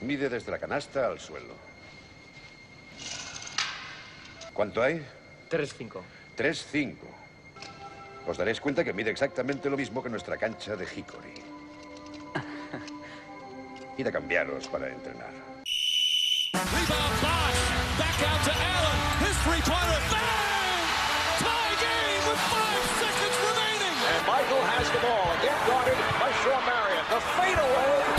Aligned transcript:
Mide 0.00 0.28
desde 0.28 0.50
la 0.50 0.58
canasta 0.58 1.06
al 1.06 1.18
suelo. 1.18 1.54
¿Cuánto 4.52 4.82
hay? 4.82 5.04
3-5. 5.50 6.00
3-5. 6.36 6.96
Os 8.26 8.36
daréis 8.36 8.60
cuenta 8.60 8.84
que 8.84 8.92
mide 8.92 9.10
exactamente 9.10 9.70
lo 9.70 9.76
mismo 9.76 10.02
que 10.02 10.10
nuestra 10.10 10.36
cancha 10.36 10.76
de 10.76 10.84
Hickory. 10.84 11.34
Id 13.96 14.06
a 14.06 14.12
cambiaros 14.12 14.68
para 14.68 14.88
entrenar. 14.88 15.32
Rebound 16.52 17.16
Bosch. 17.20 17.60
Back 17.98 18.22
out 18.22 18.44
to 18.44 18.52
Allen. 18.52 18.98
His 19.24 19.36
three-pointer. 19.44 20.00
Bang! 20.12 20.84
Tie 21.40 21.74
game 21.80 22.22
with 22.28 22.40
five 22.54 22.84
seconds 23.00 23.36
remaining. 23.48 23.96
And 24.14 24.22
Michael 24.26 24.62
has 24.62 24.86
the 24.92 25.00
ball. 25.00 25.26
Again 25.40 25.60
guarded 25.66 25.98
by 26.20 26.30
Shaw 26.44 26.60
Marion. 26.64 27.04
The 27.10 27.20
fadeaway. 27.34 28.09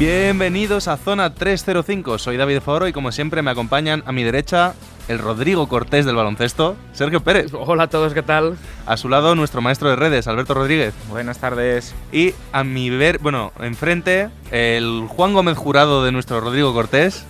Bienvenidos 0.00 0.88
a 0.88 0.96
Zona 0.96 1.34
305. 1.34 2.16
Soy 2.16 2.38
David 2.38 2.60
Foro 2.60 2.88
y 2.88 2.92
como 2.94 3.12
siempre 3.12 3.42
me 3.42 3.50
acompañan 3.50 4.02
a 4.06 4.12
mi 4.12 4.22
derecha 4.22 4.72
el 5.08 5.18
Rodrigo 5.18 5.68
Cortés 5.68 6.06
del 6.06 6.16
baloncesto, 6.16 6.74
Sergio 6.94 7.20
Pérez. 7.20 7.52
Hola 7.52 7.82
a 7.82 7.90
todos, 7.90 8.14
¿qué 8.14 8.22
tal? 8.22 8.56
A 8.86 8.96
su 8.96 9.10
lado 9.10 9.34
nuestro 9.34 9.60
maestro 9.60 9.90
de 9.90 9.96
redes, 9.96 10.26
Alberto 10.26 10.54
Rodríguez. 10.54 10.94
Buenas 11.10 11.36
tardes. 11.36 11.94
Y 12.12 12.32
a 12.50 12.64
mi 12.64 12.88
ver, 12.88 13.18
bueno, 13.18 13.52
enfrente, 13.60 14.30
el 14.50 15.04
Juan 15.06 15.34
Gómez 15.34 15.58
Jurado 15.58 16.02
de 16.02 16.12
nuestro 16.12 16.40
Rodrigo 16.40 16.72
Cortés, 16.72 17.26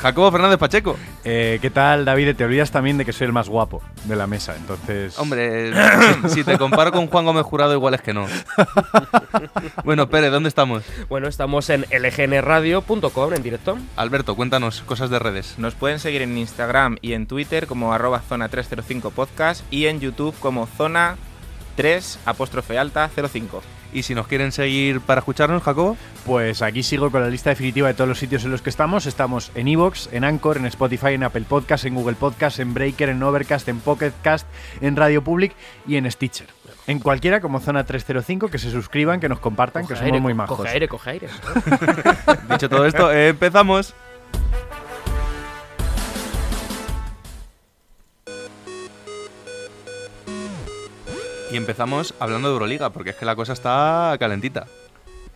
Jacobo 0.00 0.30
Fernández 0.30 0.58
Pacheco. 0.58 0.96
Eh, 1.24 1.58
¿Qué 1.60 1.70
tal, 1.70 2.04
David? 2.04 2.36
Te 2.36 2.44
olvidas 2.44 2.70
también 2.70 2.98
de 2.98 3.04
que 3.04 3.12
soy 3.12 3.26
el 3.26 3.32
más 3.32 3.48
guapo 3.48 3.82
de 4.04 4.16
la 4.16 4.26
mesa, 4.26 4.54
entonces... 4.56 5.18
Hombre, 5.18 5.72
si, 6.28 6.44
te 6.44 6.56
comparo 6.56 6.92
con 6.92 7.08
Juan 7.08 7.24
Gómez 7.24 7.44
Jurado, 7.44 7.74
igual 7.74 7.94
es 7.94 8.02
que 8.02 8.14
no. 8.14 8.26
bueno, 9.84 10.08
Pérez, 10.08 10.30
¿dónde 10.30 10.48
estamos? 10.48 10.84
Bueno, 11.08 11.28
estamos 11.28 11.68
en 11.70 11.84
lgnradio.com 11.90 13.34
en 13.34 13.42
directo. 13.42 13.78
Alberto, 13.96 14.36
cuéntanos 14.36 14.82
cosas 14.82 15.10
de 15.10 15.18
redes. 15.18 15.54
Nos 15.58 15.74
pueden 15.74 15.98
seguir 15.98 16.22
en 16.22 16.38
Instagram 16.38 16.98
y 17.02 17.12
en 17.14 17.26
Twitter 17.26 17.66
como 17.66 17.92
arroba 17.92 18.20
zona 18.20 18.48
305 18.48 19.10
podcast 19.10 19.62
y 19.72 19.86
en 19.86 20.00
YouTube 20.00 20.34
como 20.38 20.66
zona 20.66 21.16
3 21.78 22.18
apóstrofe 22.26 22.76
alta 22.76 23.08
05. 23.08 23.62
Y 23.92 24.02
si 24.02 24.12
nos 24.12 24.26
quieren 24.26 24.50
seguir 24.50 25.00
para 25.00 25.20
escucharnos, 25.20 25.62
Jacobo. 25.62 25.96
Pues 26.26 26.60
aquí 26.60 26.82
sigo 26.82 27.12
con 27.12 27.22
la 27.22 27.28
lista 27.28 27.50
definitiva 27.50 27.86
de 27.86 27.94
todos 27.94 28.08
los 28.08 28.18
sitios 28.18 28.44
en 28.44 28.50
los 28.50 28.62
que 28.62 28.68
estamos. 28.68 29.06
Estamos 29.06 29.52
en 29.54 29.68
Evox, 29.68 30.08
en 30.12 30.24
Anchor, 30.24 30.56
en 30.56 30.66
Spotify, 30.66 31.14
en 31.14 31.22
Apple 31.22 31.44
Podcast, 31.48 31.84
en 31.84 31.94
Google 31.94 32.16
Podcast, 32.16 32.58
en 32.58 32.74
Breaker, 32.74 33.10
en 33.10 33.22
Overcast, 33.22 33.68
en 33.68 33.78
Pocket 33.78 34.12
Cast, 34.22 34.48
en 34.80 34.96
Radio 34.96 35.22
Public 35.22 35.54
y 35.86 35.94
en 35.94 36.10
Stitcher. 36.10 36.48
En 36.88 36.98
cualquiera 36.98 37.40
como 37.40 37.60
Zona 37.60 37.84
305, 37.84 38.48
que 38.48 38.58
se 38.58 38.72
suscriban, 38.72 39.20
que 39.20 39.28
nos 39.28 39.38
compartan, 39.38 39.82
que 39.86 39.94
somos 39.94 40.02
aire, 40.02 40.18
muy 40.18 40.34
majos. 40.34 40.56
Coge 40.56 40.70
aire, 40.70 40.88
coge 40.88 41.10
aire. 41.10 41.28
Dicho 42.50 42.68
todo 42.68 42.86
esto, 42.86 43.12
empezamos. 43.12 43.94
Y 51.50 51.56
empezamos 51.56 52.14
hablando 52.20 52.48
de 52.48 52.54
Euroliga, 52.54 52.90
porque 52.90 53.10
es 53.10 53.16
que 53.16 53.24
la 53.24 53.34
cosa 53.36 53.52
está 53.52 54.14
calentita. 54.20 54.66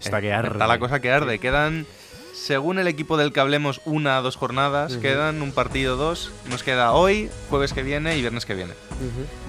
Está 0.01 0.21
que 0.21 0.29
Eh, 0.29 0.33
arde. 0.35 0.51
Está 0.53 0.67
la 0.67 0.79
cosa 0.79 1.01
que 1.01 1.11
arde. 1.11 1.39
Quedan, 1.39 1.87
según 2.35 2.79
el 2.79 2.89
equipo 2.89 3.17
del 3.17 3.33
que 3.33 3.41
hablemos, 3.41 3.81
una 3.85 4.19
o 4.19 4.23
dos 4.23 4.37
jornadas. 4.37 4.97
Quedan 4.97 5.41
un 5.43 5.53
partido, 5.53 5.97
dos. 5.97 6.33
Nos 6.51 6.63
queda 6.63 6.93
hoy, 6.93 7.31
jueves 7.49 7.73
que 7.73 7.83
viene 7.83 8.17
y 8.17 8.21
viernes 8.21 8.45
que 8.45 8.55
viene. 8.55 8.75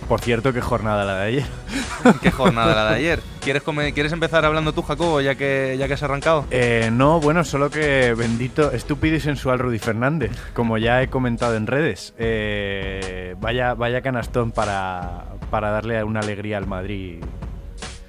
Por 0.07 0.19
cierto, 0.19 0.51
qué 0.53 0.61
jornada 0.61 1.05
la 1.05 1.15
de 1.17 1.25
ayer. 1.27 1.45
¿Qué 2.21 2.31
jornada 2.31 2.73
la 2.75 2.89
de 2.91 2.95
ayer? 2.97 3.19
¿Quieres, 3.41 3.61
come- 3.63 3.93
¿Quieres 3.93 4.11
empezar 4.13 4.45
hablando 4.45 4.73
tú, 4.73 4.81
Jacobo, 4.83 5.21
ya 5.21 5.35
que, 5.35 5.75
ya 5.77 5.87
que 5.87 5.93
has 5.95 6.03
arrancado? 6.03 6.45
Eh, 6.51 6.89
no, 6.93 7.19
bueno, 7.19 7.43
solo 7.43 7.69
que 7.69 8.13
bendito, 8.13 8.71
estúpido 8.71 9.15
y 9.15 9.19
sensual 9.19 9.59
Rudy 9.59 9.79
Fernández, 9.79 10.31
como 10.53 10.77
ya 10.77 11.01
he 11.01 11.09
comentado 11.09 11.55
en 11.55 11.67
redes. 11.67 12.13
Eh, 12.17 13.35
vaya, 13.39 13.73
vaya 13.75 14.01
canastón 14.01 14.51
para, 14.51 15.25
para 15.53 15.69
darle 15.69 16.03
una 16.03 16.21
alegría 16.21 16.57
al 16.57 16.65
Madrid. 16.65 17.23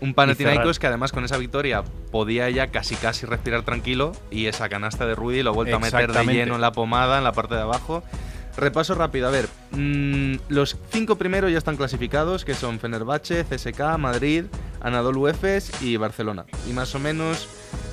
Un 0.00 0.14
Panathinaikos 0.14 0.78
que 0.78 0.86
además 0.86 1.12
con 1.12 1.26
esa 1.26 1.36
victoria 1.36 1.84
podía 2.10 2.48
ya 2.48 2.68
casi 2.68 2.96
casi 2.96 3.26
respirar 3.26 3.64
tranquilo 3.64 4.12
y 4.30 4.46
esa 4.46 4.70
canasta 4.70 5.04
de 5.04 5.14
Rudy 5.14 5.42
lo 5.42 5.50
ha 5.50 5.52
vuelto 5.52 5.76
a 5.76 5.78
meter 5.78 6.10
de 6.10 6.24
lleno 6.24 6.54
en 6.54 6.62
la 6.62 6.72
pomada, 6.72 7.18
en 7.18 7.24
la 7.24 7.32
parte 7.32 7.54
de 7.54 7.60
abajo. 7.60 8.02
Repaso 8.56 8.94
rápido, 8.94 9.28
a 9.28 9.30
ver, 9.30 9.50
mm, 9.72 10.36
los 10.48 10.78
cinco 10.90 11.16
primeros 11.16 11.52
ya 11.52 11.58
están 11.58 11.76
clasificados, 11.76 12.46
que 12.46 12.54
son 12.54 12.80
Fenerbahce, 12.80 13.44
CSK, 13.44 13.98
Madrid, 13.98 14.44
Anadolu 14.80 15.28
Efes 15.28 15.82
y 15.82 15.98
Barcelona. 15.98 16.46
Y 16.66 16.72
más 16.72 16.94
o 16.94 16.98
menos, 16.98 17.46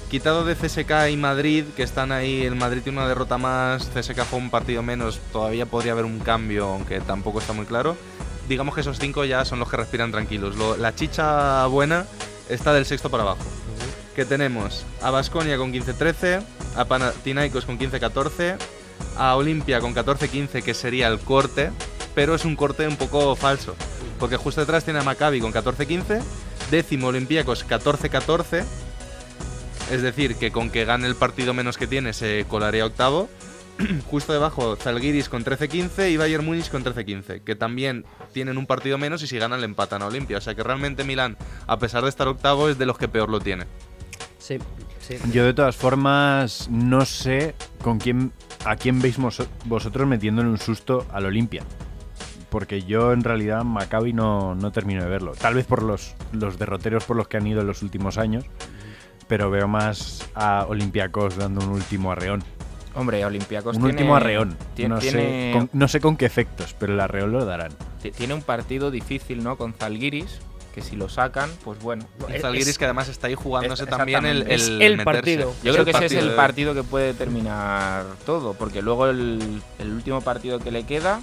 quitado 0.09 0.45
de 0.45 0.56
CSK 0.56 1.09
y 1.12 1.18
Madrid, 1.18 1.66
que 1.75 1.83
están 1.83 2.13
ahí, 2.13 2.44
el 2.44 2.56
Madrid 2.56 2.83
tiene 2.83 3.00
una 3.00 3.07
derrota 3.09 3.38
más, 3.38 3.89
CSK 3.94 4.22
fue 4.23 4.39
un 4.39 4.50
partido 4.50 4.81
menos, 4.81 5.19
todavía 5.33 5.66
podría 5.66 5.91
haber 5.91 6.06
un 6.06 6.19
cambio, 6.19 6.68
aunque 6.68 7.01
tampoco 7.01 7.39
está 7.39 7.51
muy 7.51 7.66
claro. 7.66 7.97
Digamos 8.47 8.75
que 8.75 8.81
esos 8.81 9.00
cinco 9.00 9.24
ya 9.25 9.46
son 9.46 9.59
los 9.59 9.69
que 9.69 9.78
respiran 9.78 10.12
tranquilos. 10.12 10.56
Lo- 10.56 10.75
la 10.78 10.94
chicha 10.96 11.66
buena 11.68 12.06
está 12.50 12.74
del 12.74 12.85
sexto 12.85 13.09
para 13.09 13.24
abajo. 13.24 13.44
Que 14.16 14.25
tenemos 14.25 14.85
a 15.02 15.09
Basconia 15.12 15.57
con 15.57 15.72
15-13, 15.72 16.44
a 16.75 16.85
Panathinaikos 16.85 17.66
con 17.66 17.80
15-14, 17.80 18.57
a 19.18 19.35
Olimpia 19.35 19.80
con 19.80 19.96
14-15, 19.96 20.62
que 20.63 20.74
sería 20.74 21.07
el 21.07 21.19
corte, 21.19 21.72
pero 22.13 22.35
es 22.35 22.44
un 22.44 22.56
corte 22.57 22.88
un 22.88 22.97
poco 22.97 23.35
falso. 23.38 23.75
Porque 24.19 24.35
justo 24.38 24.59
detrás 24.62 24.84
tiene 24.84 25.00
a 25.00 25.03
Maccabi 25.03 25.40
con 25.40 25.53
14-15, 25.53 26.22
décimo 26.69 27.07
Olympiacos 27.07 27.66
14-14, 27.68 28.63
es 29.91 30.01
decir, 30.01 30.35
que 30.35 30.51
con 30.51 30.69
que 30.69 30.85
gane 30.85 31.07
el 31.07 31.16
partido 31.16 31.53
menos 31.53 31.78
que 31.78 31.88
tiene 31.88 32.13
se 32.13 32.46
colaría 32.47 32.85
octavo. 32.85 33.30
Justo 34.09 34.33
debajo 34.33 34.75
Zalgiris 34.75 35.29
con 35.29 35.43
13-15 35.43 36.11
y 36.11 36.17
Bayern 36.17 36.45
Múnich 36.45 36.69
con 36.69 36.83
13-15, 36.83 37.43
que 37.43 37.55
también 37.55 38.05
tienen 38.33 38.57
un 38.57 38.65
partido 38.65 38.97
menos 38.97 39.23
y 39.23 39.27
si 39.27 39.37
ganan 39.37 39.59
le 39.59 39.65
empatan 39.65 40.01
a 40.01 40.07
Olimpia. 40.07 40.37
O 40.37 40.41
sea 40.41 40.55
que 40.55 40.63
realmente 40.63 41.03
Milán, 41.03 41.37
a 41.67 41.77
pesar 41.79 42.03
de 42.03 42.09
estar 42.09 42.27
octavo, 42.27 42.69
es 42.69 42.77
de 42.77 42.85
los 42.85 42.97
que 42.97 43.07
peor 43.07 43.29
lo 43.29 43.39
tiene. 43.39 43.65
Sí, 44.39 44.57
sí. 44.99 45.17
Yo 45.31 45.45
de 45.45 45.53
todas 45.53 45.75
formas 45.75 46.67
no 46.69 47.05
sé 47.05 47.55
con 47.81 47.99
quién 47.99 48.31
a 48.65 48.75
quién 48.75 49.01
veis 49.01 49.17
vosotros 49.65 50.07
metiéndole 50.07 50.49
un 50.49 50.57
susto 50.57 51.05
al 51.11 51.25
Olimpia. 51.25 51.63
Porque 52.49 52.83
yo 52.83 53.13
en 53.13 53.23
realidad 53.23 53.63
Maccabi 53.63 54.13
no, 54.13 54.55
no 54.55 54.71
termino 54.71 55.03
de 55.03 55.09
verlo. 55.09 55.31
Tal 55.33 55.53
vez 55.53 55.65
por 55.65 55.83
los, 55.83 56.15
los 56.33 56.59
derroteros 56.59 57.05
por 57.05 57.15
los 57.15 57.27
que 57.27 57.38
han 57.38 57.47
ido 57.47 57.61
en 57.61 57.67
los 57.67 57.81
últimos 57.81 58.17
años. 58.17 58.43
Pero 59.27 59.49
veo 59.49 59.67
más 59.67 60.29
a 60.35 60.65
Olympiacos 60.67 61.38
dando 61.38 61.65
un 61.65 61.71
último 61.71 62.11
arreón. 62.11 62.43
Hombre, 62.96 63.24
Olympiacos 63.24 63.75
un 63.78 63.84
tiene, 63.84 63.96
último 63.97 64.16
arreón. 64.16 64.57
no, 64.88 65.00
sé 65.02 65.52
con, 65.53 65.69
no 65.72 65.88
sé 65.88 66.00
con 66.02 66.18
qué 66.18 66.25
efectos, 66.25 66.75
pero 66.78 66.94
el 66.94 67.00
arreón 67.00 67.31
lo 67.31 67.46
darán. 67.46 67.72
ti- 68.02 68.12
tiene 68.12 68.34
un 68.34 68.41
partido 68.41 68.91
difícil, 68.91 69.44
¿no? 69.44 69.56
Con 69.57 69.74
Zalgiris, 69.74 70.40
que 70.75 70.81
si 70.81 70.96
lo 70.97 71.07
sacan, 71.09 71.50
pues 71.63 71.80
bueno. 71.81 72.06
Y 72.30 72.34
Es- 72.34 72.41
Zalgiris 72.41 72.68
es- 72.69 72.78
que 72.78 72.85
además 72.85 73.07
está 73.09 73.28
ahí 73.28 73.35
jugándose 73.35 73.84
es- 73.84 73.90
también 73.90 74.25
el, 74.25 74.41
exactamente. 74.44 74.56
Es 74.56 74.68
el 74.69 74.81
el 74.81 74.91
meterse. 74.97 75.03
partido. 75.06 75.53
Yo 75.63 75.69
Es 75.72 75.75
creo 75.75 75.85
que 75.85 75.91
ese 75.91 76.06
es 76.07 76.12
el 76.13 76.31
partido 76.34 76.74
que 76.74 76.84
puede 76.84 77.13
terminar 77.13 78.06
todo, 78.25 78.53
porque 78.56 78.81
luego 78.81 79.07
el, 79.07 79.62
el 79.80 79.91
último 79.94 80.19
partido 80.22 80.59
que 80.59 80.72
le 80.72 80.84
queda 80.84 81.22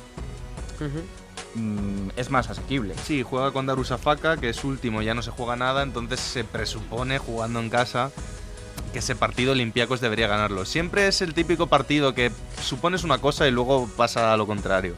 mm, 1.55 2.11
es 2.17 2.31
más 2.31 2.49
asequible. 2.51 2.95
Sí, 3.05 3.23
juega 3.23 3.51
con 3.53 3.67
Darusafaka, 3.67 4.37
que 4.37 4.49
es 4.51 4.65
último, 4.65 5.03
ya 5.03 5.15
no 5.15 5.23
se 5.23 5.31
juega 5.31 5.57
nada, 5.57 5.83
entonces 5.83 6.21
se 6.21 6.45
presupone, 6.45 7.19
jugando 7.19 7.61
en 7.61 7.71
casa, 7.71 8.11
que 8.88 9.00
ese 9.00 9.15
partido 9.16 9.53
Olympiacos 9.53 10.00
debería 10.00 10.26
ganarlo. 10.28 10.65
Siempre 10.65 11.06
es 11.09 11.21
el 11.22 11.34
típico 11.34 11.66
partido 11.66 12.15
que 12.15 12.31
supones 12.62 13.04
una 13.04 13.19
cosa 13.19 13.47
y 13.47 13.50
luego 13.50 13.88
pasa 13.97 14.32
a 14.32 14.37
lo 14.37 14.47
contrario. 14.47 14.94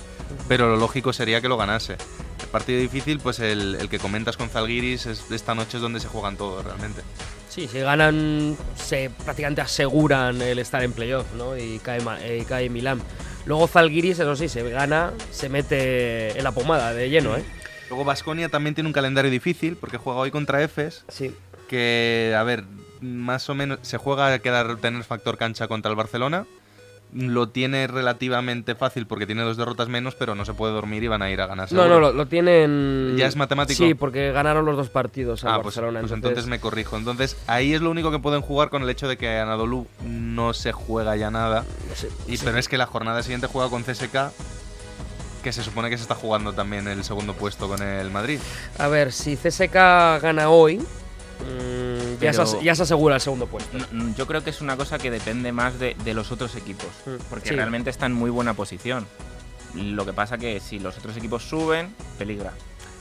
Pero 0.48 0.68
lo 0.68 0.76
lógico 0.76 1.12
sería 1.12 1.40
que 1.40 1.48
lo 1.48 1.56
ganase. 1.56 1.94
El 2.40 2.46
partido 2.50 2.80
difícil, 2.80 3.18
pues 3.20 3.38
el, 3.40 3.76
el 3.76 3.88
que 3.88 3.98
comentas 3.98 4.36
con 4.36 4.48
Zalgiris, 4.48 5.06
es, 5.06 5.30
esta 5.30 5.54
noche 5.54 5.76
es 5.76 5.82
donde 5.82 6.00
se 6.00 6.08
juegan 6.08 6.36
todos 6.36 6.64
realmente. 6.64 7.02
Sí, 7.48 7.66
si 7.66 7.80
ganan, 7.80 8.56
se 8.76 9.10
prácticamente 9.24 9.60
aseguran 9.60 10.40
el 10.40 10.58
estar 10.60 10.82
en 10.84 10.92
playoff, 10.92 11.26
¿no? 11.36 11.56
Y 11.56 11.80
cae, 11.80 12.00
Ma- 12.00 12.20
eh, 12.24 12.38
y 12.42 12.44
cae 12.44 12.68
Milán. 12.68 13.00
Luego 13.44 13.66
Zalgiris, 13.66 14.20
eso 14.20 14.36
sí, 14.36 14.48
se 14.48 14.62
gana, 14.70 15.12
se 15.32 15.48
mete 15.48 16.36
en 16.38 16.44
la 16.44 16.52
pomada 16.52 16.92
de 16.92 17.08
lleno, 17.10 17.36
¿eh? 17.36 17.42
Luego 17.88 18.04
Basconia 18.04 18.48
también 18.48 18.74
tiene 18.76 18.86
un 18.88 18.92
calendario 18.92 19.30
difícil 19.32 19.76
porque 19.76 19.96
juega 19.96 20.20
hoy 20.20 20.30
contra 20.30 20.62
Efes, 20.62 21.04
Sí. 21.08 21.34
que, 21.68 22.34
a 22.38 22.42
ver, 22.44 22.64
más 23.00 23.48
o 23.50 23.54
menos 23.54 23.78
se 23.82 23.96
juega 23.98 24.32
a 24.32 24.38
quedar 24.40 24.76
tener 24.76 25.02
factor 25.04 25.36
cancha 25.38 25.68
contra 25.68 25.90
el 25.90 25.96
Barcelona. 25.96 26.44
lo 27.12 27.48
tiene 27.48 27.88
relativamente 27.88 28.76
fácil 28.76 29.04
porque 29.06 29.26
tiene 29.26 29.42
dos 29.42 29.56
derrotas 29.56 29.88
menos, 29.88 30.14
pero 30.14 30.36
no 30.36 30.44
se 30.44 30.54
puede 30.54 30.72
dormir 30.72 31.02
y 31.02 31.08
van 31.08 31.22
a 31.22 31.30
ir 31.30 31.40
a 31.40 31.46
ganar. 31.46 31.64
No, 31.72 31.82
seguro. 31.82 31.88
no, 31.88 32.00
lo, 32.00 32.12
lo 32.12 32.26
tienen. 32.26 33.16
¿Ya 33.16 33.26
es 33.26 33.34
matemático? 33.34 33.82
Sí, 33.84 33.94
porque 33.94 34.30
ganaron 34.30 34.64
los 34.64 34.76
dos 34.76 34.90
partidos 34.90 35.42
al 35.42 35.50
Ah, 35.50 35.54
pues, 35.56 35.74
Barcelona. 35.74 36.00
pues 36.00 36.12
entonces 36.12 36.46
me 36.46 36.60
corrijo. 36.60 36.96
Entonces 36.96 37.36
ahí 37.48 37.74
es 37.74 37.80
lo 37.80 37.90
único 37.90 38.12
que 38.12 38.20
pueden 38.20 38.42
jugar 38.42 38.70
con 38.70 38.82
el 38.82 38.90
hecho 38.90 39.08
de 39.08 39.16
que 39.16 39.38
Anadolu 39.38 39.88
no 40.04 40.52
se 40.54 40.70
juega 40.70 41.16
ya 41.16 41.32
nada. 41.32 41.64
Sí, 41.96 42.06
Y, 42.28 42.36
sí. 42.36 42.44
Pero 42.44 42.58
es 42.58 42.68
que 42.68 42.78
la 42.78 42.86
jornada 42.86 43.22
siguiente 43.24 43.48
juega 43.48 43.68
con 43.70 43.82
CSK, 43.82 44.30
que 45.42 45.52
se 45.52 45.64
supone 45.64 45.90
que 45.90 45.96
se 45.96 46.02
está 46.02 46.14
jugando 46.14 46.52
también 46.52 46.86
el 46.86 47.02
segundo 47.02 47.34
puesto 47.34 47.66
con 47.66 47.82
el 47.82 48.10
Madrid. 48.12 48.38
A 48.78 48.86
ver, 48.86 49.10
si 49.10 49.36
CSK 49.36 49.72
gana 49.74 50.48
hoy, 50.50 50.80
mm, 51.44 52.20
ya, 52.22 52.32
se, 52.46 52.62
ya 52.62 52.72
asegura 52.72 53.16
el 53.16 53.20
segundo 53.20 53.46
puesto. 53.46 53.76
N- 53.76 53.86
n- 53.92 54.14
Yo 54.16 54.26
creo 54.26 54.42
que 54.44 54.50
es 54.50 54.60
una 54.60 54.76
cosa 54.76 54.98
que 54.98 55.10
depende 55.10 55.52
más 55.52 55.78
de, 55.78 55.96
de 56.04 56.14
los 56.14 56.30
otros 56.32 56.54
equipos, 56.56 56.88
Mm, 57.06 57.10
porque 57.30 57.48
sí. 57.50 57.54
realmente 57.54 57.90
está 57.90 58.06
en 58.06 58.12
muy 58.12 58.30
buena 58.30 58.54
posición. 58.54 59.06
Lo 59.74 60.04
que 60.04 60.12
pasa 60.12 60.36
que 60.38 60.58
si 60.60 60.78
los 60.78 60.98
otros 60.98 61.16
equipos 61.16 61.44
suben, 61.44 61.94
peligra. 62.18 62.52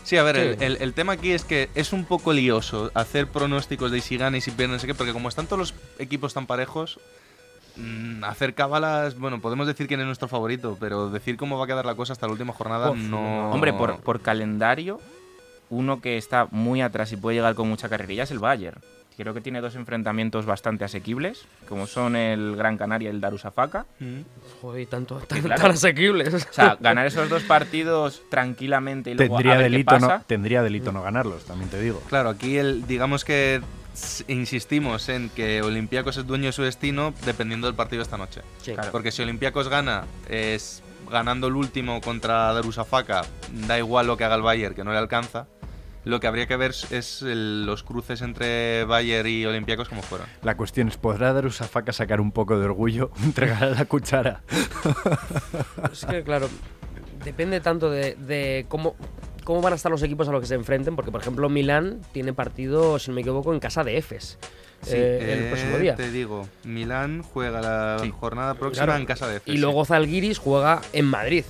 Sí, 0.03 0.17
a 0.17 0.23
ver, 0.23 0.35
Sí. 0.35 0.41
El, 0.41 0.73
el- 0.75 0.81
el 0.81 0.93
tema 0.93 1.13
aquí 1.13 1.31
es 1.31 1.43
que 1.43 1.69
es 1.75 1.93
un 1.93 2.05
poco 2.05 2.33
lioso 2.33 2.91
hacer 2.93 3.27
pronósticos 3.27 3.91
de 3.91 4.01
si 4.01 4.17
gana 4.17 4.37
y 4.37 4.41
si 4.41 4.51
pierde, 4.51 4.73
no 4.73 4.79
sé 4.79 4.87
qué, 4.87 4.95
porque 4.95 5.13
como 5.13 5.29
están 5.29 5.45
todos 5.47 5.59
los 5.59 5.73
equipos 5.99 6.33
tan 6.33 6.45
parejos, 6.47 6.99
mm, 7.75 8.23
hacer 8.23 8.53
cábalas, 8.55 9.17
bueno, 9.17 9.39
podemos 9.41 9.67
decir 9.67 9.87
quién 9.87 9.99
es 9.99 10.05
nuestro 10.05 10.27
favorito, 10.27 10.77
pero 10.79 11.09
decir 11.09 11.37
cómo 11.37 11.57
va 11.57 11.65
a 11.65 11.67
quedar 11.67 11.85
la 11.85 11.95
cosa 11.95 12.13
hasta 12.13 12.25
la 12.27 12.31
última 12.33 12.53
jornada 12.53 12.91
Uf, 12.91 12.97
no... 12.97 13.51
Hombre, 13.51 13.73
por, 13.73 13.99
por 14.01 14.21
calendario, 14.21 14.99
uno 15.69 16.01
que 16.01 16.17
está 16.17 16.47
muy 16.51 16.81
atrás 16.81 17.11
y 17.11 17.17
puede 17.17 17.37
llegar 17.37 17.55
con 17.55 17.67
mucha 17.69 17.89
carrerilla 17.89 18.23
es 18.23 18.31
el 18.31 18.39
Bayern. 18.39 18.81
Creo 19.19 19.33
que 19.33 19.41
tiene 19.41 19.59
dos 19.59 19.75
enfrentamientos 19.75 20.45
bastante 20.45 20.85
asequibles, 20.85 21.43
como 21.67 21.87
son 21.87 22.15
el 22.15 22.55
Gran 22.55 22.77
Canaria 22.77 23.09
y 23.09 23.11
el 23.11 23.19
Darussafaka. 23.19 23.85
Mm. 23.99 24.21
Joder, 24.61 24.81
y 24.81 24.85
tanto, 24.85 25.17
tan, 25.17 25.41
claro. 25.41 25.61
tan 25.61 25.71
asequibles. 25.71 26.33
O 26.33 26.53
sea, 26.53 26.77
ganar 26.79 27.05
esos 27.05 27.27
dos 27.27 27.43
partidos 27.43 28.21
tranquilamente 28.29 29.11
y 29.11 29.15
luego 29.15 29.35
Tendría 29.35 29.55
a 29.55 29.57
ver 29.57 29.65
qué 29.65 29.71
delito, 29.71 29.99
no, 29.99 30.21
tendría 30.21 30.63
delito 30.63 30.93
no 30.93 31.01
ganarlos, 31.03 31.43
también 31.43 31.69
te 31.69 31.81
digo. 31.81 32.01
Claro, 32.07 32.29
aquí 32.29 32.55
el, 32.55 32.87
digamos 32.87 33.25
que 33.25 33.59
insistimos 34.29 35.09
en 35.09 35.29
que 35.29 35.61
Olympiacos 35.63 36.15
es 36.15 36.25
dueño 36.25 36.45
de 36.45 36.51
su 36.53 36.63
destino 36.63 37.13
dependiendo 37.25 37.67
del 37.67 37.75
partido 37.75 38.01
esta 38.01 38.17
noche. 38.17 38.39
Sí. 38.61 38.71
Claro. 38.71 38.89
Porque 38.93 39.11
si 39.11 39.21
Olympiacos 39.21 39.67
gana, 39.67 40.05
es 40.29 40.81
ganando 41.09 41.47
el 41.47 41.55
último 41.55 42.01
contra 42.01 42.53
Darussafaka, 42.53 43.23
da 43.67 43.77
igual 43.77 44.07
lo 44.07 44.17
que 44.17 44.23
haga 44.23 44.35
el 44.35 44.41
Bayern, 44.41 44.75
que 44.75 44.83
no 44.83 44.91
le 44.91 44.97
alcanza. 44.97 45.47
Lo 46.05 46.19
que 46.21 46.27
habría 46.27 46.47
que 46.47 46.55
ver 46.55 46.71
es 46.91 47.21
el- 47.21 47.65
los 47.65 47.83
cruces 47.83 48.21
entre 48.21 48.85
Bayern 48.85 49.27
y 49.27 49.45
Olympiacos 49.45 49.89
como 49.89 50.01
fueron. 50.01 50.27
La 50.43 50.55
cuestión 50.55 50.87
es, 50.87 50.95
¿podrá 50.97 51.33
Darusafaka 51.33 51.91
sacar 51.91 52.21
un 52.21 52.31
poco 52.31 52.57
de 52.57 52.65
orgullo, 52.65 53.11
entregar 53.23 53.71
la 53.71 53.85
cuchara? 53.85 54.41
Es 55.91 56.05
que, 56.05 56.23
claro, 56.23 56.47
depende 57.25 57.59
tanto 57.59 57.89
de, 57.89 58.15
de 58.15 58.65
cómo, 58.69 58.95
cómo 59.43 59.61
van 59.61 59.73
a 59.73 59.75
estar 59.75 59.91
los 59.91 60.01
equipos 60.03 60.27
a 60.29 60.31
los 60.31 60.41
que 60.41 60.47
se 60.47 60.55
enfrenten, 60.55 60.95
porque, 60.95 61.11
por 61.11 61.21
ejemplo, 61.21 61.49
Milán 61.49 61.99
tiene 62.13 62.33
partido, 62.33 62.97
si 62.99 63.09
no 63.11 63.15
me 63.15 63.21
equivoco, 63.21 63.53
en 63.53 63.59
casa 63.59 63.83
de 63.83 63.97
Efes 63.97 64.37
eh, 64.87 65.19
el 65.21 65.39
eh, 65.45 65.47
próximo 65.49 65.77
día. 65.77 65.95
Te 65.95 66.11
digo, 66.11 66.47
Milán 66.63 67.21
juega 67.23 67.61
la 67.61 67.97
Sí. 68.01 68.11
jornada 68.17 68.53
próxima 68.55 68.85
Claro. 68.85 68.99
en 68.99 69.05
casa 69.05 69.27
de 69.27 69.37
Efes, 69.37 69.47
Y 69.53 69.57
sí. 69.57 69.57
luego 69.57 69.85
Zalgiris 69.85 70.37
juega 70.39 70.81
en 70.93 71.05
Madrid. 71.05 71.43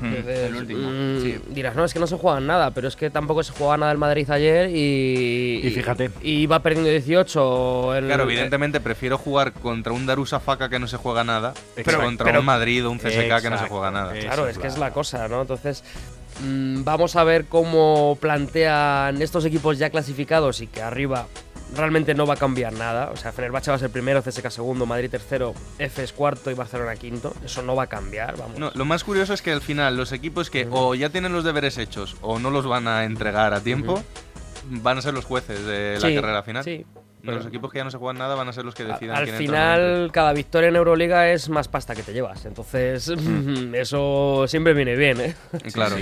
Mm. 0.00 0.04
Entonces, 0.06 0.38
el 0.50 0.56
último, 0.56 0.88
mm, 0.90 1.22
sí. 1.22 1.38
Dirás, 1.50 1.76
no, 1.76 1.84
es 1.84 1.92
que 1.94 2.00
no 2.00 2.08
se 2.08 2.16
juega 2.16 2.40
nada, 2.40 2.72
pero 2.72 2.88
es 2.88 2.96
que 2.96 3.08
tampoco 3.08 3.44
se 3.44 3.52
jugaba 3.52 3.76
nada 3.76 3.92
el 3.92 3.98
Madrid 3.98 4.28
ayer 4.30 4.68
y. 4.70 5.60
Y 5.62 5.70
fíjate. 5.70 6.10
Y 6.22 6.38
iba 6.40 6.58
perdiendo 6.60 6.90
18. 6.90 7.96
En, 7.96 8.06
Claro, 8.06 8.24
evidentemente 8.24 8.80
prefiero 8.80 9.16
jugar 9.16 9.52
contra 9.52 9.92
un 9.92 10.04
Darussafaka 10.04 10.68
que 10.68 10.80
no 10.80 10.88
se 10.88 10.96
juega 10.96 11.22
nada 11.22 11.54
Exacto. 11.76 12.02
contra 12.02 12.24
pero- 12.26 12.40
un 12.40 12.46
Madrid 12.46 12.84
o 12.84 12.90
un 12.90 12.98
CSK 12.98 13.40
que 13.42 13.50
no 13.50 13.58
se 13.58 13.68
juega 13.68 13.92
nada. 13.92 14.16
Eh, 14.16 14.22
Claro, 14.22 14.46
es 14.48 14.52
es 14.52 14.58
que 14.58 14.64
la- 14.68 14.72
es 14.74 14.78
la 14.78 14.90
cosa, 14.92 15.28
¿no? 15.28 15.42
Entonces, 15.42 15.84
mm, 16.44 16.82
vamos 16.82 17.14
a 17.14 17.22
ver 17.22 17.44
cómo 17.44 18.18
plantean 18.20 19.22
estos 19.22 19.44
equipos 19.44 19.78
ya 19.78 19.90
clasificados 19.90 20.60
y 20.62 20.66
que 20.66 20.82
arriba 20.82 21.28
realmente 21.76 22.14
no 22.14 22.26
va 22.26 22.34
a 22.34 22.36
cambiar 22.36 22.72
nada. 22.72 23.10
O 23.12 23.16
sea, 23.16 23.32
Fenerbahce 23.32 23.70
va 23.70 23.76
a 23.76 23.80
ser 23.80 23.90
primero, 23.90 24.22
CSK 24.22 24.50
segundo, 24.50 24.86
Madrid 24.86 25.10
tercero, 25.10 25.54
Efes 25.78 26.12
cuarto 26.12 26.50
y 26.50 26.54
Barcelona 26.54 26.96
quinto. 26.96 27.34
Eso 27.44 27.62
no 27.62 27.74
va 27.74 27.84
a 27.84 27.86
cambiar, 27.88 28.36
vamos. 28.36 28.58
No, 28.58 28.70
lo 28.74 28.84
más 28.84 29.04
curioso 29.04 29.34
es 29.34 29.42
que 29.42 29.52
al 29.52 29.60
final 29.60 29.96
los 29.96 30.12
equipos 30.12 30.50
que 30.50 30.66
o 30.70 30.94
ya 30.94 31.10
tienen 31.10 31.32
los 31.32 31.44
deberes 31.44 31.78
hechos 31.78 32.16
o 32.20 32.38
no 32.38 32.50
los 32.50 32.66
van 32.66 32.88
a 32.88 33.04
entregar 33.04 33.54
a 33.54 33.60
tiempo 33.60 34.02
van 34.64 34.98
a 34.98 35.02
ser 35.02 35.14
los 35.14 35.24
jueces 35.24 35.64
de 35.66 35.98
la 36.00 36.08
Sí, 36.08 36.14
carrera 36.14 36.42
final. 36.42 36.64
Sí. 36.64 36.84
Y 37.24 37.26
los 37.26 37.46
equipos 37.46 37.70
que 37.70 37.78
ya 37.78 37.84
no 37.84 37.90
se 37.90 37.98
juegan 37.98 38.18
nada 38.18 38.34
van 38.34 38.48
a 38.48 38.52
ser 38.52 38.64
los 38.64 38.74
que 38.74 38.82
decidan 38.84 39.16
Al 39.16 39.24
quién 39.24 39.36
final, 39.36 40.10
cada 40.12 40.32
victoria 40.32 40.70
en 40.70 40.76
Euroliga 40.76 41.30
es 41.30 41.48
más 41.48 41.68
pasta 41.68 41.94
que 41.94 42.02
te 42.02 42.12
llevas. 42.12 42.44
Entonces, 42.46 43.12
eso 43.74 44.44
siempre 44.48 44.74
viene 44.74 44.96
bien, 44.96 45.20
¿eh? 45.20 45.34
Claro. 45.72 45.96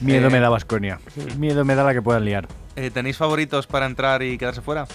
Miedo 0.00 0.28
Eh, 0.28 0.30
me 0.30 0.40
da 0.40 0.48
Vasconia. 0.48 0.98
Miedo 1.38 1.64
me 1.64 1.74
da 1.74 1.84
la 1.84 1.92
que 1.92 2.00
puedan 2.00 2.24
liar. 2.24 2.48
Eh, 2.76 2.90
¿Tenéis 2.90 3.16
favoritos 3.16 3.66
para 3.66 3.86
entrar 3.86 4.22
y 4.22 4.36
quedarse 4.38 4.60
fuera? 4.60 4.86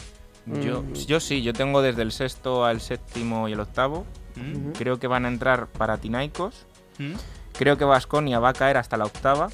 Yo, 0.45 0.81
Mm. 0.83 0.93
yo 0.93 1.19
sí, 1.19 1.41
yo 1.43 1.53
tengo 1.53 1.81
desde 1.81 2.01
el 2.01 2.11
sexto 2.11 2.65
al 2.65 2.81
séptimo 2.81 3.47
y 3.47 3.53
el 3.53 3.59
octavo. 3.59 4.05
¿Mm? 4.35 4.71
Creo 4.71 4.97
que 4.99 5.07
van 5.07 5.25
a 5.25 5.27
entrar 5.27 5.67
Paratinaicos. 5.67 6.65
¿Mm? 6.97 7.13
Creo 7.57 7.77
que 7.77 7.85
Vasconia 7.85 8.39
va 8.39 8.49
a 8.49 8.53
caer 8.53 8.77
hasta 8.77 8.97
la 8.97 9.05
octava, 9.05 9.49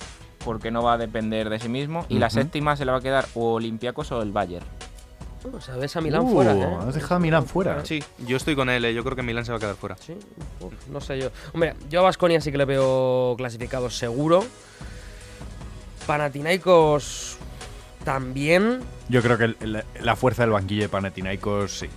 porque 0.46 0.72
no 0.72 0.84
va 0.84 0.94
a 0.94 0.98
depender 0.98 1.50
de 1.50 1.60
sí 1.60 1.68
mismo. 1.68 2.06
Y 2.10 2.20
la 2.20 2.30
séptima 2.30 2.76
se 2.78 2.86
le 2.86 2.92
va 2.92 3.00
a 3.00 3.02
quedar 3.02 3.26
o 3.34 3.54
Olympiacos 3.56 4.12
o 4.12 4.22
el 4.22 4.32
Bayern. 4.32 4.66
O 5.54 5.62
sea, 5.62 5.76
ves 5.78 5.96
a 5.96 6.02
Milán 6.02 6.24
Uh, 6.24 6.32
fuera, 6.32 6.54
¿eh? 6.56 6.78
Has 6.88 6.96
dejado 6.96 7.16
a 7.16 7.20
Milán 7.20 7.46
fuera. 7.46 7.86
Sí, 7.86 8.04
yo 8.26 8.36
estoy 8.38 8.56
con 8.56 8.70
él, 8.70 8.84
eh, 8.86 8.94
yo 8.94 9.04
creo 9.04 9.16
que 9.16 9.24
Milán 9.24 9.46
se 9.46 9.52
va 9.52 9.58
a 9.58 9.60
quedar 9.62 9.76
fuera. 9.76 9.96
Sí, 9.98 10.14
uf, 10.60 10.74
no 10.90 11.00
sé 11.00 11.20
yo. 11.20 11.30
Hombre, 11.54 11.74
yo 11.90 12.02
a 12.02 12.04
Basconia 12.04 12.42
sí 12.42 12.52
que 12.52 12.58
le 12.58 12.66
veo 12.66 13.34
clasificado 13.38 13.90
seguro. 13.90 14.44
Panathinaikos 16.06 17.37
también. 18.12 18.80
Yo 19.10 19.22
creo 19.22 19.38
que 19.38 19.44
el- 19.44 19.58
el- 19.60 19.84
la 20.02 20.16
fuerza 20.16 20.44
del 20.44 20.52
banquillo 20.52 20.84
de 20.84 20.88
Panathinaikos, 20.90 21.80
sí. 21.80 21.88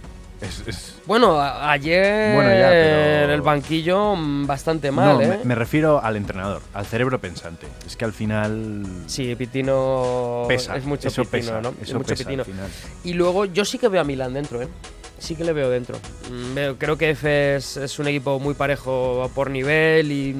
Es, 0.40 0.64
es- 0.66 0.94
Bueno, 1.06 1.40
ayer 1.40 2.34
Bueno, 2.34 2.50
ya, 2.50 2.68
pero- 2.70 3.32
el 3.34 3.42
banquillo 3.42 4.16
mm, 4.16 4.44
bastante 4.46 4.90
mal, 4.90 5.18
no, 5.18 5.20
¿eh? 5.20 5.38
me, 5.38 5.44
me 5.44 5.54
refiero 5.54 6.02
al 6.02 6.16
entrenador, 6.16 6.62
al 6.74 6.84
cerebro 6.84 7.20
pensante. 7.20 7.68
Es 7.86 7.94
que 7.96 8.04
al 8.06 8.12
final 8.12 8.84
Sí, 9.06 9.36
Pitino 9.36 10.46
pesa. 10.48 10.76
es 10.76 10.84
mucho 10.84 11.06
eso 11.08 11.22
Pitino, 11.22 11.30
pesa, 11.30 11.60
¿no? 11.60 11.68
Eso 11.80 11.82
es 11.82 11.94
mucho 11.94 12.08
pesa 12.08 12.24
Pitino. 12.24 12.42
al 12.42 12.46
final. 12.46 12.66
Y 13.04 13.12
luego 13.12 13.44
yo 13.44 13.64
sí 13.64 13.78
que 13.78 13.86
veo 13.88 14.00
a 14.00 14.04
Milán 14.04 14.34
dentro, 14.34 14.60
¿eh? 14.62 14.68
Sí 15.18 15.36
que 15.36 15.44
le 15.44 15.52
veo 15.52 15.70
dentro. 15.70 15.96
Mm, 16.30 16.74
creo 16.78 16.96
que 16.98 17.10
Efes 17.10 17.76
es 17.76 17.98
un 18.00 18.08
equipo 18.08 18.40
muy 18.40 18.54
parejo 18.54 19.30
por 19.34 19.48
nivel 19.50 20.10
y 20.10 20.34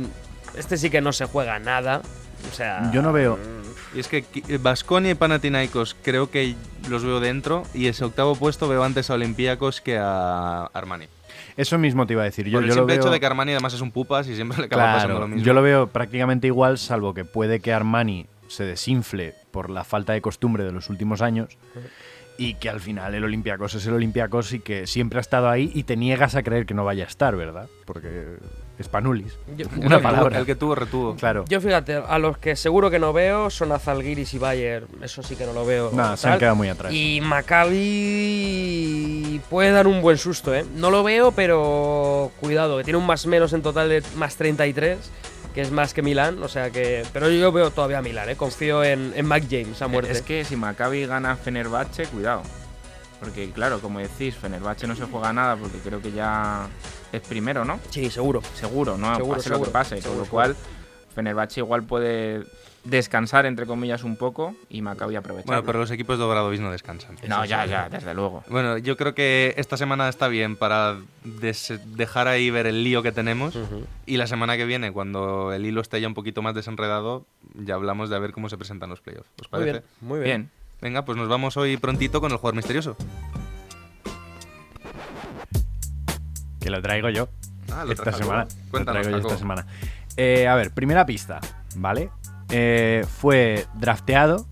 este 0.57 0.77
sí 0.79 0.91
que 0.91 1.01
no 1.01 1.13
se 1.13 1.27
juega 1.27 1.59
nada. 1.61 2.01
O 2.51 2.55
sea, 2.57 2.91
Yo 2.93 3.03
no 3.03 3.13
veo- 3.13 3.37
mm, 3.37 3.60
Y 3.95 4.01
es 4.01 4.09
que 4.09 4.25
Vasconia 4.61 5.13
y 5.13 5.15
Panathinaikos 5.15 5.97
creo 6.03 6.31
que 6.31 6.55
los 6.89 7.05
veo 7.05 7.21
dentro 7.21 7.65
y 7.75 7.87
ese 7.87 8.05
octavo 8.05 8.37
puesto 8.37 8.69
veo 8.69 8.85
antes 8.85 9.11
a 9.11 9.15
Olympiacos 9.15 9.81
que 9.81 9.99
a 9.99 10.67
Armani. 10.67 11.07
Eso 11.57 11.79
mismo 11.79 12.07
te 12.07 12.13
iba 12.13 12.23
a 12.23 12.27
decir. 12.27 12.47
Yo, 12.47 12.59
Por 12.59 12.65
el 12.65 12.69
yo 12.71 12.75
lo 12.77 12.81
simple 12.83 12.95
veo... 12.95 13.03
hecho 13.03 13.13
de 13.13 13.21
que 13.21 13.27
Armani 13.27 13.53
además 13.53 13.75
es 13.75 13.81
un 13.81 13.91
pupas 13.91 14.29
y 14.29 14.37
siempre 14.37 14.59
le 14.59 14.65
acaba 14.67 14.95
pasando 14.95 15.21
lo 15.21 15.29
mismo. 15.29 15.45
yo 15.45 15.53
lo 15.53 15.63
veo 15.63 15.89
prácticamente 15.89 16.47
igual, 16.47 16.79
salvo 16.79 17.15
que 17.15 17.25
puede 17.25 17.61
que 17.61 17.73
Armani 17.73 18.27
se 18.49 18.65
desinfle 18.65 19.35
por 19.51 19.71
la 19.71 19.85
falta 19.85 20.13
de 20.13 20.21
costumbre 20.21 20.65
de 20.65 20.73
los 20.73 20.89
últimos 20.91 21.23
años 21.23 21.57
y 22.39 22.55
que 22.55 22.69
al 22.69 22.81
final 22.81 23.15
el 23.15 23.25
Olympiacos 23.25 23.75
es 23.75 23.87
el 23.87 23.95
Olympiacos 23.95 24.53
y 24.53 24.61
que 24.61 24.87
siempre 24.87 25.19
ha 25.19 25.21
estado 25.21 25.49
ahí 25.49 25.71
y 25.75 25.83
te 25.83 25.97
niegas 25.97 26.35
a 26.37 26.43
creer 26.43 26.65
que 26.67 26.75
no 26.75 26.85
vaya 26.85 27.05
a 27.05 27.07
estar, 27.07 27.37
¿verdad? 27.37 27.69
Porque 27.85 28.39
es 28.83 28.89
Panulis. 28.89 29.37
yo- 29.57 29.67
Una 29.77 29.97
El 29.97 30.03
palabra. 30.03 30.39
El 30.39 30.47
que 30.47 30.55
tuvo, 30.55 30.75
retuvo. 30.75 31.15
Claro. 31.17 31.45
Yo 31.49 31.61
fíjate, 31.61 31.95
a 31.97 32.19
los 32.19 32.39
que 32.39 32.57
seguro 32.57 32.91
que 32.91 32.99
no 32.99 33.13
veo 33.13 33.51
son 33.51 33.73
a 33.73 33.79
Zalgiris 33.79 34.33
y 34.35 34.39
Bayer. 34.39 34.87
Eso 35.03 35.23
sí 35.23 35.37
que 35.37 35.45
no 35.47 35.53
lo 35.53 35.65
veo. 35.67 35.91
Nada, 35.93 36.17
se 36.17 36.29
han 36.29 36.39
quedado 36.39 36.57
muy 36.57 36.69
atrás. 36.69 36.93
Y 36.93 37.21
Maccabi 38.11 39.41
puede 39.51 39.71
dar 39.71 39.87
un 39.87 40.03
buen 40.03 40.19
susto, 40.19 40.55
¿eh? 40.55 40.65
No 40.77 40.91
lo 40.91 41.03
veo, 41.03 41.33
pero 41.33 42.31
cuidado, 42.41 42.79
que 42.79 42.85
tiene 42.85 42.99
un 42.99 43.07
más 43.07 43.27
menos 43.27 43.53
en 43.53 43.63
total 43.63 43.89
de 43.89 44.03
más 44.17 44.37
33, 44.37 44.99
que 45.55 45.61
es 45.61 45.71
más 45.71 45.95
que 45.95 46.03
Milán, 46.03 46.43
o 46.43 46.49
sea 46.49 46.71
que... 46.71 47.05
Pero 47.13 47.29
yo 47.31 47.53
veo 47.53 47.71
todavía 47.71 47.99
a 47.99 48.03
Milán, 48.03 48.29
¿eh? 48.31 48.37
Confío 48.37 48.85
en, 48.85 49.13
en 49.17 49.27
Mac 49.27 49.45
James 49.51 49.81
a 49.83 49.89
muerte. 49.89 50.13
Es 50.13 50.23
que 50.23 50.45
si 50.45 50.57
Maccabi 50.57 51.07
gana 51.07 51.37
Fenerbahce, 51.37 52.05
cuidado. 52.07 52.43
Porque 53.19 53.51
claro, 53.51 53.81
como 53.81 53.99
decís, 53.99 54.35
Fenerbahce 54.35 54.87
no 54.87 54.97
se 54.97 55.05
juega 55.05 55.33
nada 55.33 55.57
porque 55.57 55.77
creo 55.79 56.01
que 56.01 56.11
ya 56.13 56.69
es 57.13 57.21
primero, 57.23 57.65
¿no? 57.65 57.79
Sí, 57.91 58.11
seguro. 58.11 58.43
Seguro, 58.55 58.97
¿no? 58.97 59.15
Seguro, 59.17 59.37
pase 59.37 59.49
lo 59.51 59.55
seguro. 59.57 59.71
que 59.71 59.73
pase. 59.73 60.01
Seguro, 60.03 60.19
con 60.21 60.25
lo 60.27 60.31
cual, 60.31 60.57
Fenerbahce 61.15 61.61
igual 61.61 61.83
puede 61.85 62.45
descansar, 62.85 63.45
entre 63.45 63.67
comillas, 63.67 64.05
un 64.05 64.17
poco 64.17 64.55
y 64.71 64.81
Maccabi 64.81 65.15
aprovechar. 65.15 65.47
Bueno, 65.47 65.65
pero 65.65 65.81
los 65.81 65.91
equipos 65.91 66.17
de 66.19 66.25
Obradovis 66.25 66.61
no 66.61 66.71
descansan. 66.73 67.17
No, 67.29 67.45
ya, 67.45 67.67
ya, 67.67 67.91
desde 67.91 68.15
luego. 68.15 68.43
Bueno, 68.49 68.79
yo 68.79 68.97
creo 68.97 69.15
que 69.15 69.53
esta 69.59 69.77
semana 69.77 70.09
está 70.09 70.29
bien 70.29 70.57
para 70.57 70.97
des- 71.25 71.79
dejar 71.85 72.27
ahí 72.27 72.49
ver 72.51 72.67
el 72.67 72.83
lío 72.83 73.03
que 73.03 73.13
tenemos. 73.13 73.55
Y 74.07 74.17
la 74.17 74.27
semana 74.27 74.57
que 74.57 74.65
viene, 74.65 74.93
cuando 74.93 75.53
el 75.53 75.67
hilo 75.67 75.83
esté 75.83 76.01
ya 76.01 76.07
un 76.09 76.15
poquito 76.15 76.41
más 76.41 76.55
desenredado, 76.55 77.27
ya 77.55 77.75
hablamos 77.75 78.09
de 78.09 78.17
a 78.17 78.19
ver 78.19 78.33
cómo 78.33 78.49
se 78.49 78.57
presentan 78.57 78.89
los 78.89 79.01
playoffs. 79.03 79.29
¿Os 79.43 79.53
Muy 79.53 79.61
parece? 79.61 79.73
bien, 79.73 79.85
muy 80.01 80.19
bien. 80.21 80.25
Bien. 80.25 80.51
Venga, 80.81 81.05
pues 81.05 81.19
nos 81.19 81.29
vamos 81.29 81.59
hoy 81.59 81.77
prontito 81.77 82.23
con 82.23 82.31
el 82.33 82.39
jugador 82.39 82.55
misterioso. 82.57 82.97
Que 86.61 86.71
lo 86.71 86.81
traigo 86.83 87.09
yo. 87.09 87.29
Ah, 87.73 87.85
lo 87.85 87.93
esta 87.93 88.13
semana. 88.13 88.45
Lo 88.45 88.71
Cuéntanos, 88.71 89.03
traigo 89.03 89.19
yo 89.19 89.27
esta 89.27 89.39
semana. 89.39 89.67
Eh, 90.17 90.47
a 90.47 90.55
ver, 90.55 90.73
primera 90.73 91.07
pista, 91.07 91.41
¿vale? 91.77 92.11
Eh, 92.51 93.05
fue 93.09 93.67
drafteado 93.75 94.47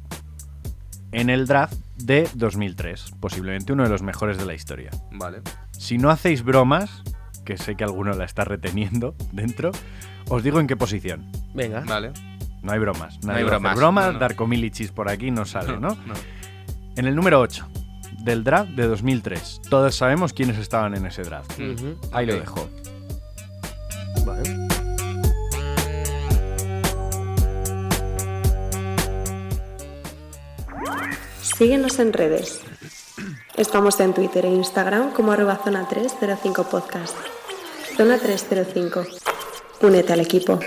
en 1.13 1.31
el 1.31 1.47
draft 1.47 1.75
de 1.97 2.29
2003, 2.35 3.13
posiblemente 3.21 3.73
uno 3.73 3.83
de 3.83 3.89
los 3.89 4.03
mejores 4.03 4.39
de 4.39 4.47
la 4.47 4.55
historia. 4.55 4.91
Vale. 5.11 5.43
Si 5.73 5.99
no 5.99 6.11
hacéis 6.11 6.43
bromas, 6.43 7.03
que 7.45 7.57
sé 7.57 7.75
que 7.75 7.85
alguno 7.85 8.13
la 8.13 8.25
está 8.25 8.45
reteniendo 8.45 9.15
dentro, 9.33 9.73
os 10.29 10.43
digo 10.43 10.61
en 10.61 10.67
qué 10.67 10.77
posición. 10.77 11.31
Venga. 11.55 11.81
Vale. 11.81 12.13
No 12.63 12.73
hay 12.73 12.79
bromas. 12.79 13.23
No 13.25 13.33
hay 13.33 13.45
bromas, 13.45 13.77
bromas, 13.77 14.07
no, 14.07 14.13
no. 14.15 14.19
Darko 14.19 14.47
Milicic 14.47 14.93
por 14.93 15.09
aquí 15.09 15.31
no 15.31 15.45
sale, 15.45 15.73
¿no? 15.81 15.91
No. 15.91 16.15
En 16.97 17.07
el 17.07 17.15
número 17.15 17.41
8 17.41 17.69
del 18.19 18.45
draft 18.45 18.71
de 18.71 18.87
2003. 18.87 19.63
Todos 19.69 19.95
sabemos 19.95 20.33
quiénes 20.33 20.59
estaban 20.59 20.95
en 20.95 21.07
ese 21.07 21.23
draft. 21.23 21.53
Ahí 22.13 22.27
lo 22.27 22.35
dejo. 22.35 22.69
Vale. 24.25 24.69
Síguenos 31.41 31.99
en 31.99 32.13
redes. 32.13 32.61
Estamos 33.57 33.99
en 33.99 34.15
Twitter 34.15 34.45
e 34.47 34.51
Instagram 34.51 35.11
como 35.13 35.33
arroba 35.33 35.57
zona 35.57 35.89
305 35.89 36.65
podcast. 36.71 37.17
Zona 37.97 38.17
305. 38.17 39.05
Únete 39.83 40.13
al 40.13 40.21
equipo. 40.21 40.61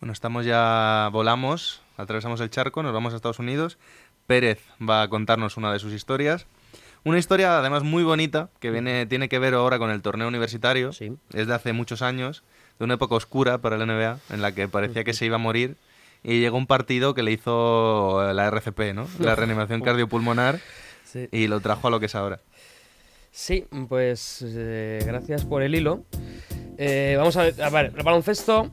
Bueno, 0.00 0.12
estamos 0.12 0.44
ya, 0.44 1.08
volamos, 1.12 1.82
atravesamos 1.96 2.40
el 2.40 2.50
charco, 2.50 2.82
nos 2.82 2.92
vamos 2.92 3.12
a 3.12 3.16
Estados 3.16 3.38
Unidos. 3.40 3.78
Pérez 4.26 4.60
va 4.80 5.02
a 5.02 5.08
contarnos 5.08 5.56
una 5.56 5.72
de 5.72 5.78
sus 5.78 5.92
historias. 5.92 6.46
Una 7.04 7.18
historia 7.18 7.58
además 7.58 7.82
muy 7.82 8.02
bonita 8.04 8.50
que 8.60 8.70
viene, 8.70 9.06
tiene 9.06 9.28
que 9.28 9.38
ver 9.38 9.54
ahora 9.54 9.78
con 9.78 9.90
el 9.90 10.02
torneo 10.02 10.28
universitario. 10.28 10.92
Sí. 10.92 11.12
Es 11.32 11.46
de 11.46 11.54
hace 11.54 11.72
muchos 11.72 12.02
años, 12.02 12.42
de 12.78 12.84
una 12.84 12.94
época 12.94 13.14
oscura 13.14 13.58
para 13.58 13.76
el 13.76 13.86
NBA, 13.86 14.18
en 14.30 14.42
la 14.42 14.52
que 14.52 14.68
parecía 14.68 15.04
que 15.04 15.14
se 15.14 15.26
iba 15.26 15.36
a 15.36 15.38
morir. 15.38 15.76
Y 16.22 16.40
llegó 16.40 16.58
un 16.58 16.66
partido 16.66 17.14
que 17.14 17.22
le 17.22 17.32
hizo 17.32 18.32
la 18.32 18.46
RCP, 18.50 18.92
¿no? 18.94 19.08
La 19.18 19.34
reanimación 19.34 19.80
cardiopulmonar, 19.82 20.60
Sí. 21.04 21.28
y 21.32 21.46
lo 21.46 21.60
trajo 21.60 21.88
a 21.88 21.90
lo 21.90 22.00
que 22.00 22.06
es 22.06 22.14
ahora. 22.14 22.40
Sí, 23.30 23.64
pues 23.88 24.44
eh, 24.46 25.02
gracias 25.06 25.44
por 25.46 25.62
el 25.62 25.74
hilo. 25.74 26.04
Eh, 26.80 27.16
vamos 27.18 27.36
a 27.36 27.42
ver, 27.42 27.60
a 27.60 27.70
ver, 27.70 27.92
el 27.96 28.04
baloncesto, 28.04 28.70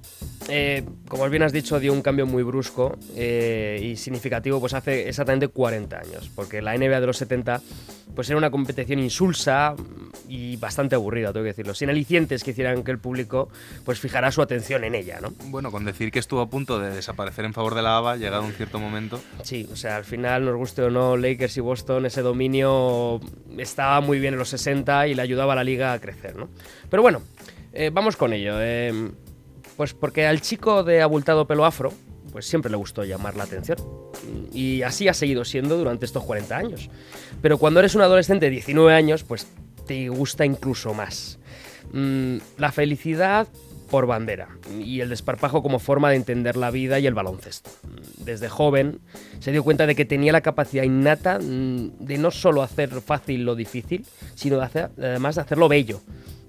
eh, 0.48 0.84
como 1.08 1.28
bien 1.28 1.42
has 1.42 1.52
dicho, 1.52 1.80
dio 1.80 1.92
un 1.92 2.04
cambio 2.04 2.28
muy 2.28 2.44
brusco 2.44 3.00
eh, 3.16 3.80
y 3.82 3.96
significativo 3.96 4.60
pues 4.60 4.76
hace 4.76 5.10
exactamente 5.10 5.48
40 5.48 5.98
años, 5.98 6.30
porque 6.36 6.62
la 6.62 6.78
NBA 6.78 7.00
de 7.00 7.08
los 7.08 7.18
70 7.18 7.64
pues 8.14 8.30
era 8.30 8.38
una 8.38 8.52
competición 8.52 9.00
insulsa 9.00 9.76
y 10.30 10.56
bastante 10.58 10.94
aburrida, 10.94 11.34
tengo 11.34 11.46
que 11.46 11.50
decirlo, 11.50 11.74
sin 11.74 11.90
alicientes 11.90 12.44
que 12.44 12.52
hicieran 12.52 12.84
que 12.84 12.92
el 12.92 13.00
público 13.00 13.50
pues 13.84 14.00
fijara 14.00 14.32
su 14.32 14.44
atención 14.44 14.84
en 14.84 14.94
ella, 14.94 15.20
¿no? 15.20 15.34
Bueno, 15.46 15.72
con 15.72 15.84
decir 15.84 16.12
que 16.12 16.20
estuvo 16.20 16.42
a 16.42 16.48
punto 16.48 16.78
de 16.78 16.92
desaparecer 16.92 17.44
en 17.44 17.56
favor 17.56 17.74
de 17.74 17.82
la 17.82 17.98
ABA, 17.98 18.18
llegado 18.18 18.44
un 18.44 18.54
cierto 18.54 18.80
momento. 18.80 19.20
Sí, 19.42 19.68
o 19.72 19.76
sea, 19.76 19.96
al 19.96 20.06
final, 20.06 20.46
nos 20.46 20.56
guste 20.56 20.84
o 20.84 20.92
no, 20.92 21.18
Lakers 21.18 21.58
y 21.58 21.62
Boston, 21.62 22.06
ese 22.06 22.22
dominio 22.22 23.20
estaba 23.58 24.00
muy 24.00 24.20
bien 24.20 24.36
en 24.36 24.40
los 24.40 24.50
60 24.50 25.08
y 25.08 25.16
le 25.16 25.24
ayudaba 25.24 25.54
a 25.54 25.56
la 25.56 25.64
liga 25.64 25.92
a 25.92 26.00
crecer, 26.00 26.36
¿no? 26.36 26.50
Pero 26.90 27.02
bueno, 27.02 27.24
eh, 27.76 27.92
vamos 27.94 28.16
con 28.16 28.34
ello. 28.34 28.56
eh, 28.60 29.12
pues 29.78 29.94
porque 29.94 30.26
al 30.26 30.42
chico 30.42 30.84
de 30.84 31.02
abultado 31.02 31.46
pelo 31.46 31.66
afro, 31.66 31.92
pues 32.32 32.46
siempre 32.46 32.72
le 32.72 32.78
gustó 32.78 33.04
llamar 33.04 33.36
la 33.36 33.44
atención. 33.44 33.78
Y 34.54 34.82
así 34.82 35.08
ha 35.08 35.14
seguido 35.14 35.46
siendo 35.46 35.78
durante 35.78 36.06
estos 36.06 36.24
40 36.24 36.56
años. 36.56 36.90
Pero 37.42 37.58
cuando 37.58 37.80
eres 37.80 37.96
un 37.96 38.02
adolescente 38.02 38.46
de 38.46 38.52
19 38.52 38.94
años, 38.94 39.24
pues 39.24 39.48
te 39.86 40.10
gusta 40.10 40.46
incluso 40.46 40.94
más. 40.94 41.40
Mm, 41.92 42.38
la 42.58 42.72
felicidad 42.72 43.48
por 43.90 44.08
bandera 44.08 44.50
y 44.80 45.02
el 45.02 45.10
desparpajo 45.10 45.62
como 45.62 45.78
forma 45.78 46.10
de 46.10 46.16
entender 46.16 46.58
la 46.58 46.72
vida 46.72 47.00
y 47.00 47.08
el 47.08 47.14
baloncesto. 47.14 47.70
Desde 48.18 48.50
joven 48.50 49.00
se 49.40 49.52
dio 49.52 49.64
cuenta 49.64 49.86
de 49.86 49.96
que 49.96 50.06
tenía 50.06 50.32
la 50.32 50.42
capacidad 50.42 50.84
innata 50.84 51.40
mm, 51.40 52.00
de 52.00 52.18
no 52.18 52.32
solo 52.32 52.64
hacer 52.64 52.90
fácil 53.02 53.46
lo 53.46 53.56
difícil, 53.56 54.06
sino 54.34 54.58
de 54.58 54.66
hacer, 54.66 54.90
además 54.98 55.36
de 55.36 55.42
hacerlo 55.42 55.70
bello. 55.70 56.02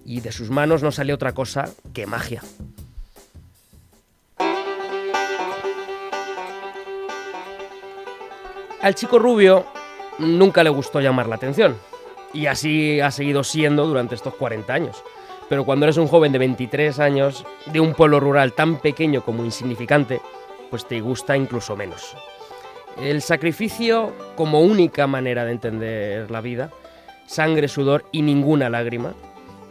Y 0.08 0.20
de 0.20 0.30
sus 0.30 0.50
manos 0.50 0.84
no 0.84 0.92
sale 0.92 1.12
otra 1.12 1.32
cosa 1.32 1.68
que 1.92 2.06
magia. 2.06 2.40
Al 8.80 8.94
chico 8.94 9.18
rubio 9.18 9.66
nunca 10.20 10.62
le 10.62 10.70
gustó 10.70 11.00
llamar 11.00 11.26
la 11.26 11.34
atención. 11.34 11.76
Y 12.32 12.46
así 12.46 13.00
ha 13.00 13.10
seguido 13.10 13.42
siendo 13.42 13.84
durante 13.84 14.14
estos 14.14 14.34
40 14.34 14.72
años. 14.72 15.02
Pero 15.48 15.64
cuando 15.64 15.86
eres 15.86 15.96
un 15.96 16.06
joven 16.06 16.30
de 16.30 16.38
23 16.38 17.00
años, 17.00 17.44
de 17.66 17.80
un 17.80 17.92
pueblo 17.92 18.20
rural 18.20 18.52
tan 18.52 18.78
pequeño 18.78 19.24
como 19.24 19.44
insignificante, 19.44 20.20
pues 20.70 20.86
te 20.86 21.00
gusta 21.00 21.36
incluso 21.36 21.74
menos. 21.74 22.16
El 22.96 23.22
sacrificio 23.22 24.12
como 24.36 24.60
única 24.60 25.08
manera 25.08 25.44
de 25.44 25.50
entender 25.50 26.30
la 26.30 26.40
vida, 26.40 26.70
sangre, 27.26 27.66
sudor 27.66 28.06
y 28.12 28.22
ninguna 28.22 28.70
lágrima. 28.70 29.14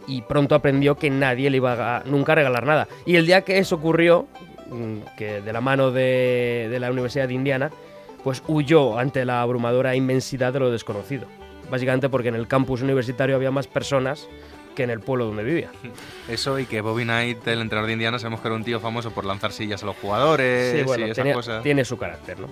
Y 0.06 0.22
pronto 0.22 0.54
aprendió 0.54 0.96
que 0.96 1.10
nadie 1.10 1.50
le 1.50 1.56
iba 1.56 1.96
a 1.98 2.02
nunca 2.04 2.32
a 2.32 2.34
regalar 2.36 2.64
nada. 2.66 2.86
Y 3.04 3.16
el 3.16 3.26
día 3.26 3.42
que 3.42 3.58
eso 3.58 3.76
ocurrió, 3.76 4.26
mm, 4.70 4.98
que 5.16 5.40
de 5.40 5.52
la 5.52 5.60
mano 5.60 5.90
de, 5.90 6.68
de 6.70 6.78
la 6.80 6.90
Universidad 6.90 7.26
de 7.28 7.34
Indiana, 7.34 7.70
pues 8.22 8.42
huyó 8.48 8.98
ante 8.98 9.24
la 9.24 9.40
abrumadora 9.42 9.94
inmensidad 9.96 10.52
de 10.52 10.60
lo 10.60 10.70
desconocido. 10.70 11.26
Básicamente 11.70 12.08
porque 12.08 12.28
en 12.28 12.36
el 12.36 12.46
campus 12.46 12.82
universitario 12.82 13.34
había 13.36 13.50
más 13.50 13.66
personas 13.66 14.28
que 14.76 14.82
en 14.84 14.90
el 14.90 15.00
pueblo 15.00 15.24
donde 15.24 15.42
vivía. 15.42 15.70
Eso 16.28 16.58
y 16.58 16.66
que 16.66 16.80
Bobby 16.82 17.04
Knight, 17.04 17.46
el 17.48 17.60
entrenador 17.62 17.86
de 17.86 17.94
Indiana, 17.94 18.18
sabemos 18.18 18.40
que 18.42 18.48
era 18.48 18.54
un 18.56 18.62
tío 18.62 18.78
famoso 18.78 19.10
por 19.10 19.24
lanzar 19.24 19.50
sillas 19.52 19.82
a 19.82 19.86
los 19.86 19.96
jugadores 19.96 20.72
Sí, 20.72 20.78
y 20.78 20.82
bueno, 20.82 21.04
esas 21.06 21.16
tenía- 21.16 21.34
cosas. 21.34 21.62
tiene 21.62 21.84
su 21.84 21.96
carácter, 21.96 22.38
¿no? 22.38 22.48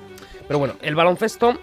Pero 0.48 0.58
bueno, 0.58 0.74
el 0.80 0.94
baloncesto 0.94 1.58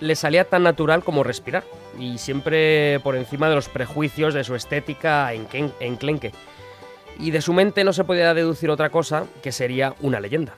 le 0.00 0.14
salía 0.14 0.44
tan 0.44 0.62
natural 0.62 1.02
como 1.02 1.24
respirar 1.24 1.64
y 1.98 2.18
siempre 2.18 3.00
por 3.00 3.16
encima 3.16 3.48
de 3.48 3.54
los 3.54 3.68
prejuicios 3.68 4.34
de 4.34 4.44
su 4.44 4.54
estética 4.54 5.32
enclenque. 5.32 6.32
Y 7.18 7.30
de 7.30 7.40
su 7.40 7.52
mente 7.52 7.82
no 7.82 7.92
se 7.92 8.04
podía 8.04 8.34
deducir 8.34 8.68
otra 8.70 8.90
cosa 8.90 9.24
que 9.42 9.52
sería 9.52 9.94
una 10.00 10.20
leyenda. 10.20 10.54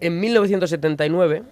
En 0.00 0.20
1979, 0.20 1.42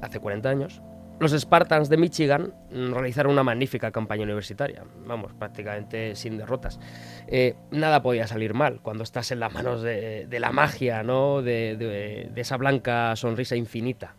hace 0.00 0.20
40 0.20 0.48
años, 0.48 0.80
los 1.18 1.32
Spartans 1.32 1.88
de 1.88 1.96
Michigan 1.96 2.52
realizaron 2.70 3.32
una 3.32 3.42
magnífica 3.42 3.90
campaña 3.90 4.24
universitaria, 4.24 4.84
vamos, 5.06 5.32
prácticamente 5.32 6.14
sin 6.14 6.36
derrotas. 6.36 6.78
Eh, 7.26 7.54
nada 7.70 8.02
podía 8.02 8.26
salir 8.26 8.52
mal 8.52 8.80
cuando 8.82 9.02
estás 9.02 9.30
en 9.30 9.40
las 9.40 9.52
manos 9.52 9.82
de, 9.82 10.28
la 10.38 10.52
magia, 10.52 11.02
¿no? 11.02 11.40
De, 11.40 12.30
esa 12.36 12.58
blanca 12.58 13.16
sonrisa 13.16 13.56
infinita. 13.56 14.14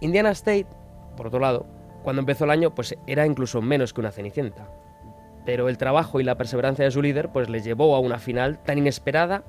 Indiana 0.00 0.30
State, 0.30 0.66
por 1.16 1.28
otro 1.28 1.38
lado, 1.40 1.66
cuando 2.02 2.20
empezó 2.20 2.44
el 2.44 2.50
año, 2.50 2.74
pues 2.74 2.96
era 3.06 3.24
incluso 3.24 3.62
menos 3.62 3.92
que 3.92 4.00
una 4.00 4.10
cenicienta. 4.10 4.68
Pero 5.46 5.68
el 5.68 5.78
trabajo 5.78 6.20
y 6.20 6.24
la 6.24 6.36
perseverancia 6.36 6.84
de 6.84 6.90
su 6.90 7.02
líder, 7.02 7.30
pues 7.30 7.48
les 7.48 7.64
llevó 7.64 7.94
a 7.94 8.00
una 8.00 8.18
final 8.18 8.62
tan 8.64 8.78
inesperada 8.78 9.44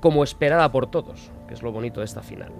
como 0.00 0.24
esperada 0.24 0.70
por 0.70 0.90
todos, 0.90 1.30
que 1.48 1.54
es 1.54 1.62
lo 1.62 1.72
bonito 1.72 2.00
de 2.00 2.06
esta 2.06 2.22
final. 2.22 2.52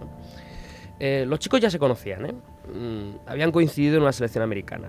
Eh, 0.99 1.25
los 1.27 1.39
chicos 1.39 1.61
ya 1.61 1.71
se 1.71 1.79
conocían, 1.79 2.27
¿eh? 2.27 2.35
Mm, 2.73 3.29
habían 3.29 3.53
coincidido 3.53 3.97
en 3.97 4.03
una 4.03 4.13
selección 4.13 4.43
americana. 4.45 4.89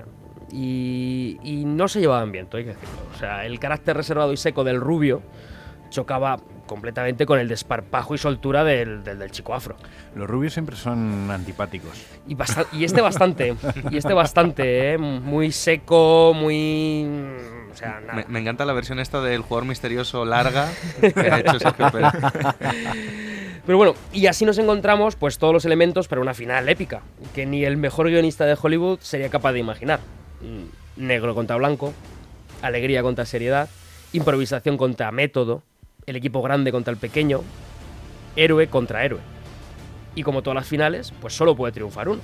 Y, 0.52 1.40
y 1.44 1.64
no 1.66 1.88
se 1.88 2.02
llevaban 2.02 2.32
bien, 2.32 2.46
todo 2.48 2.58
hay 2.58 2.66
que 2.66 2.70
decirlo. 2.72 2.96
O 3.16 3.18
sea, 3.18 3.46
el 3.46 3.58
carácter 3.60 3.96
reservado 3.96 4.34
y 4.34 4.38
seco 4.38 4.64
del 4.66 4.82
rubio 4.82 5.22
chocaba 5.90 6.40
completamente 6.68 7.26
con 7.26 7.38
el 7.40 7.48
desparpajo 7.50 8.16
y 8.16 8.18
soltura 8.18 8.64
del, 8.64 9.04
del- 9.04 9.20
del 9.20 9.32
chico 9.32 9.54
afro. 9.54 9.76
Los 10.16 10.30
rubios 10.30 10.54
siempre 10.54 10.76
son 10.76 11.30
antipáticos. 11.32 11.92
Y, 12.28 12.36
basta- 12.36 12.66
y 12.74 12.84
este 12.86 13.02
bastante, 13.02 13.56
y 13.90 13.98
este 13.98 14.14
bastante, 14.14 14.94
¿eh? 14.94 14.98
muy 14.98 15.52
seco, 15.52 16.34
muy... 16.34 17.06
O 17.72 17.76
sea, 17.76 18.00
nada. 18.02 18.14
Me, 18.16 18.26
me 18.28 18.40
encanta 18.40 18.66
la 18.66 18.74
versión 18.74 19.00
esta 19.00 19.22
del 19.22 19.42
jugador 19.42 19.68
misterioso 19.68 20.24
larga 20.26 20.70
que 21.02 21.20
ha 21.32 21.40
hecho 21.40 21.60
Sergio 21.60 21.90
Pérez. 21.92 22.12
Pero 23.66 23.78
bueno, 23.78 23.94
y 24.12 24.26
así 24.26 24.46
nos 24.46 24.58
encontramos 24.58 25.16
pues 25.16 25.38
todos 25.38 25.54
los 25.54 25.66
elementos 25.66 26.08
para 26.08 26.22
una 26.22 26.34
final 26.34 26.68
épica, 26.68 27.02
que 27.36 27.46
ni 27.46 27.64
el 27.64 27.78
mejor 27.78 28.10
guionista 28.10 28.46
de 28.46 28.58
Hollywood 28.60 29.00
sería 29.02 29.30
capaz 29.30 29.54
de 29.54 29.60
imaginar. 29.60 30.00
Mm, 30.42 31.06
Negro 31.06 31.34
contra 31.34 31.56
blanco, 31.56 31.94
alegría 32.62 33.02
contra 33.02 33.26
seriedad, 33.26 33.70
improvisación 34.14 34.78
contra 34.78 35.12
método, 35.12 35.64
el 36.06 36.16
equipo 36.16 36.42
grande 36.42 36.72
contra 36.72 36.92
el 36.92 36.98
pequeño, 36.98 37.42
héroe 38.36 38.68
contra 38.68 39.06
héroe. 39.06 39.22
Y 40.16 40.24
como 40.24 40.42
todas 40.42 40.56
las 40.56 40.68
finales, 40.68 41.14
pues 41.22 41.34
solo 41.34 41.56
puede 41.56 41.72
triunfar 41.72 42.10
uno. 42.10 42.22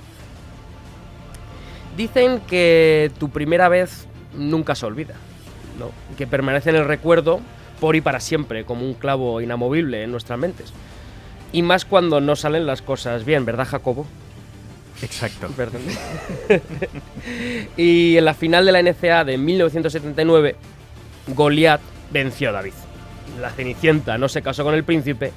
Dicen 1.96 2.40
que 2.40 3.10
tu 3.18 3.30
primera 3.30 3.68
vez 3.68 4.06
nunca 4.34 4.74
se 4.74 4.86
olvida, 4.86 5.14
¿no? 5.78 5.90
que 6.16 6.26
permanece 6.26 6.70
en 6.70 6.76
el 6.76 6.84
recuerdo 6.84 7.40
por 7.80 7.96
y 7.96 8.00
para 8.00 8.20
siempre, 8.20 8.64
como 8.64 8.84
un 8.84 8.94
clavo 8.94 9.40
inamovible 9.40 10.02
en 10.02 10.10
nuestras 10.10 10.38
mentes. 10.38 10.72
Y 11.52 11.62
más 11.62 11.84
cuando 11.84 12.20
no 12.20 12.36
salen 12.36 12.66
las 12.66 12.82
cosas 12.82 13.24
bien, 13.24 13.44
¿verdad, 13.44 13.66
Jacobo? 13.66 14.06
Exacto. 15.02 15.48
Perdón. 15.56 15.82
y 17.76 18.16
en 18.16 18.24
la 18.24 18.34
final 18.34 18.66
de 18.66 18.72
la 18.72 18.82
NCA 18.82 19.24
de 19.24 19.38
1979, 19.38 20.56
Goliath 21.28 21.80
venció 22.10 22.50
a 22.50 22.52
David. 22.52 22.72
La 23.40 23.50
Cenicienta 23.50 24.18
no 24.18 24.28
se 24.28 24.42
casó 24.42 24.64
con 24.64 24.74
el 24.74 24.84
príncipe 24.84 25.32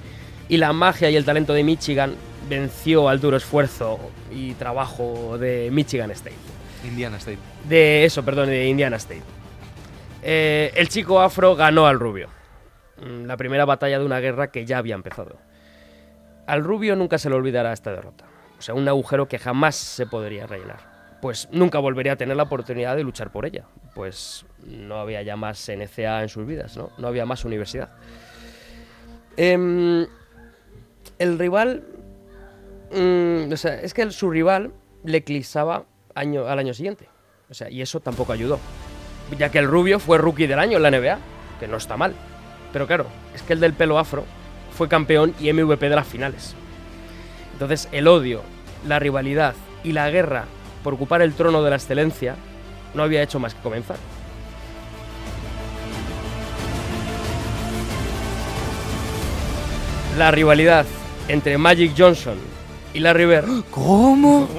y 0.49 0.57
la 0.57 0.73
magia 0.73 1.09
y 1.09 1.15
el 1.15 1.25
talento 1.25 1.53
de 1.53 1.63
Michigan 1.63 2.15
venció 2.49 3.07
al 3.07 3.21
duro 3.21 3.37
esfuerzo 3.37 3.99
y 4.31 4.53
trabajo 4.53 5.37
de 5.37 5.69
Michigan 5.71 6.11
State. 6.11 6.35
Indiana 6.83 7.17
State. 7.17 7.37
De 7.69 8.05
eso, 8.05 8.23
perdón, 8.23 8.47
de 8.49 8.67
Indiana 8.67 8.97
State. 8.97 9.21
Eh, 10.23 10.71
el 10.75 10.89
chico 10.89 11.21
afro 11.21 11.55
ganó 11.55 11.85
al 11.87 11.99
rubio. 11.99 12.29
Mm, 13.01 13.25
La 13.25 13.37
primera 13.37 13.65
batalla 13.65 13.99
de 13.99 14.05
una 14.05 14.19
guerra 14.19 14.51
que 14.51 14.65
ya 14.65 14.79
había 14.79 14.95
empezado. 14.95 15.37
Al 16.51 16.65
rubio 16.65 16.97
nunca 16.97 17.17
se 17.17 17.29
le 17.29 17.35
olvidará 17.35 17.71
esta 17.71 17.91
derrota. 17.91 18.25
O 18.59 18.61
sea, 18.61 18.75
un 18.75 18.85
agujero 18.89 19.29
que 19.29 19.39
jamás 19.39 19.75
se 19.77 20.05
podría 20.05 20.45
rellenar. 20.47 21.17
Pues 21.21 21.47
nunca 21.53 21.79
volvería 21.79 22.11
a 22.11 22.15
tener 22.17 22.35
la 22.35 22.43
oportunidad 22.43 22.97
de 22.97 23.03
luchar 23.03 23.31
por 23.31 23.45
ella. 23.45 23.63
Pues 23.95 24.45
no 24.65 24.95
había 24.99 25.21
ya 25.21 25.37
más 25.37 25.69
NCA 25.69 26.23
en 26.23 26.27
sus 26.27 26.45
vidas, 26.45 26.75
¿no? 26.75 26.89
No 26.97 27.07
había 27.07 27.25
más 27.25 27.45
universidad. 27.45 27.89
Em, 29.37 30.05
el 31.19 31.39
rival. 31.39 31.83
mm, 32.91 33.53
o 33.53 33.55
sea, 33.55 33.75
es 33.79 33.93
que 33.93 34.01
el- 34.01 34.11
su 34.11 34.29
rival 34.29 34.73
le 35.05 35.19
eclipsaba 35.19 35.85
año, 36.15 36.47
al 36.47 36.59
año 36.59 36.73
siguiente. 36.73 37.07
O 37.49 37.53
sea, 37.53 37.69
y 37.69 37.81
eso 37.81 38.01
tampoco 38.01 38.33
ayudó. 38.33 38.59
Ya 39.37 39.49
que 39.49 39.59
el 39.59 39.67
rubio 39.67 39.99
fue 39.99 40.17
rookie 40.17 40.47
del 40.47 40.59
año 40.59 40.75
en 40.75 40.83
la 40.83 40.89
NBA, 40.91 41.17
que 41.61 41.69
no 41.69 41.77
está 41.77 41.95
mal. 41.95 42.13
Pero 42.73 42.87
claro, 42.87 43.05
es 43.33 43.41
que 43.43 43.53
el 43.53 43.61
del 43.61 43.71
pelo 43.73 43.97
afro 43.97 44.25
fue 44.75 44.87
campeón 44.87 45.33
y 45.39 45.51
MVP 45.51 45.89
de 45.89 45.95
las 45.95 46.07
finales. 46.07 46.55
Entonces, 47.53 47.87
el 47.91 48.07
odio, 48.07 48.41
la 48.87 48.99
rivalidad 48.99 49.53
y 49.83 49.91
la 49.91 50.09
guerra 50.09 50.45
por 50.83 50.93
ocupar 50.93 51.21
el 51.21 51.33
trono 51.33 51.61
de 51.63 51.69
la 51.69 51.75
excelencia 51.75 52.35
no 52.93 53.03
había 53.03 53.21
hecho 53.21 53.39
más 53.39 53.53
que 53.53 53.61
comenzar. 53.61 53.97
La 60.17 60.31
rivalidad 60.31 60.85
entre 61.27 61.57
Magic 61.57 61.93
Johnson 61.97 62.35
y 62.93 62.99
Larry 62.99 63.25
Bird 63.25 63.63
¿Cómo? 63.71 64.49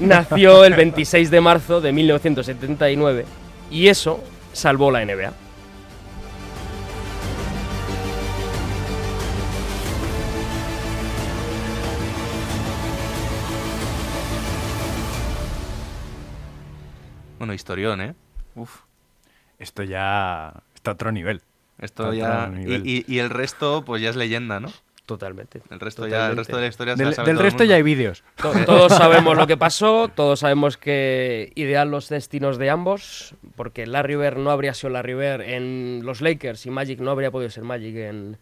nació 0.00 0.64
el 0.64 0.74
26 0.74 1.30
de 1.30 1.40
marzo 1.40 1.80
de 1.80 1.92
1979 1.92 3.24
y 3.70 3.88
eso 3.88 4.22
salvó 4.52 4.90
la 4.90 5.04
NBA. 5.04 5.32
Bueno, 17.42 17.54
historión, 17.54 18.00
¿eh? 18.00 18.14
Uf. 18.54 18.82
Esto 19.58 19.82
ya 19.82 20.62
está 20.76 20.92
a 20.92 20.94
otro 20.94 21.10
nivel. 21.10 21.42
Esto 21.80 22.12
Está 22.12 22.14
ya. 22.16 22.42
a 22.44 22.46
otro 22.46 22.56
nivel. 22.56 22.86
Y, 22.86 22.98
y- 22.98 23.04
y 23.12 23.18
el 23.18 23.30
resto, 23.30 23.84
pues 23.84 24.00
ya 24.00 24.10
es 24.10 24.14
leyenda, 24.16 24.60
¿no? 24.60 24.68
Totalmente. 25.06 25.60
El 25.68 25.80
resto, 25.80 26.06
ya, 26.06 26.30
el 26.30 26.36
resto 26.36 26.54
de 26.54 26.62
la 26.62 26.68
historia 26.68 26.94
se 26.96 26.98
Del, 27.02 27.10
la 27.10 27.16
sabe 27.16 27.26
del 27.26 27.34
todo 27.38 27.40
el 27.40 27.44
resto 27.50 27.58
mundo. 27.64 27.70
ya 27.70 27.74
hay 27.74 27.82
vídeos. 27.82 28.22
To- 28.40 28.52
Todos 28.64 28.92
sabemos 28.92 29.36
lo 29.36 29.48
que 29.48 29.56
pasó, 29.56 30.06
todos 30.06 30.38
sabemos 30.38 30.76
que 30.76 31.50
ideal 31.56 31.90
los 31.90 32.08
destinos 32.08 32.58
de 32.58 32.70
ambos, 32.70 33.34
porque 33.56 33.88
Larry 33.88 34.14
Bird 34.14 34.36
no 34.38 34.52
habría 34.52 34.72
sido 34.74 34.90
Larry 34.90 35.14
Bird 35.14 35.40
en 35.40 36.02
los 36.04 36.20
Lakers 36.20 36.64
y 36.66 36.70
Magic 36.70 37.00
no 37.00 37.10
habría 37.10 37.32
podido 37.32 37.50
ser 37.50 37.64
Magic 37.64 37.96
en, 37.96 38.38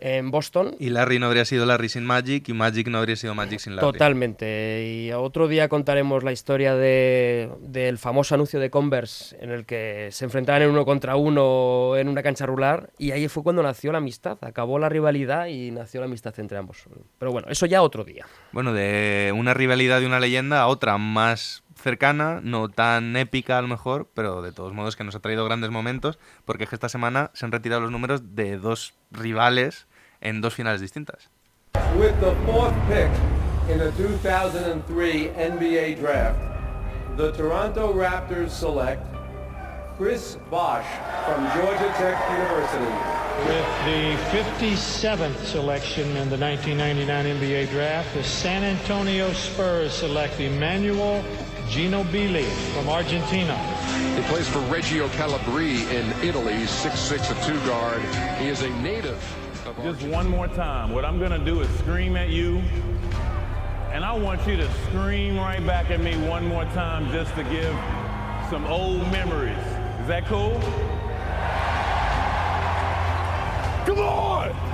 en 0.00 0.30
Boston. 0.30 0.74
Y 0.78 0.90
Larry 0.90 1.18
no 1.18 1.26
habría 1.26 1.44
sido 1.44 1.64
Larry 1.66 1.88
sin 1.88 2.04
Magic 2.04 2.48
y 2.48 2.52
Magic 2.52 2.88
no 2.88 2.98
habría 2.98 3.16
sido 3.16 3.34
Magic 3.34 3.58
sin 3.58 3.76
Larry. 3.76 3.92
Totalmente. 3.92 4.84
Y 4.86 5.12
otro 5.12 5.48
día 5.48 5.68
contaremos 5.68 6.22
la 6.22 6.32
historia 6.32 6.74
de- 6.74 7.50
del 7.60 7.98
famoso 7.98 8.34
anuncio 8.34 8.60
de 8.60 8.70
Converse 8.70 9.36
en 9.40 9.50
el 9.50 9.64
que 9.66 10.08
se 10.12 10.24
enfrentaban 10.24 10.62
en 10.62 10.70
uno 10.70 10.84
contra 10.84 11.16
uno 11.16 11.96
en 11.96 12.08
una 12.08 12.22
cancha 12.22 12.46
rular 12.46 12.90
y 12.98 13.10
ahí 13.12 13.28
fue 13.28 13.42
cuando 13.42 13.62
nació 13.62 13.92
la 13.92 13.98
amistad. 13.98 14.38
Acabó 14.42 14.78
la 14.78 14.88
rivalidad 14.88 15.46
y 15.46 15.70
nació 15.70 16.00
la 16.00 16.06
amistad 16.06 16.34
entre 16.38 16.58
ambos. 16.58 16.84
Pero 17.18 17.32
bueno, 17.32 17.48
eso 17.50 17.66
ya 17.66 17.82
otro 17.82 18.04
día. 18.04 18.26
Bueno, 18.52 18.72
de 18.72 19.32
una 19.36 19.54
rivalidad 19.54 20.00
de 20.00 20.06
una 20.06 20.20
leyenda 20.20 20.60
a 20.60 20.66
otra 20.68 20.98
más 20.98 21.62
cercana, 21.86 22.40
no 22.42 22.68
tan 22.68 23.14
épica 23.14 23.58
a 23.58 23.62
lo 23.62 23.68
mejor, 23.68 24.10
pero 24.12 24.42
de 24.42 24.50
todos 24.50 24.72
modos 24.72 24.96
que 24.96 25.04
nos 25.04 25.14
ha 25.14 25.20
traído 25.20 25.44
grandes 25.44 25.70
momentos, 25.70 26.18
porque 26.44 26.64
es 26.64 26.70
que 26.70 26.74
esta 26.74 26.88
semana 26.88 27.30
se 27.32 27.46
han 27.46 27.52
retirado 27.52 27.80
los 27.80 27.92
números 27.92 28.34
de 28.34 28.58
dos 28.58 28.94
rivales 29.12 29.86
en 30.20 30.40
dos 30.40 30.52
finales 30.52 30.80
distintas. 30.80 31.30
With 31.96 32.18
the 32.18 32.34
fourth 32.44 32.74
pick 32.88 33.08
in 33.70 33.78
the 33.78 33.92
2003 33.92 35.30
NBA 35.36 36.00
draft, 36.00 36.40
the 37.16 37.30
Toronto 37.30 37.94
Raptors 37.94 38.50
select 38.50 39.06
Chris 39.96 40.38
Bosch 40.50 40.86
from 41.24 41.46
Georgia 41.54 41.94
Tech 41.98 42.18
University. 42.32 43.16
With 43.46 43.68
the 43.84 44.16
57th 44.34 45.44
selection 45.44 46.08
in 46.16 46.30
the 46.30 46.38
1999 46.38 47.38
NBA 47.38 47.70
draft, 47.70 48.12
the 48.12 48.24
San 48.24 48.64
Antonio 48.64 49.32
Spurs 49.34 49.92
select 49.92 50.40
Emmanuel 50.40 51.22
Ginobili 51.68 52.44
from 52.74 52.88
Argentina. 52.88 53.56
He 54.16 54.22
plays 54.22 54.48
for 54.48 54.60
Reggio 54.60 55.08
Calabria 55.10 55.88
in 55.90 56.12
Italy, 56.22 56.54
6'6", 56.54 57.30
a 57.30 57.46
two 57.46 57.66
guard. 57.66 58.00
He 58.38 58.48
is 58.48 58.62
a 58.62 58.70
native 58.80 59.22
of 59.66 59.76
Just 59.82 60.02
one 60.02 60.28
more 60.28 60.48
time. 60.48 60.92
What 60.92 61.04
I'm 61.04 61.18
gonna 61.18 61.44
do 61.44 61.60
is 61.60 61.68
scream 61.78 62.16
at 62.16 62.28
you, 62.28 62.58
and 63.92 64.04
I 64.04 64.12
want 64.12 64.46
you 64.46 64.56
to 64.56 64.72
scream 64.88 65.36
right 65.36 65.64
back 65.66 65.90
at 65.90 66.00
me 66.00 66.16
one 66.28 66.46
more 66.46 66.64
time 66.66 67.10
just 67.10 67.34
to 67.34 67.42
give 67.44 67.74
some 68.48 68.64
old 68.66 69.00
memories. 69.10 69.56
Is 70.00 70.06
that 70.06 70.24
cool? 70.26 70.60
Come 73.86 73.98
on! 73.98 74.65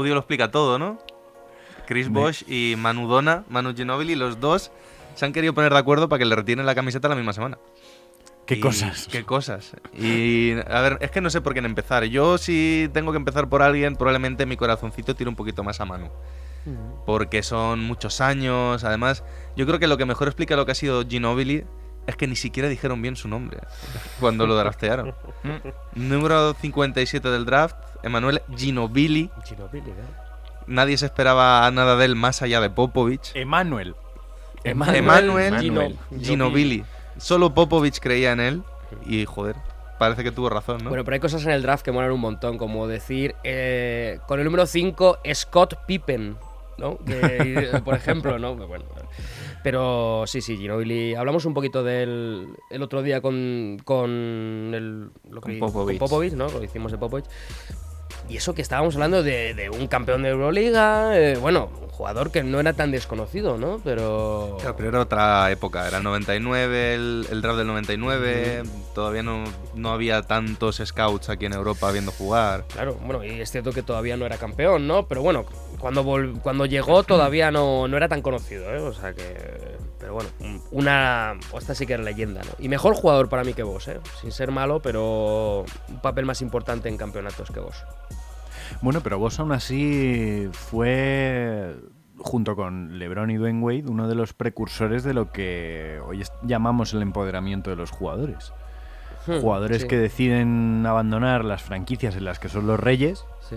Audio 0.00 0.14
lo 0.14 0.20
explica 0.20 0.50
todo, 0.50 0.78
¿no? 0.78 0.98
Chris 1.86 2.08
Bosch 2.08 2.42
y 2.48 2.74
Manu 2.76 3.08
Dona, 3.08 3.44
Manu 3.48 3.74
Ginobili, 3.74 4.14
los 4.14 4.38
dos 4.40 4.70
se 5.14 5.24
han 5.24 5.32
querido 5.32 5.54
poner 5.54 5.72
de 5.72 5.78
acuerdo 5.78 6.08
para 6.08 6.18
que 6.20 6.24
le 6.24 6.36
retiren 6.36 6.64
la 6.66 6.74
camiseta 6.74 7.08
la 7.08 7.14
misma 7.16 7.32
semana. 7.32 7.58
¿Qué 8.46 8.54
Y- 8.56 8.60
cosas? 8.60 9.08
Qué 9.10 9.24
cosas. 9.24 9.72
Y 9.96 10.52
a 10.68 10.80
ver, 10.80 10.98
es 11.00 11.10
que 11.10 11.20
no 11.20 11.30
sé 11.30 11.40
por 11.40 11.52
quién 11.52 11.64
empezar. 11.66 12.04
Yo 12.04 12.38
si 12.38 12.88
tengo 12.92 13.12
que 13.12 13.18
empezar 13.18 13.48
por 13.48 13.62
alguien, 13.62 13.96
probablemente 13.96 14.46
mi 14.46 14.56
corazoncito 14.56 15.14
tire 15.14 15.28
un 15.28 15.36
poquito 15.36 15.62
más 15.64 15.80
a 15.80 15.84
Manu. 15.84 16.10
Porque 17.06 17.42
son 17.42 17.80
muchos 17.80 18.20
años. 18.20 18.84
Además, 18.84 19.24
yo 19.56 19.66
creo 19.66 19.78
que 19.78 19.86
lo 19.86 19.96
que 19.96 20.04
mejor 20.04 20.28
explica 20.28 20.56
lo 20.56 20.66
que 20.66 20.72
ha 20.72 20.76
sido 20.76 21.04
Ginobili 21.06 21.64
es 22.06 22.16
que 22.16 22.26
ni 22.26 22.36
siquiera 22.36 22.68
dijeron 22.68 23.00
bien 23.02 23.14
su 23.16 23.28
nombre 23.28 23.58
cuando 24.20 24.46
lo 24.46 24.56
draftearon. 24.56 25.14
Número 25.94 26.54
57 26.54 27.28
del 27.30 27.44
draft, 27.44 27.76
Emanuel 28.02 28.42
Ginobili. 28.56 29.30
Ginobili, 29.44 29.90
¿no? 29.90 30.30
Nadie 30.66 30.96
se 30.96 31.06
esperaba 31.06 31.68
nada 31.70 31.96
de 31.96 32.04
él 32.04 32.16
más 32.16 32.42
allá 32.42 32.60
de 32.60 32.70
Popovich. 32.70 33.32
Emanuel. 33.34 33.94
Emanuel 34.64 35.54
Gino- 35.58 35.92
Ginobili. 36.20 36.84
Solo 37.18 37.54
Popovich 37.54 37.98
creía 37.98 38.32
en 38.32 38.40
él 38.40 38.62
y 39.06 39.24
joder, 39.24 39.56
parece 39.98 40.22
que 40.22 40.32
tuvo 40.32 40.48
razón, 40.48 40.78
¿no? 40.84 40.90
Bueno, 40.90 41.04
pero 41.04 41.14
hay 41.14 41.20
cosas 41.20 41.44
en 41.44 41.50
el 41.50 41.62
draft 41.62 41.84
que 41.84 41.92
molan 41.92 42.12
un 42.12 42.20
montón, 42.20 42.56
como 42.58 42.86
decir, 42.86 43.34
eh, 43.44 44.18
con 44.26 44.38
el 44.38 44.44
número 44.44 44.66
5, 44.66 45.18
Scott 45.34 45.74
Pippen, 45.86 46.36
¿no? 46.78 46.98
Que, 46.98 47.80
por 47.84 47.94
ejemplo, 47.94 48.38
¿no? 48.38 48.54
Bueno, 48.54 48.84
pero 49.62 50.24
sí, 50.26 50.40
sí, 50.40 50.56
Ginobili. 50.56 51.14
Hablamos 51.14 51.44
un 51.44 51.52
poquito 51.54 51.82
del 51.82 52.48
el 52.70 52.82
otro 52.82 53.02
día 53.02 53.20
con, 53.20 53.78
con, 53.84 54.10
el, 54.74 55.10
lo 55.30 55.40
Con 55.40 55.52
que- 55.52 55.58
Popovich. 55.58 55.98
Popovich, 55.98 56.32
¿no? 56.34 56.48
Lo 56.48 56.62
hicimos 56.62 56.92
de 56.92 56.98
Popovich. 56.98 57.26
Y 58.30 58.36
eso 58.36 58.54
que 58.54 58.62
estábamos 58.62 58.94
hablando 58.94 59.24
de, 59.24 59.54
de 59.54 59.70
un 59.70 59.88
campeón 59.88 60.22
de 60.22 60.28
Euroliga, 60.28 61.18
eh, 61.18 61.36
bueno, 61.36 61.68
un 61.82 61.88
jugador 61.88 62.30
que 62.30 62.44
no 62.44 62.60
era 62.60 62.74
tan 62.74 62.92
desconocido, 62.92 63.58
¿no? 63.58 63.80
Pero... 63.82 64.56
Claro, 64.60 64.76
pero 64.76 64.88
era 64.90 65.00
otra 65.00 65.50
época, 65.50 65.88
era 65.88 65.96
el 65.96 66.04
99, 66.04 66.94
el, 66.94 67.26
el 67.28 67.42
draft 67.42 67.58
del 67.58 67.66
99, 67.66 68.62
todavía 68.94 69.24
no, 69.24 69.42
no 69.74 69.90
había 69.90 70.22
tantos 70.22 70.80
scouts 70.84 71.28
aquí 71.28 71.46
en 71.46 71.54
Europa 71.54 71.90
viendo 71.90 72.12
jugar. 72.12 72.66
Claro, 72.72 72.94
bueno, 73.04 73.24
y 73.24 73.40
es 73.40 73.50
cierto 73.50 73.72
que 73.72 73.82
todavía 73.82 74.16
no 74.16 74.26
era 74.26 74.38
campeón, 74.38 74.86
¿no? 74.86 75.08
Pero 75.08 75.22
bueno, 75.22 75.44
cuando, 75.80 76.04
cuando 76.40 76.66
llegó 76.66 77.02
todavía 77.02 77.50
no, 77.50 77.88
no 77.88 77.96
era 77.96 78.06
tan 78.06 78.22
conocido, 78.22 78.72
¿eh? 78.72 78.78
O 78.78 78.92
sea 78.92 79.12
que... 79.12 79.89
Pero 80.00 80.14
bueno, 80.14 80.30
una... 80.72 81.34
Esta 81.56 81.74
sí 81.74 81.86
que 81.86 81.92
era 81.92 82.02
leyenda, 82.02 82.40
¿no? 82.42 82.50
Y 82.58 82.68
mejor 82.68 82.94
jugador 82.94 83.28
para 83.28 83.44
mí 83.44 83.52
que 83.52 83.62
vos, 83.62 83.86
¿eh? 83.88 84.00
Sin 84.20 84.32
ser 84.32 84.50
malo, 84.50 84.80
pero 84.80 85.64
un 85.88 86.00
papel 86.00 86.24
más 86.24 86.40
importante 86.42 86.88
en 86.88 86.96
campeonatos 86.96 87.50
que 87.50 87.60
vos. 87.60 87.84
Bueno, 88.80 89.00
pero 89.02 89.18
vos 89.18 89.38
aún 89.40 89.52
así 89.52 90.48
fue, 90.52 91.76
junto 92.18 92.56
con 92.56 92.98
LeBron 92.98 93.30
y 93.30 93.36
Dwayne 93.36 93.60
Wade, 93.62 93.84
uno 93.88 94.08
de 94.08 94.14
los 94.14 94.32
precursores 94.32 95.04
de 95.04 95.12
lo 95.12 95.30
que 95.32 96.00
hoy 96.06 96.24
llamamos 96.42 96.94
el 96.94 97.02
empoderamiento 97.02 97.68
de 97.70 97.76
los 97.76 97.90
jugadores. 97.90 98.52
Hmm, 99.26 99.40
Jugadores 99.40 99.82
sí. 99.82 99.88
que 99.88 99.98
deciden 99.98 100.84
abandonar 100.86 101.44
las 101.44 101.62
franquicias 101.62 102.16
en 102.16 102.24
las 102.24 102.38
que 102.38 102.48
son 102.48 102.66
los 102.66 102.80
reyes 102.80 103.26
Sí. 103.50 103.56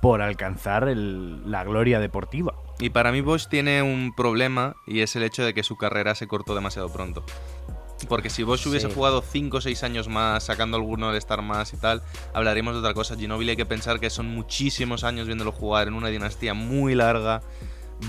por 0.00 0.22
alcanzar 0.22 0.88
el- 0.88 1.50
la 1.50 1.64
gloria 1.64 1.98
deportiva. 1.98 2.54
Y 2.78 2.90
para 2.90 3.10
mí 3.12 3.20
Bosch 3.22 3.48
tiene 3.48 3.82
un 3.82 4.14
problema 4.14 4.76
y 4.86 5.00
es 5.00 5.16
el 5.16 5.22
hecho 5.22 5.44
de 5.44 5.54
que 5.54 5.62
su 5.62 5.76
carrera 5.76 6.14
se 6.14 6.26
cortó 6.26 6.54
demasiado 6.54 6.92
pronto. 6.92 7.24
Porque 8.08 8.28
si 8.28 8.42
Bosch 8.42 8.66
hubiese 8.66 8.88
Sí. 8.88 8.94
jugado 8.94 9.22
5 9.22 9.56
o 9.56 9.60
6 9.62 9.82
años 9.82 10.08
más, 10.08 10.44
sacando 10.44 10.76
alguno 10.76 11.12
de 11.12 11.18
estar 11.18 11.40
más 11.40 11.72
y 11.72 11.78
tal, 11.78 12.02
hablaríamos 12.34 12.74
de 12.74 12.80
otra 12.80 12.92
cosa. 12.92 13.16
Ginóbili 13.16 13.50
hay 13.52 13.56
que 13.56 13.64
pensar 13.64 13.98
que 14.00 14.10
son 14.10 14.26
muchísimos 14.26 15.02
años 15.04 15.26
viéndolo 15.26 15.50
jugar 15.52 15.88
en 15.88 15.94
una 15.94 16.08
dinastía 16.08 16.52
muy 16.52 16.94
larga. 16.94 17.40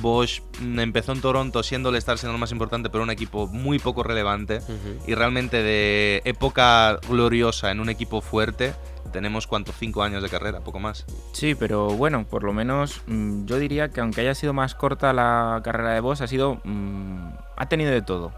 Bosch 0.01 0.41
mm, 0.59 0.79
empezó 0.79 1.13
en 1.13 1.21
Toronto 1.21 1.63
siendo 1.63 1.87
el 1.89 1.95
estar 1.95 2.17
siendo 2.17 2.33
el 2.35 2.39
más 2.41 2.51
importante, 2.51 2.89
pero 2.89 3.01
un 3.05 3.09
equipo 3.09 3.47
muy 3.47 3.79
poco 3.79 4.03
relevante. 4.03 4.59
Y 5.07 5.15
realmente 5.15 5.63
de 5.63 6.21
época 6.25 6.99
gloriosa 7.07 7.71
en 7.71 7.79
un 7.79 7.87
equipo 7.87 8.19
fuerte, 8.19 8.73
tenemos 9.11 9.47
cuánto, 9.47 9.71
5 9.71 10.03
años 10.03 10.23
de 10.23 10.29
carrera, 10.29 10.61
poco 10.61 10.79
más. 10.79 11.05
Sí, 11.33 11.55
pero 11.55 11.89
bueno, 11.89 12.25
por 12.25 12.43
lo 12.43 12.53
menos 12.53 13.01
mm, 13.07 13.45
yo 13.45 13.57
diría 13.57 13.89
que 13.89 14.01
aunque 14.01 14.21
haya 14.21 14.35
sido 14.35 14.53
más 14.53 14.75
corta 14.75 15.13
la 15.13 15.61
carrera 15.63 15.93
de 15.93 15.99
Boss, 15.99 16.21
ha 16.21 16.27
sido. 16.27 16.59
mm, 16.63 17.29
ha 17.55 17.69
tenido 17.69 17.91
de 17.91 18.01
todo. 18.01 18.33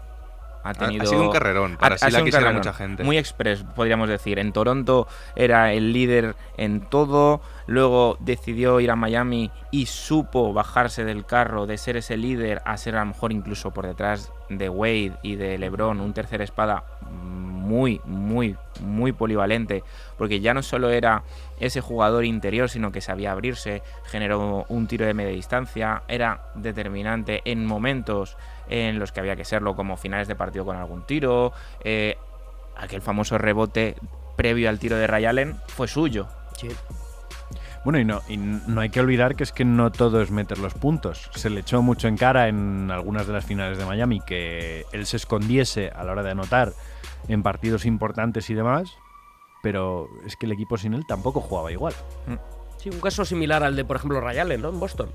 Ha, 0.62 0.74
tenido, 0.74 1.06
sido 1.06 1.22
un 1.22 1.30
carrerón, 1.30 1.78
para 1.78 1.94
así 1.94 2.04
la 2.04 2.10
sido 2.10 2.20
un 2.20 2.24
quisiera 2.26 2.52
mucha 2.52 2.72
gente. 2.74 3.02
Muy 3.02 3.16
express, 3.16 3.62
podríamos 3.62 4.10
decir. 4.10 4.38
En 4.38 4.52
Toronto 4.52 5.08
era 5.34 5.72
el 5.72 5.92
líder 5.92 6.36
en 6.58 6.82
todo, 6.82 7.40
luego 7.66 8.18
decidió 8.20 8.78
ir 8.80 8.90
a 8.90 8.96
Miami 8.96 9.50
y 9.70 9.86
supo 9.86 10.52
bajarse 10.52 11.04
del 11.04 11.24
carro 11.24 11.66
de 11.66 11.78
ser 11.78 11.96
ese 11.96 12.18
líder 12.18 12.60
a 12.66 12.76
ser 12.76 12.96
a 12.96 13.00
lo 13.00 13.06
mejor 13.06 13.32
incluso 13.32 13.70
por 13.70 13.86
detrás 13.86 14.32
de 14.50 14.68
Wade 14.68 15.16
y 15.22 15.36
de 15.36 15.56
LeBron, 15.56 15.98
un 15.98 16.12
tercer 16.12 16.42
espada 16.42 16.84
muy, 17.10 18.00
muy, 18.04 18.56
muy 18.80 19.12
polivalente, 19.12 19.82
porque 20.18 20.40
ya 20.40 20.54
no 20.54 20.62
solo 20.62 20.90
era 20.90 21.22
ese 21.58 21.80
jugador 21.80 22.24
interior, 22.24 22.68
sino 22.68 22.92
que 22.92 23.00
sabía 23.00 23.32
abrirse, 23.32 23.82
generó 24.04 24.64
un 24.68 24.86
tiro 24.86 25.06
de 25.06 25.14
media 25.14 25.32
distancia, 25.32 26.02
era 26.08 26.44
determinante 26.54 27.42
en 27.44 27.66
momentos 27.66 28.36
en 28.68 28.98
los 28.98 29.12
que 29.12 29.20
había 29.20 29.36
que 29.36 29.44
serlo, 29.44 29.76
como 29.76 29.96
finales 29.96 30.28
de 30.28 30.34
partido 30.34 30.64
con 30.64 30.76
algún 30.76 31.06
tiro, 31.06 31.52
eh, 31.84 32.16
aquel 32.76 33.02
famoso 33.02 33.38
rebote 33.38 33.96
previo 34.36 34.68
al 34.68 34.78
tiro 34.78 34.96
de 34.96 35.06
Ray 35.06 35.26
Allen 35.26 35.56
fue 35.66 35.86
suyo. 35.86 36.28
Bueno, 37.84 37.98
y 37.98 38.04
no, 38.04 38.20
y 38.28 38.36
no 38.36 38.80
hay 38.80 38.90
que 38.90 39.00
olvidar 39.00 39.36
que 39.36 39.42
es 39.42 39.52
que 39.52 39.64
no 39.64 39.90
todo 39.90 40.20
es 40.20 40.30
meter 40.30 40.58
los 40.58 40.74
puntos. 40.74 41.30
Se 41.34 41.48
le 41.48 41.60
echó 41.60 41.80
mucho 41.80 42.08
en 42.08 42.16
cara 42.16 42.48
en 42.48 42.90
algunas 42.90 43.26
de 43.26 43.32
las 43.32 43.44
finales 43.44 43.78
de 43.78 43.86
Miami 43.86 44.20
que 44.20 44.84
él 44.92 45.06
se 45.06 45.16
escondiese 45.16 45.90
a 45.94 46.04
la 46.04 46.12
hora 46.12 46.22
de 46.22 46.30
anotar 46.30 46.72
en 47.30 47.42
partidos 47.42 47.86
importantes 47.86 48.50
y 48.50 48.54
demás, 48.54 48.90
pero 49.62 50.08
es 50.26 50.36
que 50.36 50.46
el 50.46 50.52
equipo 50.52 50.76
sin 50.78 50.94
él 50.94 51.06
tampoco 51.06 51.40
jugaba 51.40 51.70
igual. 51.70 51.94
Sí, 52.78 52.88
un 52.90 53.00
caso 53.00 53.24
similar 53.24 53.62
al 53.62 53.76
de, 53.76 53.84
por 53.84 53.96
ejemplo, 53.96 54.20
Ray 54.20 54.38
Allen, 54.38 54.62
¿no? 54.62 54.70
En 54.70 54.80
Boston. 54.80 55.10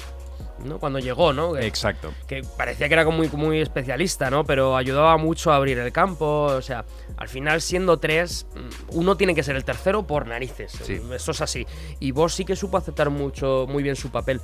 ¿no? 0.64 0.80
Cuando 0.80 1.00
llegó, 1.00 1.34
¿no? 1.34 1.54
Que- 1.54 1.66
Exacto. 1.68 2.14
que 2.28 2.42
parecía 2.58 2.88
que 2.88 2.94
era 2.94 3.06
muy, 3.10 3.28
muy 3.30 3.60
especialista, 3.60 4.30
¿no? 4.30 4.46
Pero 4.46 4.78
ayudaba 4.78 5.18
mucho 5.18 5.52
a 5.52 5.58
abrir 5.58 5.78
el 5.80 5.92
campo. 5.92 6.44
O 6.44 6.62
sea, 6.62 6.86
al 7.18 7.28
final, 7.28 7.60
siendo 7.62 7.98
tres, 8.00 8.48
mm, 8.56 8.98
uno 8.98 9.18
tiene 9.18 9.36
que 9.36 9.44
ser 9.44 9.56
el 9.58 9.66
tercero 9.66 10.08
por 10.08 10.28
narices. 10.28 10.72
Sí. 10.72 11.02
Eso 11.14 11.32
es 11.32 11.42
así. 11.42 11.68
Y 12.00 12.12
vos 12.12 12.34
sí 12.34 12.46
que 12.46 12.56
supo 12.56 12.78
aceptar 12.78 13.10
mucho, 13.10 13.66
muy 13.68 13.84
bien 13.84 13.96
su 13.98 14.12
papel. 14.12 14.40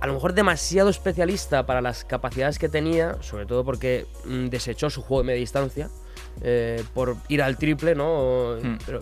A 0.00 0.06
lo 0.06 0.12
mejor 0.14 0.34
demasiado 0.34 0.90
especialista 0.90 1.64
para 1.64 1.80
las 1.80 2.04
capacidades 2.04 2.58
que 2.58 2.68
tenía, 2.68 3.16
sobre 3.22 3.46
todo 3.46 3.64
porque 3.64 4.06
mm, 4.26 4.48
desechó 4.48 4.90
su 4.90 5.00
juego 5.00 5.22
de 5.22 5.26
media 5.28 5.40
distancia 5.40 5.88
eh, 6.42 6.82
por 6.94 7.16
ir 7.28 7.42
al 7.42 7.56
triple, 7.56 7.94
¿no? 7.94 8.56
Hmm. 8.62 8.78
Pero. 8.86 9.00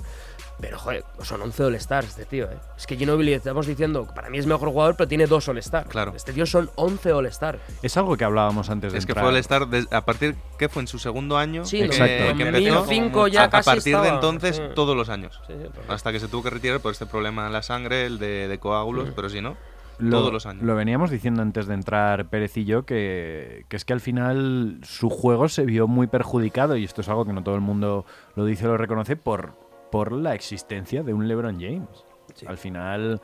Pero, 0.61 0.79
joder, 0.79 1.03
son 1.23 1.43
11 1.43 1.65
All-Stars 1.65 2.07
este 2.11 2.25
tío, 2.25 2.45
¿eh? 2.45 2.57
Es 2.79 2.87
que 2.87 2.97
Ginobili, 2.97 3.33
estamos 3.33 3.67
diciendo, 3.67 4.07
para 4.15 4.31
mí 4.31 4.39
es 4.39 4.47
mejor 4.47 4.69
jugador, 4.69 4.95
pero 4.97 5.09
tiene 5.09 5.27
dos 5.27 5.49
All-Stars. 5.49 5.89
Claro. 5.89 6.13
Este 6.15 6.33
tío 6.33 6.47
son 6.47 6.71
11 6.77 7.13
All-Stars. 7.13 7.59
Es 7.83 7.97
algo 7.97 8.17
que 8.17 8.23
hablábamos 8.23 8.71
antes 8.71 8.93
de 8.93 8.99
Es 8.99 9.05
que 9.07 9.13
fue 9.15 9.33
de- 9.33 9.87
a 9.91 10.05
partir 10.05 10.37
que 10.61 10.69
fue 10.69 10.83
en 10.83 10.87
su 10.87 11.01
segundo 11.01 11.37
año 11.37 11.65
Sí, 11.65 11.79
que, 11.79 11.87
Exacto. 11.87 12.37
que 12.37 12.43
en 12.43 12.55
empezó 12.55 12.75
2005 12.77 13.27
ya 13.27 13.41
a, 13.41 13.45
a 13.47 13.51
casi 13.51 13.67
partir 13.71 13.99
de 13.99 14.09
entonces 14.09 14.57
Sí. 14.57 14.63
todos 14.77 14.97
los 14.97 15.09
años 15.09 15.41
Sí, 15.49 15.55
sí, 15.61 15.69
pero- 15.75 15.93
hasta 15.93 16.13
que 16.13 16.21
se 16.21 16.29
tuvo 16.29 16.45
que 16.45 16.51
retirar 16.51 16.79
por 16.79 16.93
este 16.93 17.07
problema 17.07 17.47
en 17.49 17.53
la 17.53 17.63
sangre 17.63 18.07
el 18.07 18.21
de, 18.21 18.47
de 18.47 18.59
coágulos 18.61 19.09
pero 19.17 19.29
si 19.31 19.41
no 19.41 19.57
Lo- 20.03 20.19
todos 20.19 20.33
los 20.33 20.47
años 20.47 20.63
Lo 20.63 20.75
veníamos 20.75 21.11
diciendo 21.11 21.43
antes 21.43 21.67
de 21.67 21.75
entrar 21.75 22.29
Pérez 22.29 22.57
y 22.57 22.65
yo, 22.65 22.85
que, 22.85 23.65
que 23.69 23.77
es 23.77 23.85
que 23.85 23.93
al 23.93 24.01
final 24.01 24.79
su 24.83 25.09
juego 25.11 25.49
se 25.49 25.65
vio 25.65 25.87
muy 25.89 26.07
perjudicado, 26.07 26.77
y 26.77 26.85
esto 26.85 27.01
es 27.01 27.09
algo 27.09 27.25
que 27.25 27.33
no 27.33 27.43
todo 27.43 27.55
el 27.55 27.61
mundo 27.61 28.05
lo 28.35 28.45
dice 28.45 28.67
o 28.67 28.71
lo 28.71 28.77
reconoce, 28.77 29.17
por, 29.17 29.55
por 29.91 30.13
la 30.13 30.35
existencia 30.35 31.03
de 31.03 31.15
un 31.15 31.29
LeBron 31.29 31.61
James. 31.61 32.05
Al 32.47 32.57
final, 32.59 33.21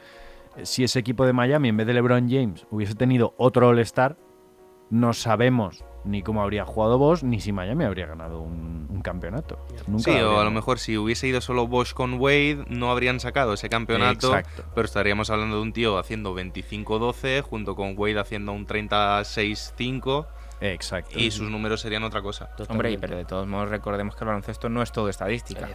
eh, 0.56 0.66
si 0.66 0.84
ese 0.84 0.98
equipo 0.98 1.24
de 1.26 1.32
Miami, 1.32 1.68
en 1.68 1.76
vez 1.76 1.86
de 1.86 1.94
LeBron 1.94 2.28
James, 2.28 2.66
hubiese 2.70 2.94
tenido 2.94 3.34
otro 3.38 3.68
All-Star, 3.68 4.16
no 4.90 5.12
sabemos 5.12 5.84
ni 6.08 6.22
cómo 6.22 6.42
habría 6.42 6.64
jugado 6.64 6.98
vos, 6.98 7.22
ni 7.22 7.40
si 7.40 7.52
Miami 7.52 7.84
habría 7.84 8.06
ganado 8.06 8.40
un, 8.40 8.88
un 8.88 9.02
campeonato. 9.02 9.58
Nunca 9.86 10.10
Sí, 10.10 10.18
o 10.18 10.40
a 10.40 10.44
lo 10.44 10.50
mejor 10.50 10.78
si 10.78 10.96
hubiese 10.96 11.28
ido 11.28 11.40
solo 11.40 11.66
Bosch 11.66 11.92
con 11.92 12.14
Wade, 12.14 12.64
no 12.68 12.90
habrían 12.90 13.20
sacado 13.20 13.52
ese 13.52 13.68
campeonato. 13.68 14.28
Exacto. 14.36 14.64
Pero 14.74 14.84
estaríamos 14.86 15.30
hablando 15.30 15.56
de 15.56 15.62
un 15.62 15.72
tío 15.72 15.98
haciendo 15.98 16.34
25-12, 16.34 17.42
junto 17.42 17.76
con 17.76 17.94
Wade 17.96 18.18
haciendo 18.18 18.52
un 18.52 18.66
36-5, 18.66 20.26
Exacto. 20.60 21.18
y 21.18 21.30
sus 21.30 21.50
números 21.50 21.80
serían 21.80 22.02
otra 22.04 22.22
cosa. 22.22 22.50
Hombre, 22.68 22.98
pero 22.98 23.16
de 23.16 23.24
todos 23.24 23.46
modos 23.46 23.68
recordemos 23.68 24.16
que 24.16 24.24
el 24.24 24.28
baloncesto 24.28 24.68
no 24.68 24.82
es 24.82 24.92
todo 24.92 25.08
estadística. 25.08 25.68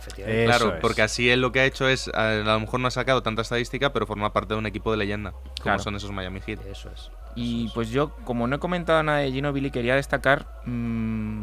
Claro, 0.45 0.75
es. 0.75 0.81
porque 0.81 1.01
así 1.01 1.29
él 1.29 1.41
lo 1.41 1.51
que 1.51 1.61
ha 1.61 1.65
hecho 1.65 1.87
es, 1.87 2.07
a 2.09 2.33
lo 2.33 2.59
mejor 2.59 2.79
no 2.79 2.87
ha 2.87 2.91
sacado 2.91 3.23
tanta 3.23 3.41
estadística, 3.41 3.93
pero 3.93 4.05
forma 4.05 4.33
parte 4.33 4.53
de 4.53 4.59
un 4.59 4.65
equipo 4.65 4.91
de 4.91 4.97
leyenda, 4.97 5.31
como 5.31 5.45
Claro. 5.61 5.79
son 5.79 5.95
esos 5.95 6.11
Miami 6.11 6.41
Heat. 6.41 6.59
Eso 6.65 6.89
es. 6.91 7.11
Y 7.35 7.69
pues 7.73 7.89
yo, 7.89 8.11
como 8.25 8.45
no 8.45 8.57
he 8.57 8.59
comentado 8.59 9.01
nada 9.01 9.17
de 9.19 9.31
Ginobili, 9.31 9.71
quería 9.71 9.95
destacar 9.95 10.45
mm, 10.65 10.69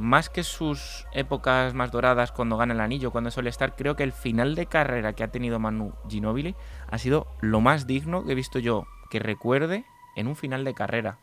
más 0.00 0.28
que 0.28 0.44
sus 0.44 1.04
épocas 1.12 1.74
más 1.74 1.90
doradas 1.90 2.30
cuando 2.30 2.56
gana 2.56 2.74
el 2.74 2.80
anillo, 2.80 3.10
cuando 3.10 3.30
suele 3.32 3.50
estar, 3.50 3.74
creo 3.74 3.96
que 3.96 4.04
el 4.04 4.12
final 4.12 4.54
de 4.54 4.66
carrera 4.66 5.14
que 5.14 5.24
ha 5.24 5.28
tenido 5.28 5.58
Manu 5.58 5.92
Ginobili 6.08 6.54
ha 6.88 6.98
sido 6.98 7.26
lo 7.40 7.60
más 7.60 7.88
digno 7.88 8.24
que 8.24 8.32
he 8.32 8.34
visto 8.36 8.60
yo 8.60 8.86
que 9.10 9.18
recuerde 9.18 9.84
en 10.14 10.28
un 10.28 10.36
final 10.36 10.62
de 10.64 10.74
carrera. 10.74 11.18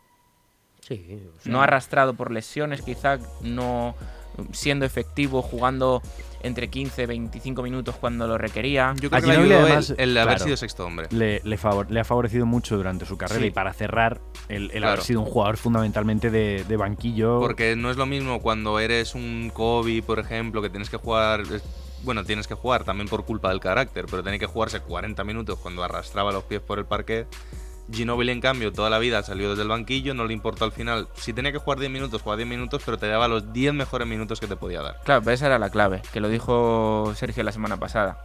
Sí. 0.87 1.19
o 1.37 1.41
sea, 1.41 1.51
No 1.51 1.61
arrastrado 1.61 2.13
por 2.13 2.31
lesiones, 2.31 2.81
quizá 2.81 3.17
no 3.41 3.95
siendo 4.51 4.85
efectivo, 4.85 5.41
jugando 5.41 6.01
entre 6.43 6.69
15 6.69 7.03
y 7.03 7.05
25 7.07 7.63
minutos 7.63 7.95
cuando 7.95 8.27
lo 8.27 8.37
requería. 8.37 8.93
Yo 9.01 9.09
creo 9.09 9.21
que 9.23 9.27
le 9.27 9.33
ayudó 9.33 9.59
además, 9.61 9.93
el, 9.97 10.15
haber 10.15 10.35
claro. 10.35 10.43
sido 10.45 10.57
sexto 10.57 10.85
hombre. 10.85 11.07
le, 11.09 11.41
le 11.43 11.57
favor- 11.57 11.89
le 11.89 11.99
ha 11.99 12.03
favorecido 12.03 12.45
mucho 12.45 12.77
durante 12.77 13.05
su 13.07 13.17
carrera 13.17 13.41
Sí. 13.41 13.47
y 13.47 13.51
para 13.51 13.73
cerrar 13.73 14.21
el, 14.47 14.65
el 14.65 14.69
Claro. 14.77 14.87
haber 14.89 15.01
sido 15.03 15.21
un 15.21 15.25
jugador 15.25 15.57
fundamentalmente 15.57 16.29
de, 16.29 16.63
de 16.67 16.77
banquillo. 16.77 17.39
Porque 17.39 17.75
no 17.75 17.89
es 17.89 17.97
lo 17.97 18.05
mismo 18.05 18.39
cuando 18.41 18.79
eres 18.79 19.15
un 19.15 19.49
Kobe, 19.51 20.03
por 20.03 20.19
ejemplo, 20.19 20.61
que 20.61 20.69
tienes 20.69 20.91
que 20.91 20.97
jugar. 20.97 21.41
Bueno, 22.03 22.23
tienes 22.23 22.47
que 22.47 22.53
jugar 22.53 22.83
también 22.83 23.09
por 23.09 23.25
culpa 23.25 23.49
del 23.49 23.59
carácter, 23.59 24.05
pero 24.07 24.21
tiene 24.21 24.37
que 24.37 24.45
jugarse 24.45 24.79
40 24.81 25.23
minutos 25.23 25.57
cuando 25.57 25.83
arrastraba 25.83 26.31
los 26.31 26.43
pies 26.43 26.61
por 26.61 26.77
el 26.77 26.85
parquet. 26.85 27.25
Ginobili, 27.91 28.31
en 28.31 28.41
cambio, 28.41 28.73
toda 28.73 28.89
la 28.89 28.99
vida 28.99 29.23
salió 29.23 29.49
desde 29.49 29.63
el 29.63 29.69
banquillo, 29.69 30.13
no 30.13 30.25
le 30.25 30.33
importó 30.33 30.65
al 30.65 30.71
final. 30.71 31.07
Si 31.15 31.33
tenía 31.33 31.51
que 31.51 31.57
jugar 31.57 31.79
10 31.79 31.91
minutos, 31.91 32.21
jugaba 32.21 32.37
10 32.37 32.49
minutos, 32.49 32.81
pero 32.85 32.97
te 32.97 33.07
daba 33.07 33.27
los 33.27 33.53
10 33.53 33.73
mejores 33.73 34.07
minutos 34.07 34.39
que 34.39 34.47
te 34.47 34.55
podía 34.55 34.81
dar. 34.81 34.99
Claro, 35.03 35.21
pero 35.21 35.33
esa 35.33 35.47
era 35.47 35.59
la 35.59 35.69
clave, 35.69 36.01
que 36.11 36.19
lo 36.19 36.29
dijo 36.29 37.13
Sergio 37.15 37.43
la 37.43 37.51
semana 37.51 37.77
pasada. 37.77 38.23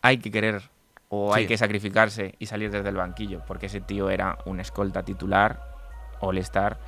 Hay 0.00 0.18
que 0.18 0.30
querer 0.30 0.62
o 1.08 1.34
hay 1.34 1.46
que 1.46 1.58
sacrificarse 1.58 2.34
y 2.38 2.46
salir 2.46 2.70
desde 2.70 2.88
el 2.88 2.96
banquillo, 2.96 3.42
porque 3.46 3.66
ese 3.66 3.80
tío 3.80 4.10
era 4.10 4.38
un 4.46 4.60
escolta 4.60 5.04
titular, 5.04 5.62
all-star, 6.20 6.78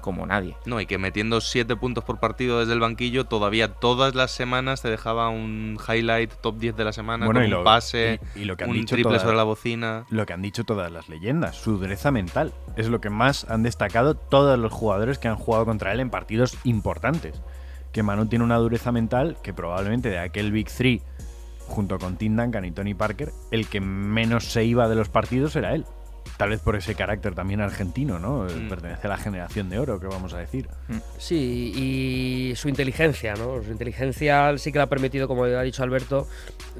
como 0.00 0.26
nadie. 0.26 0.56
No, 0.66 0.80
y 0.80 0.86
que 0.86 0.98
metiendo 0.98 1.40
7 1.40 1.76
puntos 1.76 2.04
por 2.04 2.18
partido 2.20 2.60
desde 2.60 2.72
el 2.72 2.80
banquillo, 2.80 3.24
todavía 3.26 3.74
todas 3.74 4.14
las 4.14 4.30
semanas 4.30 4.82
te 4.82 4.88
dejaba 4.90 5.28
un 5.28 5.78
highlight 5.88 6.32
top 6.40 6.58
10 6.58 6.76
de 6.76 6.84
la 6.84 6.92
semana, 6.92 7.26
Bueno, 7.26 7.40
con 7.40 7.44
y 7.44 7.52
un 7.52 7.58
lo- 7.58 7.64
pase, 7.64 8.20
y- 8.34 8.40
y 8.40 8.44
lo 8.44 8.56
que 8.56 8.64
han 8.64 8.70
un 8.70 8.76
dicho 8.76 8.94
triple 8.94 9.10
todas- 9.10 9.22
sobre 9.22 9.36
la 9.36 9.44
bocina. 9.44 10.04
Lo 10.10 10.26
que 10.26 10.32
han 10.32 10.42
dicho 10.42 10.64
todas 10.64 10.90
las 10.90 11.08
leyendas, 11.08 11.56
su 11.56 11.78
dureza 11.78 12.10
mental. 12.10 12.52
Es 12.76 12.88
lo 12.88 13.00
que 13.00 13.10
más 13.10 13.44
han 13.50 13.62
destacado 13.62 14.14
todos 14.14 14.58
los 14.58 14.72
jugadores 14.72 15.18
que 15.18 15.28
han 15.28 15.36
jugado 15.36 15.64
contra 15.66 15.92
él 15.92 16.00
en 16.00 16.10
partidos 16.10 16.56
importantes. 16.64 17.40
Que 17.92 18.02
Manu 18.02 18.26
tiene 18.26 18.44
una 18.44 18.56
dureza 18.58 18.92
mental 18.92 19.36
que 19.42 19.52
probablemente 19.52 20.10
de 20.10 20.18
aquel 20.18 20.52
Big 20.52 20.68
Three, 20.70 21.02
junto 21.66 21.98
con 21.98 22.16
Tim 22.16 22.36
Duncan 22.36 22.64
y 22.64 22.72
Tony 22.72 22.94
Parker, 22.94 23.30
el 23.50 23.68
que 23.68 23.80
menos 23.80 24.44
se 24.44 24.64
iba 24.64 24.88
de 24.88 24.94
los 24.96 25.08
partidos 25.08 25.54
era 25.56 25.74
él. 25.74 25.84
Tal 26.40 26.48
vez 26.48 26.60
por 26.60 26.74
ese 26.74 26.94
carácter 26.94 27.34
también 27.34 27.60
argentino, 27.60 28.18
¿no? 28.18 28.44
Mm. 28.44 28.70
Pertenece 28.70 29.06
a 29.06 29.10
la 29.10 29.18
generación 29.18 29.68
de 29.68 29.78
oro, 29.78 30.00
que 30.00 30.06
vamos 30.06 30.32
a 30.32 30.38
decir. 30.38 30.68
Sí, 31.18 31.70
y 31.76 32.56
su 32.56 32.70
inteligencia, 32.70 33.34
¿no? 33.34 33.62
Su 33.62 33.70
inteligencia 33.70 34.56
sí 34.56 34.72
que 34.72 34.78
le 34.78 34.84
ha 34.84 34.86
permitido, 34.88 35.28
como 35.28 35.44
ha 35.44 35.60
dicho 35.62 35.82
Alberto, 35.82 36.26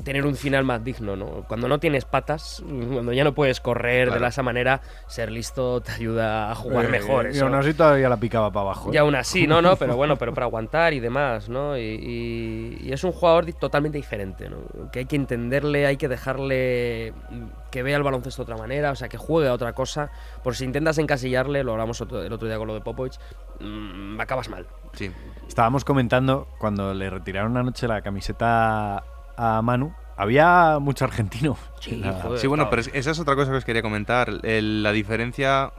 tener 0.02 0.24
un 0.24 0.34
final 0.34 0.64
más 0.64 0.82
digno, 0.82 1.14
¿no? 1.14 1.44
Cuando 1.46 1.68
no 1.68 1.78
tienes 1.78 2.06
patas, 2.06 2.62
cuando 2.92 3.12
ya 3.12 3.22
no 3.22 3.34
puedes 3.34 3.60
correr 3.60 4.10
de 4.10 4.26
esa 4.26 4.42
manera, 4.42 4.80
ser 5.08 5.30
listo 5.30 5.82
te 5.82 5.92
ayuda 5.92 6.50
a 6.50 6.54
jugar 6.54 6.86
Eh, 6.86 6.88
mejor. 6.88 7.26
Y 7.26 7.30
eso. 7.30 7.44
aún 7.44 7.54
así 7.54 7.74
todavía 7.74 8.08
la 8.08 8.16
picaba 8.16 8.50
para 8.50 8.62
abajo. 8.62 8.90
Y 8.94 8.96
¿eh? 8.96 9.00
aún 9.00 9.14
así, 9.14 9.46
no, 9.46 9.60
no, 9.60 9.76
pero 9.76 9.94
bueno, 9.94 10.16
pero 10.16 10.32
para 10.32 10.46
aguantar 10.46 10.94
y 10.94 11.00
demás, 11.00 11.50
¿no? 11.50 11.76
Y, 11.76 11.82
y- 11.82 12.78
y 12.82 12.92
es 12.94 13.04
un 13.04 13.12
jugador 13.12 13.52
totalmente 13.52 13.98
diferente, 13.98 14.48
¿no? 14.48 14.90
Que 14.90 15.00
hay 15.00 15.04
que 15.04 15.16
entenderle, 15.16 15.84
hay 15.84 15.98
que 15.98 16.08
dejarle 16.08 17.12
mm, 17.28 17.44
que 17.70 17.82
vea 17.82 17.96
el 17.96 18.02
baloncesto 18.02 18.44
de 18.44 18.52
otra 18.52 18.62
manera, 18.62 18.90
o 18.90 18.96
sea, 18.96 19.08
que 19.08 19.16
juegue 19.18 19.48
a 19.48 19.52
otra 19.52 19.72
cosa. 19.72 20.10
Por 20.42 20.56
si 20.56 20.64
intentas 20.64 20.98
encasillarle, 20.98 21.62
lo 21.64 21.72
hablamos 21.72 22.00
otro- 22.00 22.22
el 22.22 22.32
otro 22.32 22.48
día 22.48 22.58
con 22.58 22.66
lo 22.68 22.74
de 22.74 22.80
Popovich, 22.80 23.18
mm, 23.60 24.20
acabas 24.20 24.48
mal. 24.48 24.66
Sí. 24.94 25.10
Estábamos 25.46 25.84
comentando 25.84 26.48
cuando 26.58 26.92
le 26.94 27.08
retiraron 27.10 27.56
anoche 27.56 27.86
la 27.88 28.02
camiseta 28.02 29.04
a 29.36 29.62
Manu. 29.62 29.94
Había 30.16 30.78
mucho 30.80 31.04
argentino. 31.04 31.56
Sí, 31.80 31.96
La- 31.96 32.12
joder. 32.20 32.38
Sí, 32.40 32.46
bueno, 32.46 32.68
pero 32.68 32.82
es- 32.82 32.90
esa 32.92 33.10
es 33.12 33.18
otra 33.20 33.34
cosa 33.36 33.50
que 33.52 33.56
os 33.58 33.64
quería 33.64 33.82
comentar. 33.82 34.28
El- 34.42 34.82
la 34.82 34.92
diferencia, 34.92 35.72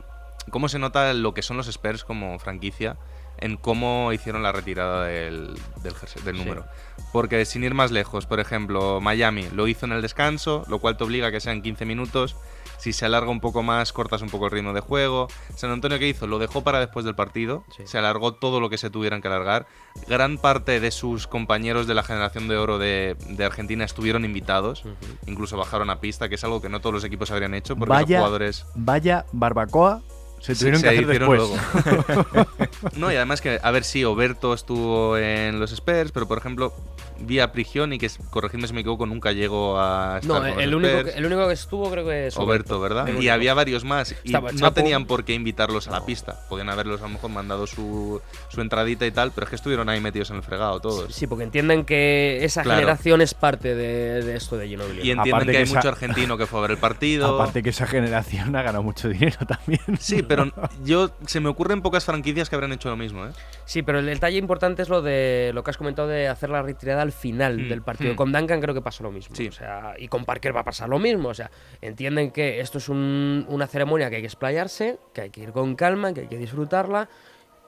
cómo 0.50 0.68
se 0.70 0.80
nota 0.80 1.14
lo 1.14 1.34
que 1.34 1.42
son 1.44 1.58
los 1.58 1.68
Spurs 1.68 2.04
como 2.04 2.40
franquicia 2.40 2.98
en 3.42 3.58
cómo 3.58 4.14
hicieron 4.14 4.44
la 4.44 4.52
retirada 4.52 5.06
del, 5.06 5.56
del, 5.84 5.94
jersey- 5.94 6.22
del 6.24 6.36
Sí. 6.38 6.44
número. 6.44 6.66
Porque 7.12 7.44
sin 7.46 7.64
ir 7.64 7.74
más 7.74 7.92
lejos, 7.92 8.26
por 8.26 8.40
ejemplo, 8.40 9.02
Miami 9.02 9.48
lo 9.54 9.68
hizo 9.68 9.86
en 9.86 9.92
el 9.92 10.02
descanso, 10.02 10.64
lo 10.70 10.80
cual 10.80 10.96
te 10.98 11.04
obliga 11.04 11.28
a 11.28 11.32
que 11.32 11.42
sean 11.42 11.62
15 11.62 11.86
minutos. 11.86 12.38
Si 12.78 12.94
se 12.94 13.06
alarga 13.06 13.30
un 13.30 13.42
poco 13.42 13.62
más, 13.62 13.94
cortas 13.94 14.24
un 14.24 14.30
poco 14.30 14.46
el 14.46 14.52
ritmo 14.52 14.74
de 14.74 14.80
juego. 14.80 15.28
San 15.56 15.70
Antonio, 15.70 16.00
¿qué 16.00 16.08
hizo? 16.08 16.26
Lo 16.26 16.40
dejó 16.40 16.64
para 16.64 16.80
después 16.80 17.06
del 17.06 17.14
partido. 17.14 17.64
Se 17.86 17.98
alargó 18.00 18.34
todo 18.34 18.60
lo 18.60 18.72
que 18.72 18.80
se 18.80 18.90
tuvieran 18.90 19.22
que 19.22 19.28
alargar. 19.28 19.68
Gran 20.08 20.38
parte 20.40 20.80
de 20.80 20.90
sus 20.90 21.28
compañeros 21.28 21.86
de 21.86 21.94
la 21.94 22.02
generación 22.02 22.48
de 22.48 22.58
oro 22.58 22.80
de, 22.80 23.16
de 23.30 23.46
Argentina 23.46 23.84
estuvieron 23.86 24.26
invitados. 24.26 24.84
Incluso 25.28 25.58
bajaron 25.58 25.92
a 25.92 26.00
pista, 26.00 26.28
que 26.28 26.36
es 26.36 26.44
algo 26.44 26.60
que 26.60 26.70
no 26.70 26.80
todos 26.80 26.94
los 26.96 27.04
equipos 27.04 27.30
habrían 27.30 27.54
hecho. 27.54 27.76
Porque 27.76 27.90
vaya, 27.94 28.18
los 28.18 28.26
jugadores 28.26 28.66
vaya 28.74 29.26
barbacoa 29.32 30.02
se 30.42 30.56
tuvieron 30.56 30.82
Sí, 30.82 30.88
que 30.88 30.90
se 30.90 31.00
hacer 31.00 31.04
hicieron 31.04 31.38
después. 31.38 32.36
luego. 32.36 32.48
no, 32.98 33.12
y 33.12 33.16
además 33.16 33.40
que, 33.42 33.60
a 33.62 33.72
ver, 33.72 33.84
sí, 33.84 34.04
Oberto 34.04 34.54
estuvo 34.54 35.18
en 35.18 35.60
los 35.60 35.72
Spurs, 35.72 36.12
pero 36.12 36.28
por 36.28 36.38
ejemplo, 36.38 36.74
vi 37.22 37.40
a 37.40 37.52
Prigioni, 37.52 37.98
que 37.98 38.06
es, 38.08 38.18
corregidme 38.30 38.68
si 38.68 38.74
me 38.74 38.82
equivoco, 38.82 39.06
nunca 39.06 39.32
llegó 39.32 39.80
a 39.80 40.20
estar 40.22 40.28
No, 40.28 40.40
con 40.42 40.50
los 40.56 40.64
el 40.64 40.76
único, 40.76 40.94
Spurs. 40.98 41.12
que, 41.14 41.20
el 41.20 41.26
único 41.26 41.48
que 41.48 41.54
estuvo 41.54 41.90
creo 41.92 42.06
que 42.06 42.28
es 42.28 42.38
Oberto, 42.38 42.80
¿verdad? 42.80 43.08
Y 43.20 43.30
había 43.30 43.54
varios 43.54 43.84
más. 43.84 44.12
Y 44.24 44.28
Estaba 44.30 44.52
no 44.52 44.58
Chapo. 44.58 44.74
tenían 44.74 45.06
por 45.06 45.24
qué 45.24 45.34
invitarlos 45.34 45.88
a 45.88 45.92
la 45.92 46.06
pista. 46.06 46.40
Podían 46.50 46.70
haberlos 46.70 47.00
a 47.02 47.04
lo 47.04 47.10
mejor 47.10 47.30
mandado 47.32 47.68
su, 47.68 48.22
su 48.50 48.62
entradita 48.62 49.06
y 49.06 49.12
tal, 49.12 49.32
pero 49.32 49.46
es 49.46 49.50
que 49.50 49.56
estuvieron 49.56 49.88
ahí 49.90 50.02
metidos 50.02 50.30
en 50.32 50.38
el 50.38 50.44
fregado 50.44 50.80
todos. 50.80 51.14
Sí, 51.14 51.28
porque 51.28 51.44
entienden 51.44 51.86
que 51.86 52.44
esa 52.44 52.64
Claro. 52.64 52.80
generación 52.80 53.22
es 53.22 53.34
parte 53.34 53.76
de, 53.76 54.24
de 54.24 54.36
esto 54.36 54.58
de 54.58 54.68
Ginobili. 54.68 55.02
Y 55.02 55.12
entienden 55.12 55.34
Aparte 55.36 55.52
que 55.52 55.58
hay 55.60 55.66
mucho 55.66 55.88
argentino 55.90 56.38
que 56.38 56.46
fue 56.46 56.60
a 56.60 56.62
ver 56.64 56.72
el 56.72 56.78
partido. 56.78 57.36
Aparte 57.36 57.64
que 57.64 57.70
esa 57.70 57.88
generación 57.88 58.56
ha 58.56 58.62
ganado 58.62 58.84
mucho 58.84 59.10
dinero 59.10 59.38
también. 59.48 59.82
Sí, 60.00 60.22
pero 60.24 60.52
yo 60.86 61.12
se 61.26 61.40
me 61.40 61.50
ocurren 61.50 61.82
pocas 61.82 62.06
franquicias 62.06 62.50
que 62.50 62.56
habrán 62.56 62.72
hecho 62.74 62.90
lo 62.90 62.98
mismo, 62.98 63.26
¿eh? 63.26 63.30
Sí, 63.66 63.82
pero 63.84 64.00
el 64.00 64.06
detalle 64.06 64.38
importante 64.38 64.82
es 64.82 64.90
lo 64.90 65.02
de 65.02 65.52
lo 65.54 65.64
que 65.64 65.72
has 65.72 65.78
comentado 65.78 66.08
de 66.08 66.28
hacer 66.28 66.50
la 66.50 66.62
retirada 66.62 67.02
al 67.02 67.11
final 67.12 67.58
Mm, 67.58 67.70
del 67.70 67.82
partido. 67.82 68.14
mm. 68.14 68.16
Con 68.16 68.32
Duncan 68.32 68.62
creo 68.62 68.74
que 68.74 68.82
pasó 68.82 69.04
lo 69.04 69.12
mismo. 69.12 69.36
O 69.48 69.52
sea, 69.52 69.94
y 69.98 70.08
con 70.08 70.26
Parker 70.26 70.56
va 70.56 70.62
a 70.62 70.64
pasar 70.66 70.90
lo 70.90 71.00
mismo. 71.00 71.30
O 71.30 71.34
sea, 71.34 71.52
entienden 71.82 72.32
que 72.32 72.60
esto 72.60 72.78
es 72.78 72.90
un- 72.90 73.46
una 73.50 73.68
ceremonia 73.68 74.10
que 74.10 74.18
hay 74.18 74.22
que 74.22 74.28
explayarse, 74.28 74.98
que 75.14 75.22
hay 75.22 75.30
que 75.30 75.42
ir 75.42 75.52
con 75.52 75.76
calma, 75.76 76.14
que 76.14 76.22
hay 76.22 76.28
que 76.28 76.38
disfrutarla 76.38 77.10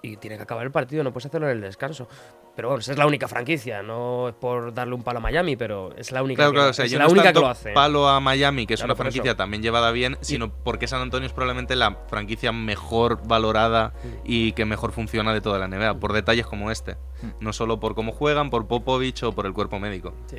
y 0.02 0.18
tiene 0.18 0.36
que 0.38 0.44
acabar 0.44 0.66
el 0.66 0.72
partido, 0.72 1.04
no 1.04 1.14
puedes 1.14 1.28
hacerlo 1.28 1.48
en 1.50 1.56
el 1.58 1.62
descanso. 1.62 2.08
Pero 2.56 2.68
bueno, 2.68 2.82
esa 2.82 2.92
es 2.92 2.98
la 3.00 3.08
única 3.08 3.28
franquicia, 3.28 3.82
no 3.82 4.28
es 4.30 4.36
por 4.36 4.74
darle 4.76 4.94
un 4.94 5.02
palo 5.04 5.18
a 5.18 5.22
Miami, 5.22 5.56
pero 5.56 5.92
es 5.98 6.12
la 6.12 6.22
única, 6.22 6.38
Claro, 6.44 6.52
que, 6.52 6.56
claro, 6.58 6.70
o 6.70 6.74
sea, 6.74 6.86
es 6.86 6.92
yo 6.92 7.00
la 7.00 7.08
no 7.08 7.14
que 7.24 7.34
lo 7.40 7.48
hace. 7.48 7.72
palo 7.72 8.08
a 8.08 8.20
Miami, 8.20 8.68
que 8.68 8.76
es 8.76 8.80
Claro, 8.80 8.94
una 8.94 8.94
eso. 8.94 9.02
franquicia 9.04 9.36
también 9.36 9.64
llevada 9.64 9.90
bien, 9.92 10.18
sino 10.22 10.52
porque 10.54 10.88
San 10.88 11.02
Antonio 11.02 11.26
es 11.26 11.34
probablemente 11.34 11.76
la 11.76 11.98
franquicia 12.08 12.52
mejor 12.52 13.28
valorada 13.28 13.94
y 14.24 14.52
que 14.52 14.66
mejor 14.66 14.92
funciona 14.92 15.34
de 15.34 15.42
toda 15.42 15.58
la 15.58 15.68
NBA, 15.68 16.00
por 16.00 16.14
detalles 16.14 16.46
como 16.46 16.70
este. 16.70 16.96
No 17.40 17.54
solo 17.54 17.80
por 17.80 17.96
cómo 17.96 18.12
juegan, 18.12 18.52
por 18.52 18.68
Popovich 18.68 19.24
o 19.24 19.32
por 19.32 19.48
el 19.48 19.54
cuerpo 19.54 19.80
médico. 19.80 20.14
Sí. 20.28 20.38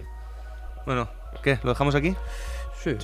Bueno, 0.87 1.09
¿qué? 1.43 1.59
¿Lo 1.65 1.71
dejamos 1.71 1.97
aquí? 1.97 2.15
Sí. 2.81 2.97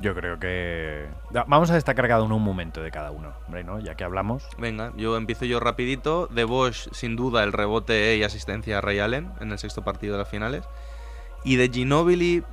Yo 0.00 0.14
creo 0.14 0.38
que... 0.38 1.06
Vamos 1.48 1.70
a 1.70 1.74
destacar 1.74 2.06
cada 2.06 2.22
uno 2.22 2.36
un 2.36 2.44
momento 2.44 2.82
de 2.82 2.90
cada 2.90 3.10
uno, 3.10 3.32
hombre, 3.46 3.64
¿no? 3.64 3.80
Ya 3.80 3.96
que 3.96 4.04
hablamos. 4.04 4.46
Venga, 4.56 4.92
yo 4.96 5.16
empiezo 5.16 5.44
yo 5.44 5.58
rapidito. 5.58 6.28
De 6.28 6.44
Bosch, 6.44 6.88
sin 6.92 7.16
duda, 7.16 7.42
el 7.42 7.52
rebote 7.52 8.16
y 8.16 8.22
asistencia 8.22 8.78
a 8.78 8.80
Ray 8.80 9.00
Allen 9.00 9.32
en 9.40 9.50
el 9.50 9.58
sexto 9.58 9.82
partido 9.82 10.12
de 10.14 10.18
las 10.20 10.28
finales. 10.28 10.64
Y 11.44 11.56
de 11.56 11.68
Ginobili, 11.68 12.44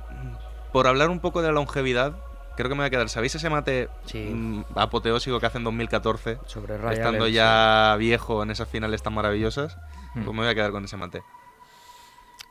por 0.72 0.88
hablar 0.88 1.08
un 1.08 1.20
poco 1.20 1.40
de 1.40 1.48
la 1.48 1.54
longevidad, 1.54 2.16
creo 2.56 2.68
que 2.68 2.74
me 2.74 2.80
voy 2.80 2.86
a 2.86 2.90
quedar. 2.90 3.08
¿Sabéis 3.08 3.36
ese 3.36 3.48
mate 3.48 3.88
mm, 4.12 4.62
apoteósico 4.74 5.38
que 5.38 5.46
hace 5.46 5.58
en 5.58 5.64
2014? 5.64 6.38
Sobre 6.46 6.78
Ray 6.78 6.94
Estando 6.96 7.24
Allen, 7.24 7.34
ya 7.34 7.96
viejo 7.96 8.42
en 8.42 8.50
esas 8.50 8.68
finales 8.68 9.02
tan 9.02 9.14
maravillosas. 9.14 9.76
Mm. 10.14 10.24
Pues 10.24 10.34
me 10.34 10.42
voy 10.42 10.50
a 10.50 10.54
quedar 10.54 10.72
con 10.72 10.84
ese 10.84 10.96
mate. 10.96 11.22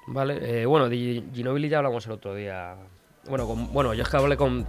Vale, 0.07 0.61
eh, 0.61 0.65
bueno, 0.65 0.87
de 0.87 1.23
Ginobili 1.33 1.67
ya 1.67 1.79
hablamos 1.79 2.05
el 2.05 2.13
otro 2.13 2.33
día. 2.33 2.77
Bueno, 3.27 3.47
con- 3.47 3.73
bueno, 3.73 3.93
yo 3.95 4.03
es 4.03 4.09
que 4.09 4.17
hablé 4.17 4.37
con. 4.37 4.67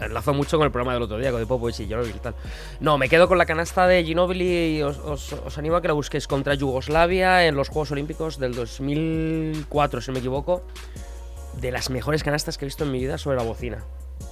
enlazo 0.00 0.34
mucho 0.34 0.56
con 0.58 0.66
el 0.66 0.72
programa 0.72 0.94
del 0.94 1.02
otro 1.04 1.18
día, 1.18 1.30
con 1.30 1.40
de 1.40 1.46
Popovich 1.46 1.78
y 1.80 1.84
Ginobili 1.86 2.14
y 2.16 2.18
tal. 2.20 2.34
No, 2.80 2.98
me 2.98 3.08
quedo 3.08 3.28
con 3.28 3.38
la 3.38 3.46
canasta 3.46 3.86
de 3.86 4.02
Ginobili 4.04 4.78
y 4.78 4.82
os, 4.82 4.98
os- 4.98 5.32
os 5.34 5.58
animo 5.58 5.76
a 5.76 5.82
que 5.82 5.88
la 5.88 5.94
busquéis 5.94 6.26
contra 6.26 6.54
Yugoslavia 6.54 7.46
en 7.46 7.54
los 7.54 7.68
Juegos 7.68 7.92
Olímpicos 7.92 8.38
del 8.40 8.54
2004, 8.54 10.00
si 10.00 10.08
no 10.10 10.14
me 10.14 10.18
equivoco. 10.18 10.62
De 11.60 11.70
las 11.70 11.88
mejores 11.88 12.22
canastas 12.24 12.58
que 12.58 12.64
he 12.64 12.68
visto 12.68 12.84
en 12.84 12.90
mi 12.92 12.98
vida 12.98 13.18
sobre 13.18 13.36
la 13.36 13.44
bocina. 13.44 13.84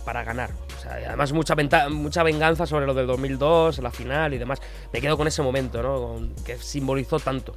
Para 0.05 0.25
ganar. 0.25 0.51
O 0.77 0.81
sea, 0.83 0.93
además 1.09 1.33
mucha, 1.33 1.55
venta- 1.55 1.89
mucha 1.89 2.23
venganza 2.23 2.67
sobre 2.67 2.87
lo 2.87 2.93
del 2.95 3.07
2002, 3.07 3.79
la 3.79 3.91
final 3.91 4.35
y 4.35 4.39
demás. 4.39 4.61
Me 4.93 5.01
quedo 5.01 5.17
con 5.17 5.29
ese 5.29 5.43
momento, 5.43 5.81
¿no? 5.83 6.01
Con- 6.01 6.35
que 6.45 6.57
simbolizó 6.59 7.19
tanto. 7.21 7.55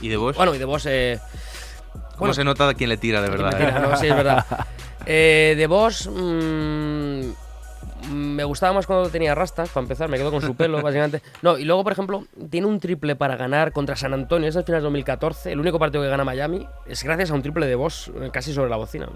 ¿Y 0.00 0.08
de 0.08 0.16
Bosch? 0.16 0.36
Bueno, 0.36 0.54
y 0.54 0.58
de 0.58 0.64
vos. 0.66 0.84
Eh, 0.86 1.18
¿Cómo 1.18 1.65
bueno, 2.18 2.34
se 2.34 2.44
nota 2.44 2.72
quién 2.74 2.90
le 2.90 2.96
tira 2.96 3.20
de 3.20 3.30
verdad? 3.30 3.56
tira, 3.56 3.78
eh? 3.78 3.80
¿no? 3.80 3.96
Sí, 3.96 4.06
es 4.06 4.16
verdad. 4.16 4.44
Eh, 5.08 5.54
de 5.56 5.68
Boss, 5.68 6.10
mm, 6.12 7.20
me 8.12 8.44
gustaba 8.44 8.72
más 8.72 8.86
cuando 8.86 9.08
tenía 9.08 9.34
rastas, 9.34 9.68
para 9.68 9.82
empezar, 9.82 10.08
me 10.08 10.16
quedo 10.16 10.30
con 10.30 10.42
su 10.42 10.54
pelo, 10.54 10.82
básicamente. 10.82 11.22
No, 11.42 11.58
y 11.58 11.64
luego, 11.64 11.82
por 11.84 11.92
ejemplo, 11.92 12.24
tiene 12.50 12.66
un 12.66 12.80
triple 12.80 13.16
para 13.16 13.36
ganar 13.36 13.72
contra 13.72 13.96
San 13.96 14.12
Antonio, 14.14 14.48
es 14.48 14.56
el 14.56 14.64
final 14.64 14.80
de 14.80 14.84
2014, 14.84 15.52
el 15.52 15.60
único 15.60 15.78
partido 15.78 16.02
que 16.02 16.08
gana 16.08 16.24
Miami, 16.24 16.66
es 16.86 17.02
gracias 17.02 17.30
a 17.30 17.34
un 17.34 17.42
triple 17.42 17.66
de 17.66 17.74
Boss 17.74 18.10
eh, 18.20 18.30
casi 18.32 18.52
sobre 18.52 18.70
la 18.70 18.76
bocina. 18.76 19.08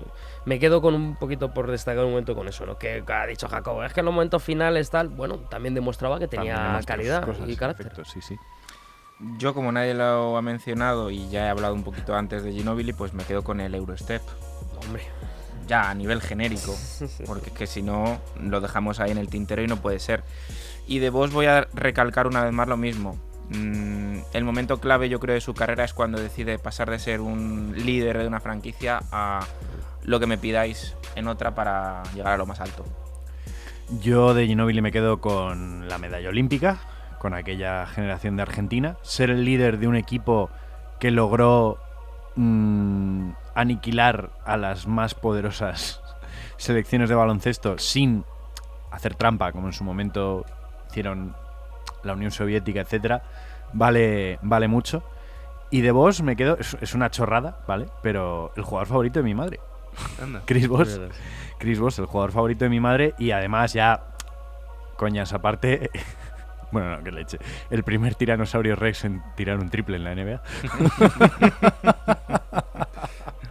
Me 0.45 0.59
quedo 0.59 0.81
con 0.81 0.95
un 0.95 1.17
poquito 1.17 1.53
por 1.53 1.71
destacar 1.71 2.05
un 2.05 2.11
momento 2.11 2.35
con 2.35 2.49
eso, 2.49 2.67
¿no? 2.67 2.79
Que 2.79 3.03
ha 3.07 3.27
dicho 3.27 3.49
Jacobo, 3.49 3.85
es 3.85 3.93
que 3.93 4.01
en 4.01 4.07
los 4.07 4.15
momentos 4.15 4.43
finales 4.43 4.91
tal, 4.91 5.09
bueno, 5.09 5.39
también 5.51 5.75
demostraba 5.75 6.19
que 6.19 6.29
tenía 6.29 6.81
calidad 6.87 7.25
cosas, 7.25 7.49
y 7.49 7.57
carácter. 7.57 7.89
perfecto, 7.89 8.11
sí, 8.11 8.21
sí. 8.21 8.37
Yo, 9.38 9.52
como 9.52 9.70
nadie 9.70 9.92
lo 9.94 10.37
ha 10.37 10.42
mencionado 10.42 11.11
y 11.11 11.28
ya 11.28 11.46
he 11.46 11.48
hablado 11.50 11.74
un 11.74 11.85
poquito 11.85 12.14
antes 12.14 12.42
de 12.42 12.52
Ginobili, 12.52 12.92
pues 12.92 13.12
me 13.12 13.24
quedo 13.24 13.44
con 13.44 13.61
el 13.61 13.74
Eurostep. 13.74 14.22
Hombre. 14.83 15.02
Ya 15.66 15.90
a 15.90 15.94
nivel 15.94 16.20
genérico, 16.20 16.74
porque 17.26 17.50
es 17.50 17.52
que 17.52 17.66
si 17.66 17.83
no 17.83 18.18
lo 18.40 18.61
dejamos 18.61 18.98
ahí 18.98 19.11
en 19.11 19.18
el 19.18 19.28
tintero 19.28 19.62
y 19.62 19.66
no 19.66 19.76
puede 19.76 19.98
ser. 19.98 20.24
Y 20.87 20.98
de 20.98 21.11
vos 21.11 21.33
voy 21.33 21.46
a 21.46 21.68
recalcar 21.74 22.26
una 22.26 22.44
vez 22.44 22.52
más 22.52 22.66
lo 22.66 22.76
mismo. 22.76 23.16
Mm, 23.50 24.20
el 24.33 24.44
momento 24.44 24.80
clave 24.80 25.09
yo 25.09 25.20
creo 25.20 25.35
de 25.35 25.40
su 25.40 25.54
carrera 25.54 25.85
es 25.85 25.92
cuando 25.92 26.18
decide 26.20 26.59
pasar 26.59 26.90
de 26.90 26.98
ser 26.98 27.20
un 27.20 27.74
líder 27.76 28.18
de 28.18 28.26
una 28.26 28.40
franquicia 28.40 29.00
a 29.11 29.46
lo 30.04 30.18
que 30.18 30.26
me 30.26 30.38
pidáis 30.38 30.94
en 31.14 31.28
otra 31.28 31.54
para 31.54 32.02
llegar 32.14 32.33
a 32.33 32.37
lo 32.37 32.46
más 32.46 32.61
alto. 32.61 32.85
Yo 34.00 34.35
de 34.35 34.46
Ginobili 34.46 34.80
me 34.80 34.92
quedo 34.92 35.20
con 35.20 35.88
la 35.88 35.98
medalla 35.98 36.28
olímpica, 36.28 36.80
con 37.20 37.35
aquella 37.35 37.87
generación 37.87 38.37
de 38.37 38.42
Argentina. 38.42 38.96
Ser 39.02 39.28
el 39.28 39.44
líder 39.44 39.78
de 39.78 39.87
un 39.87 39.94
equipo 39.94 40.48
que 40.98 41.11
logró 41.11 41.78
mm, 42.35 43.33
aniquilar 43.54 44.30
a 44.46 44.56
las 44.56 44.87
más 44.87 45.14
poderosas 45.14 46.00
selecciones 46.56 47.11
de 47.11 47.14
baloncesto 47.14 47.78
sin 47.78 48.24
hacer 48.90 49.14
trampa, 49.14 49.52
como 49.52 49.66
en 49.66 49.74
su 49.74 49.85
momento 49.85 50.46
hicieron 50.88 51.37
la 52.04 52.14
Unión 52.14 52.30
Soviética, 52.30 52.80
etcétera, 52.80 53.22
vale, 53.74 54.38
vale 54.40 54.66
mucho. 54.66 55.02
Y 55.70 55.83
de 55.83 55.92
Boss 55.92 56.22
me 56.22 56.37
quedo, 56.37 56.56
es, 56.59 56.74
es 56.80 56.94
una 56.94 57.11
chorrada, 57.11 57.61
¿vale? 57.68 57.87
Pero 58.02 58.50
el 58.56 58.62
jugador 58.62 58.88
favorito 58.88 59.18
de 59.18 59.24
mi 59.24 59.35
madre. 59.35 59.61
Anda. 60.22 60.40
Chris 60.46 60.66
Voss. 60.66 60.98
Verás. 60.98 61.16
Chris 61.59 61.78
Voss, 61.78 61.98
el 61.98 62.06
jugador 62.06 62.33
favorito 62.33 62.64
de 62.64 62.70
mi 62.70 62.80
madre. 62.80 63.14
Y 63.18 63.30
además 63.30 63.74
ya, 63.74 64.04
coñas 64.96 65.35
aparte, 65.35 65.90
bueno, 66.72 66.96
no, 66.96 67.04
que 67.04 67.11
leche. 67.12 67.38
El 67.70 67.83
primer 67.83 68.14
tiranosaurio 68.14 68.76
Rex 68.76 69.04
en 69.04 69.22
tirar 69.37 69.59
un 69.59 69.70
triple 69.70 69.96
en 69.96 70.04
la 70.04 70.14
NBA. 70.14 70.42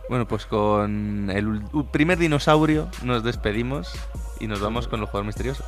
Bueno, 0.09 0.27
pues 0.27 0.47
con 0.47 1.29
el 1.29 1.61
primer 1.91 2.17
dinosaurio 2.17 2.89
nos 3.03 3.23
despedimos 3.23 3.93
y 4.39 4.47
nos 4.47 4.59
vamos 4.59 4.87
con 4.87 5.01
el 5.01 5.05
jugador 5.05 5.27
misterioso. 5.27 5.63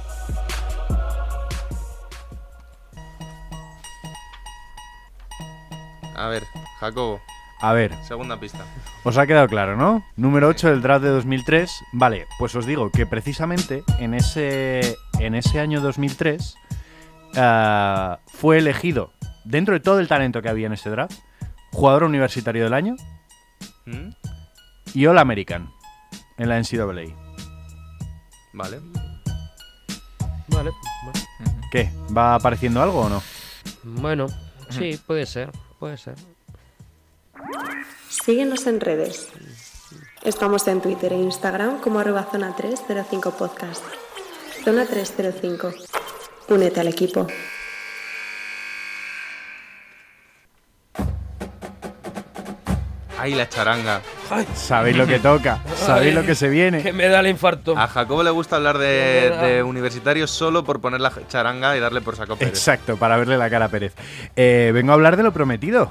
A 6.15 6.27
ver, 6.27 6.43
Jacobo, 6.79 7.21
A 7.61 7.73
ver, 7.73 7.93
segunda 8.03 8.39
pista. 8.39 8.65
Os 9.03 9.19
ha 9.19 9.27
quedado 9.27 9.47
claro, 9.47 9.77
¿no? 9.77 10.03
Número 10.15 10.47
8 10.47 10.69
del 10.69 10.81
draft 10.81 11.03
de 11.03 11.09
2003. 11.09 11.83
Vale, 11.93 12.25
pues 12.39 12.55
os 12.55 12.65
digo 12.65 12.89
que 12.89 13.05
precisamente 13.05 13.83
en 13.99 14.15
ese, 14.15 14.97
en 15.19 15.35
ese 15.35 15.59
año 15.59 15.81
2003 15.81 16.55
ah, 17.35 18.19
fue 18.27 18.57
elegido, 18.57 19.11
dentro 19.43 19.73
de 19.73 19.79
todo 19.79 19.99
el 19.99 20.07
talento 20.07 20.41
que 20.41 20.49
había 20.49 20.67
en 20.67 20.73
ese 20.73 20.89
draft, 20.89 21.17
jugador 21.71 22.03
universitario 22.03 22.63
del 22.63 22.73
año 22.73 22.95
¿Mm? 23.85 24.09
y 24.93 25.05
All 25.05 25.17
American 25.17 25.69
en 26.37 26.49
la 26.49 26.59
NCAA. 26.59 27.15
Vale. 28.53 28.79
Vale. 30.47 30.71
¿Qué? 31.71 31.89
¿Va 32.15 32.35
apareciendo 32.35 32.81
algo 32.81 33.01
o 33.01 33.09
no? 33.09 33.21
Bueno, 33.83 34.27
sí, 34.69 34.99
puede 35.07 35.25
ser, 35.25 35.51
puede 35.79 35.97
ser. 35.97 36.15
Síguenos 38.09 38.67
en 38.67 38.81
redes. 38.81 39.29
Estamos 40.23 40.67
en 40.67 40.81
Twitter 40.81 41.13
e 41.13 41.17
Instagram 41.17 41.79
como 41.79 41.99
arroba 41.99 42.27
zona 42.29 42.55
305 42.55 43.31
podcast. 43.31 43.83
Zona 44.63 44.85
305. 44.85 45.71
Únete 46.51 46.81
al 46.81 46.89
equipo. 46.89 47.27
Ay, 53.17 53.35
la 53.35 53.47
charanga. 53.47 54.01
Sabéis 54.53 54.97
lo 54.97 55.07
que 55.07 55.19
toca, 55.19 55.59
sabéis 55.75 56.13
lo 56.13 56.25
que 56.25 56.35
se 56.35 56.49
viene. 56.49 56.83
Que 56.83 56.91
me 56.91 57.07
da 57.07 57.21
el 57.21 57.27
infarto. 57.27 57.77
A 57.77 57.87
Jacobo 57.87 58.21
le 58.21 58.31
gusta 58.31 58.57
hablar 58.57 58.77
de, 58.77 59.29
de 59.41 59.63
universitarios 59.63 60.29
solo 60.29 60.65
por 60.65 60.81
poner 60.81 60.99
la 60.99 61.13
charanga 61.29 61.77
y 61.77 61.79
darle 61.79 62.01
por 62.01 62.17
saco 62.17 62.35
Pérez. 62.35 62.53
Exacto, 62.53 62.97
para 62.97 63.15
verle 63.15 63.37
la 63.37 63.49
cara 63.49 63.65
a 63.65 63.69
Pérez. 63.69 63.93
Eh, 64.35 64.71
vengo 64.73 64.91
a 64.91 64.95
hablar 64.95 65.15
de 65.15 65.23
lo 65.23 65.31
prometido. 65.31 65.89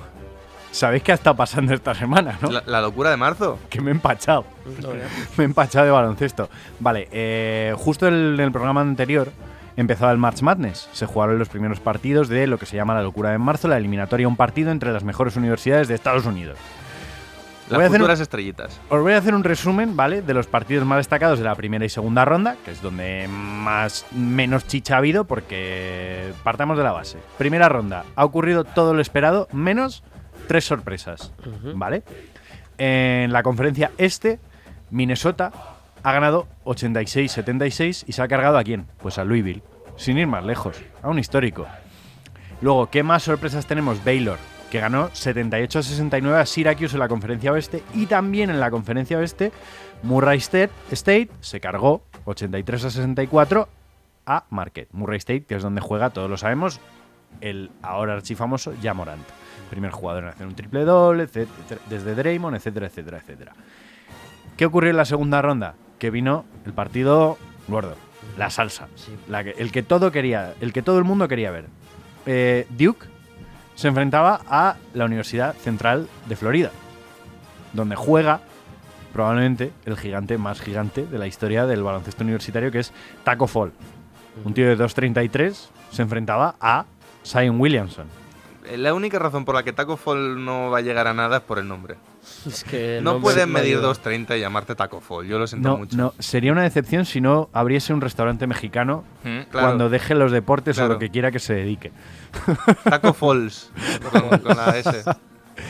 Sabéis 0.73 1.03
qué 1.03 1.13
ha 1.13 1.15
estado 1.15 1.37
pasando 1.37 1.73
esta 1.73 1.95
semana, 1.95 2.39
¿no? 2.43 2.51
La, 2.51 2.63
la 2.67 2.81
locura 2.83 3.09
de 3.11 3.17
marzo. 3.17 3.59
Que 3.71 3.81
me 3.81 3.91
he 3.91 3.95
empachado. 3.95 4.45
me 5.39 5.45
he 5.45 5.47
empachado 5.47 5.87
de 5.87 5.93
baloncesto. 5.93 6.51
Vale, 6.81 7.09
eh, 7.13 7.73
justo 7.79 8.09
en 8.09 8.39
el 8.39 8.53
programa 8.53 8.83
anterior 8.83 9.33
empezaba 9.81 10.13
el 10.13 10.19
March 10.19 10.43
Madness. 10.43 10.89
Se 10.93 11.07
jugaron 11.07 11.39
los 11.39 11.49
primeros 11.49 11.81
partidos 11.81 12.29
de 12.29 12.47
lo 12.47 12.59
que 12.59 12.67
se 12.67 12.77
llama 12.77 12.95
la 12.95 13.03
locura 13.03 13.31
de 13.31 13.39
marzo, 13.39 13.69
la 13.69 13.77
eliminatoria, 13.77 14.29
un 14.29 14.37
partido 14.37 14.71
entre 14.71 14.93
las 14.93 15.05
mejores 15.05 15.37
universidades 15.37 15.89
de 15.89 15.95
Estados 15.95 16.27
Unidos. 16.27 16.59
Voy 17.69 17.77
a 17.77 17.79
Las 17.79 17.87
hacer 17.87 18.01
un- 18.01 18.05
futuras 18.05 18.21
estrellitas. 18.21 18.81
Os 18.89 19.01
voy 19.01 19.13
a 19.13 19.19
hacer 19.19 19.33
un 19.33 19.45
resumen, 19.45 19.95
¿vale? 19.97 20.23
De 20.23 20.35
los 20.35 20.49
partidos 20.49 20.85
más 20.85 20.99
destacados 20.99 21.39
de 21.39 21.45
la 21.45 21.55
primera 21.55 21.85
y 21.85 21.89
segunda 21.89 22.25
ronda, 22.25 22.57
que 22.65 22.73
es 22.73 22.83
donde 22.83 23.29
más 23.29 24.07
menos 24.11 24.67
chicha 24.67 24.95
ha 24.97 24.99
habido, 24.99 25.25
porque 25.25 26.33
partamos 26.43 26.77
de 26.79 26.83
la 26.83 26.91
base. 26.91 27.19
Primera 27.39 27.69
ronda, 27.69 28.05
ha 28.17 28.25
ocurrido 28.25 28.65
todo 28.65 28.93
lo 28.93 29.01
esperado, 29.01 29.47
menos 29.53 30.03
tres 30.49 30.65
sorpresas, 30.65 31.33
¿vale? 31.77 32.03
En 32.77 33.33
la 33.33 33.45
conferencia 33.45 33.93
este, 33.99 34.41
Minnesota 34.91 35.53
ha 36.03 36.13
ganado 36.13 36.47
86-76 36.65 38.05
y 38.07 38.13
se 38.13 38.23
ha 38.23 38.29
cargado 38.29 38.59
a 38.59 38.65
quién? 38.65 38.87
Pues 38.99 39.19
a 39.19 39.25
Louisville, 39.25 39.63
sin 39.97 40.19
ir 40.19 40.27
más 40.27 40.45
lejos, 40.45 40.81
a 41.03 41.09
un 41.09 41.19
histórico. 41.19 41.67
Luego, 42.61 42.91
¿qué 42.91 43.03
más 43.03 43.23
sorpresas 43.23 43.67
tenemos? 43.67 44.05
Baylor, 44.05 44.39
que 44.71 44.81
ganó 44.81 45.11
78-69 45.11 46.35
a 46.35 46.47
Syracuse 46.47 46.95
en 46.95 47.01
la 47.01 47.09
conferencia 47.09 47.53
oeste. 47.53 47.83
Y 47.95 48.07
también 48.07 48.51
en 48.51 48.61
la 48.61 48.71
conferencia 48.71 49.19
oeste, 49.19 49.53
Murray 50.03 50.39
State, 50.39 51.31
se 51.41 51.61
cargó 51.61 52.03
83-64 52.27 53.67
a 54.27 54.45
Marquette. 54.51 54.89
Murray 54.93 55.19
State, 55.19 55.45
que 55.45 55.57
es 55.57 55.63
donde 55.63 55.81
juega, 55.81 56.11
todos 56.11 56.31
lo 56.31 56.37
sabemos, 56.37 56.81
el 57.41 57.71
ahora 57.83 58.15
archifamoso 58.15 58.73
Jamorant. 58.83 59.27
Primer 59.71 59.91
jugador 59.91 60.25
en 60.25 60.29
hacer 60.31 60.47
un 60.47 60.55
triple 60.55 60.85
doble, 60.85 61.29
desde 61.89 62.15
Draymond, 62.15 62.57
etcétera, 62.57 62.87
etcétera, 62.87 63.19
etcétera. 63.19 63.53
¿Qué 64.57 64.67
ocurrió 64.67 64.91
en 64.91 64.97
la 64.97 65.05
segunda 65.05 65.41
ronda? 65.41 65.75
Que 66.01 66.11
vino 66.11 66.45
el 66.67 66.73
partido 66.73 67.39
gordo, 67.69 67.95
la 68.37 68.51
salsa, 68.51 68.89
la 69.29 69.45
que- 69.45 69.55
el 69.57 69.71
que 69.71 69.83
todo 69.85 70.11
quería, 70.11 70.55
el 70.61 70.73
que 70.73 70.83
todo 70.83 70.99
el 70.99 71.05
mundo 71.05 71.29
quería 71.29 71.53
ver. 71.53 71.67
Eh, 72.27 72.67
Duke 72.71 73.07
se 73.77 73.87
enfrentaba 73.89 74.41
a 74.49 74.77
la 74.95 75.05
Universidad 75.05 75.55
Central 75.55 76.09
de 76.27 76.35
Florida, 76.37 76.71
donde 77.73 77.95
juega 77.97 78.41
probablemente 79.13 79.73
el 79.87 79.97
gigante 79.97 80.39
más 80.39 80.61
gigante 80.61 81.05
de 81.07 81.19
la 81.19 81.27
historia 81.27 81.67
del 81.67 81.83
baloncesto 81.83 82.23
universitario, 82.25 82.71
que 82.73 82.79
es 82.81 82.93
Taco 83.25 83.47
Fall. 83.47 83.73
Un 84.45 84.55
tío 84.55 84.67
de 84.69 84.77
2.33 84.77 85.69
se 85.91 86.03
enfrentaba 86.03 86.55
a 86.61 86.85
Zion 87.25 87.61
Williamson. 87.61 88.07
La 88.77 88.95
única 88.95 89.19
razón 89.19 89.45
por 89.45 89.55
la 89.55 89.65
que 89.65 89.73
Taco 89.73 89.97
Fall 89.97 90.45
no 90.45 90.71
va 90.71 90.79
a 90.79 90.81
llegar 90.83 91.07
a 91.09 91.15
nada 91.15 91.39
es 91.39 91.43
por 91.43 91.59
el 91.59 91.67
nombre. 91.67 91.97
Es 92.47 92.65
que 92.65 93.01
No 93.03 93.19
me 93.19 93.47
medir 93.47 93.77
ayuda. 93.79 93.93
2.30 93.93 94.37
y 94.37 94.41
llamarte 94.41 94.75
Taco 94.75 95.01
Fall. 95.01 95.27
Yo 95.27 95.39
lo 95.39 95.47
siento 95.47 95.69
No, 95.69 95.77
mucho. 95.79 95.97
no, 95.97 96.15
sería 96.19 96.53
una 96.53 96.63
decepción 96.63 97.05
si 97.05 97.21
no 97.21 97.49
abriese 97.53 97.93
un 97.93 98.01
restaurante 98.01 98.47
mexicano 98.47 99.05
Mm, 99.25 99.43
claro. 99.51 99.67
cuando 99.69 99.89
deje 99.91 100.15
los 100.15 100.33
deportes 100.33 100.79
o 100.79 100.89
lo 100.89 100.99
que 100.99 101.11
quiera 101.11 101.31
que 101.31 101.39
se 101.39 101.55
dedique. 101.55 101.93
Taco 102.85 103.13
Falls. 103.15 103.71
con, 104.13 104.39
con 104.41 104.57
la 104.57 104.77
S. 104.79 105.03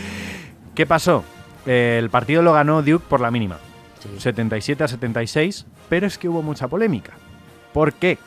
¿Qué 0.75 0.87
pasó? 0.87 1.25
Eh, 1.67 1.97
el 1.99 2.11
partido 2.11 2.43
lo 2.43 2.53
ganó 2.53 2.83
Duke 2.83 3.05
por 3.09 3.21
la 3.21 3.31
mínima. 3.31 3.59
77 4.19 4.85
a 4.85 4.89
76, 4.89 5.67
pero 5.89 6.07
es 6.07 6.17
que 6.19 6.29
hubo 6.29 6.43
mucha 6.43 6.69
polémica. 6.69 7.13
¿Por 7.73 7.93
qué? 7.93 8.19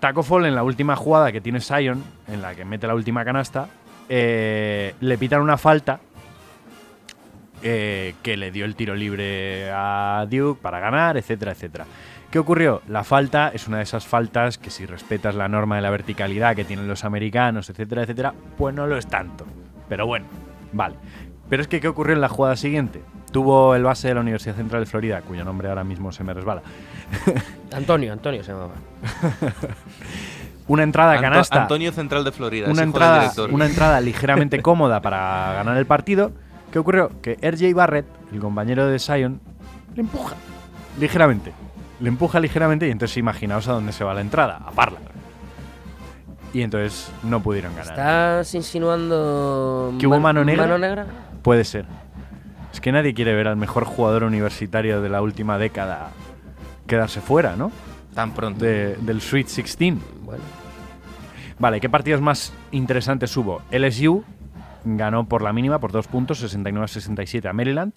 Taco 0.00 0.22
Fall 0.22 0.46
en 0.46 0.54
la 0.54 0.62
última 0.62 0.94
jugada 0.94 1.32
que 1.32 1.40
tiene 1.40 1.60
Sion, 1.60 2.04
en 2.28 2.42
la 2.42 2.54
que 2.54 2.64
mete 2.64 2.86
la 2.86 2.94
última 2.94 3.24
canasta, 3.24 3.68
eh, 4.08 4.94
le 5.00 5.18
pitan 5.18 5.40
una 5.40 5.56
falta 5.58 6.00
eh, 7.62 8.14
que 8.22 8.36
le 8.36 8.50
dio 8.50 8.64
el 8.64 8.74
tiro 8.76 8.94
libre 8.94 9.70
a 9.72 10.26
Duke 10.30 10.60
para 10.62 10.80
ganar, 10.80 11.16
etcétera, 11.16 11.52
etcétera. 11.52 11.84
¿Qué 12.30 12.38
ocurrió? 12.38 12.82
La 12.88 13.04
falta 13.04 13.50
es 13.54 13.68
una 13.68 13.78
de 13.78 13.84
esas 13.84 14.06
faltas 14.06 14.58
que 14.58 14.70
si 14.70 14.84
respetas 14.84 15.34
la 15.34 15.48
norma 15.48 15.76
de 15.76 15.82
la 15.82 15.90
verticalidad 15.90 16.54
que 16.54 16.64
tienen 16.64 16.86
los 16.86 17.04
americanos, 17.04 17.70
etcétera, 17.70 18.02
etcétera, 18.02 18.34
pues 18.58 18.74
no 18.74 18.86
lo 18.86 18.98
es 18.98 19.06
tanto. 19.06 19.46
Pero 19.88 20.06
bueno, 20.06 20.26
vale. 20.72 20.96
Pero 21.48 21.62
es 21.62 21.68
que 21.68 21.80
¿qué 21.80 21.88
ocurrió 21.88 22.14
en 22.14 22.20
la 22.20 22.28
jugada 22.28 22.56
siguiente? 22.56 23.00
Tuvo 23.32 23.74
el 23.74 23.82
base 23.82 24.08
de 24.08 24.14
la 24.14 24.20
Universidad 24.20 24.56
Central 24.56 24.82
de 24.84 24.86
Florida, 24.90 25.22
cuyo 25.22 25.44
nombre 25.44 25.68
ahora 25.68 25.84
mismo 25.84 26.12
se 26.12 26.22
me 26.24 26.34
resbala. 26.34 26.62
Antonio, 27.72 28.12
Antonio 28.12 28.42
se 28.44 28.52
llamaba. 28.52 28.74
Una 30.66 30.82
entrada 30.82 31.12
a 31.12 31.14
Anto- 31.14 31.22
canasta. 31.22 31.62
Antonio 31.62 31.92
Central 31.92 32.24
de 32.24 32.32
Florida. 32.32 32.66
es 32.66 32.72
una 32.72 32.82
entrada, 32.82 33.20
director. 33.20 33.50
una 33.52 33.64
entrada 33.66 34.00
ligeramente 34.02 34.60
cómoda 34.60 35.00
para 35.00 35.54
ganar 35.54 35.78
el 35.78 35.86
partido. 35.86 36.32
¿Qué 36.72 36.78
ocurrió? 36.78 37.10
Que 37.22 37.34
RJ 37.40 37.74
Barrett, 37.74 38.06
el 38.32 38.40
compañero 38.40 38.86
de 38.86 38.98
Sion, 38.98 39.40
le 39.94 40.00
empuja 40.02 40.36
ligeramente. 40.98 41.52
Le 42.00 42.08
empuja 42.08 42.38
ligeramente 42.40 42.86
y 42.86 42.90
entonces 42.90 43.16
imaginaos 43.16 43.66
a 43.68 43.72
dónde 43.72 43.92
se 43.92 44.04
va 44.04 44.14
la 44.14 44.20
entrada, 44.20 44.56
a 44.64 44.70
Parla. 44.70 44.98
Y 46.52 46.62
entonces 46.62 47.10
no 47.24 47.40
pudieron 47.42 47.72
ganar. 47.74 47.90
¿Estás 47.92 48.54
insinuando. 48.54 49.94
¿Que 49.98 50.06
hubo 50.06 50.14
man- 50.14 50.22
mano 50.22 50.44
negra? 50.44 50.62
¿Mano 50.64 50.78
negra? 50.78 51.06
Puede 51.42 51.64
ser. 51.64 51.86
Es 52.72 52.80
que 52.80 52.92
nadie 52.92 53.14
quiere 53.14 53.34
ver 53.34 53.48
al 53.48 53.56
mejor 53.56 53.84
jugador 53.84 54.22
universitario 54.24 55.00
de 55.02 55.08
la 55.08 55.20
última 55.22 55.58
década 55.58 56.10
quedarse 56.86 57.20
fuera, 57.20 57.56
¿no? 57.56 57.70
Tan 58.14 58.32
pronto. 58.32 58.64
De- 58.64 58.96
del 58.96 59.20
Sweet 59.20 59.46
16. 59.46 59.94
Bueno. 60.22 60.42
Vale, 61.58 61.80
¿qué 61.80 61.88
partidos 61.88 62.20
más 62.20 62.52
interesantes 62.70 63.36
hubo? 63.36 63.62
LSU 63.70 64.24
ganó 64.84 65.28
por 65.28 65.42
la 65.42 65.52
mínima, 65.52 65.78
por 65.78 65.92
dos 65.92 66.06
puntos, 66.06 66.42
69-67 66.42 67.48
a 67.48 67.52
Maryland. 67.52 67.92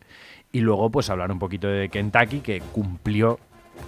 Y 0.51 0.59
luego, 0.61 0.89
pues 0.89 1.09
hablar 1.09 1.31
un 1.31 1.39
poquito 1.39 1.67
de 1.67 1.89
Kentucky, 1.89 2.39
que 2.41 2.61
cumplió, 2.73 3.39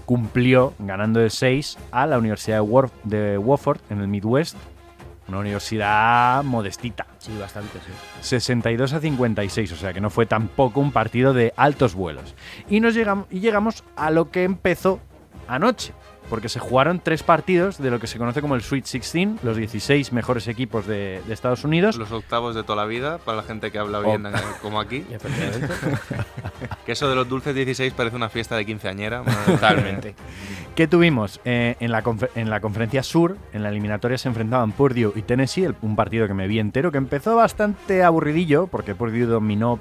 cumplió 0.06 0.73
ganando 0.79 1.19
de 1.19 1.29
6 1.29 1.77
a 1.91 2.06
la 2.06 2.17
Universidad 2.17 2.58
de, 2.58 2.63
Warf- 2.63 2.91
de 3.03 3.38
Wofford 3.38 3.79
en 3.89 3.99
el 4.01 4.08
Midwest. 4.08 4.56
Una 5.27 5.39
universidad 5.39 6.43
modestita. 6.43 7.06
Sí, 7.17 7.32
bastante, 7.39 7.79
sí. 7.79 7.91
62 8.21 8.91
a 8.93 8.99
56, 8.99 9.71
o 9.71 9.75
sea 9.77 9.93
que 9.93 10.01
no 10.01 10.10
fue 10.10 10.25
tampoco 10.25 10.82
un 10.82 10.91
partido 10.91 11.34
de 11.34 11.53
altos 11.56 11.95
vuelos. 11.95 12.36
Y, 12.69 12.82
nos 12.82 12.93
llegamos, 12.93 13.27
y 13.32 13.39
llegamos 13.39 13.86
a 13.95 14.12
lo 14.12 14.32
que 14.32 14.43
empezó 14.43 14.99
anoche, 15.47 15.93
porque 16.34 16.50
se 16.50 16.58
jugaron 16.60 17.00
tres 17.00 17.22
partidos 17.22 17.78
de 17.78 17.91
lo 17.91 18.00
que 18.00 18.08
se 18.08 18.17
conoce 18.17 18.41
como 18.41 18.56
el 18.56 18.63
Sweet 18.63 18.86
16, 18.86 19.43
los 19.43 19.56
16 19.56 20.12
mejores 20.13 20.48
equipos 20.48 20.88
de, 20.88 21.22
de 21.28 21.32
Estados 21.32 21.63
Unidos. 21.63 21.96
Los 21.96 22.12
octavos 22.12 22.56
de 22.56 22.63
toda 22.63 22.76
la 22.78 22.86
vida, 22.86 23.19
para 23.19 23.38
la 23.38 23.44
gente 23.44 23.69
que 23.71 23.77
habla 23.77 24.00
Oh. 24.00 24.04
bien 24.04 24.25
eh, 24.25 24.31
como 24.63 24.79
aquí. 24.81 25.06
que 26.88 26.92
eso 26.92 27.08
de 27.08 27.13
los 27.15 27.29
dulces 27.29 27.54
16 27.54 27.94
parece 27.94 28.15
una 28.15 28.29
fiesta 28.29 28.56
de 28.56 28.65
quinceañera. 28.65 29.21
Totalmente. 29.46 30.15
¿Qué 30.75 30.88
tuvimos? 30.88 31.40
Eh, 31.46 31.75
en, 31.79 31.92
la 31.92 32.04
confe- 32.04 32.31
en 32.34 32.50
la 32.50 32.60
conferencia 32.62 33.04
sur, 33.04 33.38
en 33.54 33.62
la 33.62 33.69
eliminatoria 33.69 34.17
se 34.17 34.27
enfrentaban 34.27 34.71
Purdue 34.71 35.12
y 35.15 35.21
Tennessee, 35.21 35.65
el- 35.65 35.75
un 35.84 35.96
partido 35.96 36.27
que 36.27 36.34
me 36.34 36.48
vi 36.48 36.58
entero, 36.58 36.92
que 36.92 36.98
empezó 36.98 37.36
bastante 37.36 38.04
aburridillo, 38.04 38.65
porque 38.65 38.96
Purdue 38.96 39.27
dominó 39.27 39.79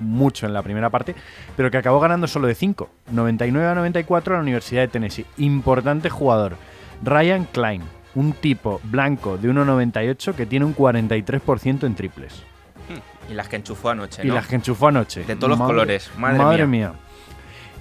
mucho 0.00 0.46
en 0.46 0.52
la 0.52 0.62
primera 0.62 0.90
parte, 0.90 1.14
pero 1.56 1.70
que 1.70 1.78
acabó 1.78 2.00
ganando 2.00 2.26
solo 2.26 2.46
de 2.46 2.54
5, 2.54 2.88
99 3.12 3.68
a 3.68 3.74
94 3.74 4.34
a 4.34 4.36
la 4.38 4.42
Universidad 4.42 4.82
de 4.82 4.88
Tennessee. 4.88 5.26
Importante 5.38 6.10
jugador, 6.10 6.56
Ryan 7.02 7.44
Klein, 7.52 7.82
un 8.14 8.32
tipo 8.32 8.80
blanco 8.84 9.38
de 9.38 9.50
1,98 9.50 10.34
que 10.34 10.46
tiene 10.46 10.64
un 10.64 10.74
43% 10.74 11.84
en 11.84 11.94
triples. 11.94 12.42
Y 13.30 13.34
las 13.34 13.48
que 13.48 13.56
enchufó 13.56 13.90
anoche, 13.90 14.26
Y 14.26 14.30
las 14.30 14.46
que 14.46 14.56
enchufó 14.56 14.88
anoche. 14.88 15.22
De 15.24 15.36
todos 15.36 15.50
los 15.50 15.60
colores. 15.60 16.10
Madre, 16.16 16.38
Madre 16.38 16.66
mía. 16.66 16.88
mía. 16.90 17.00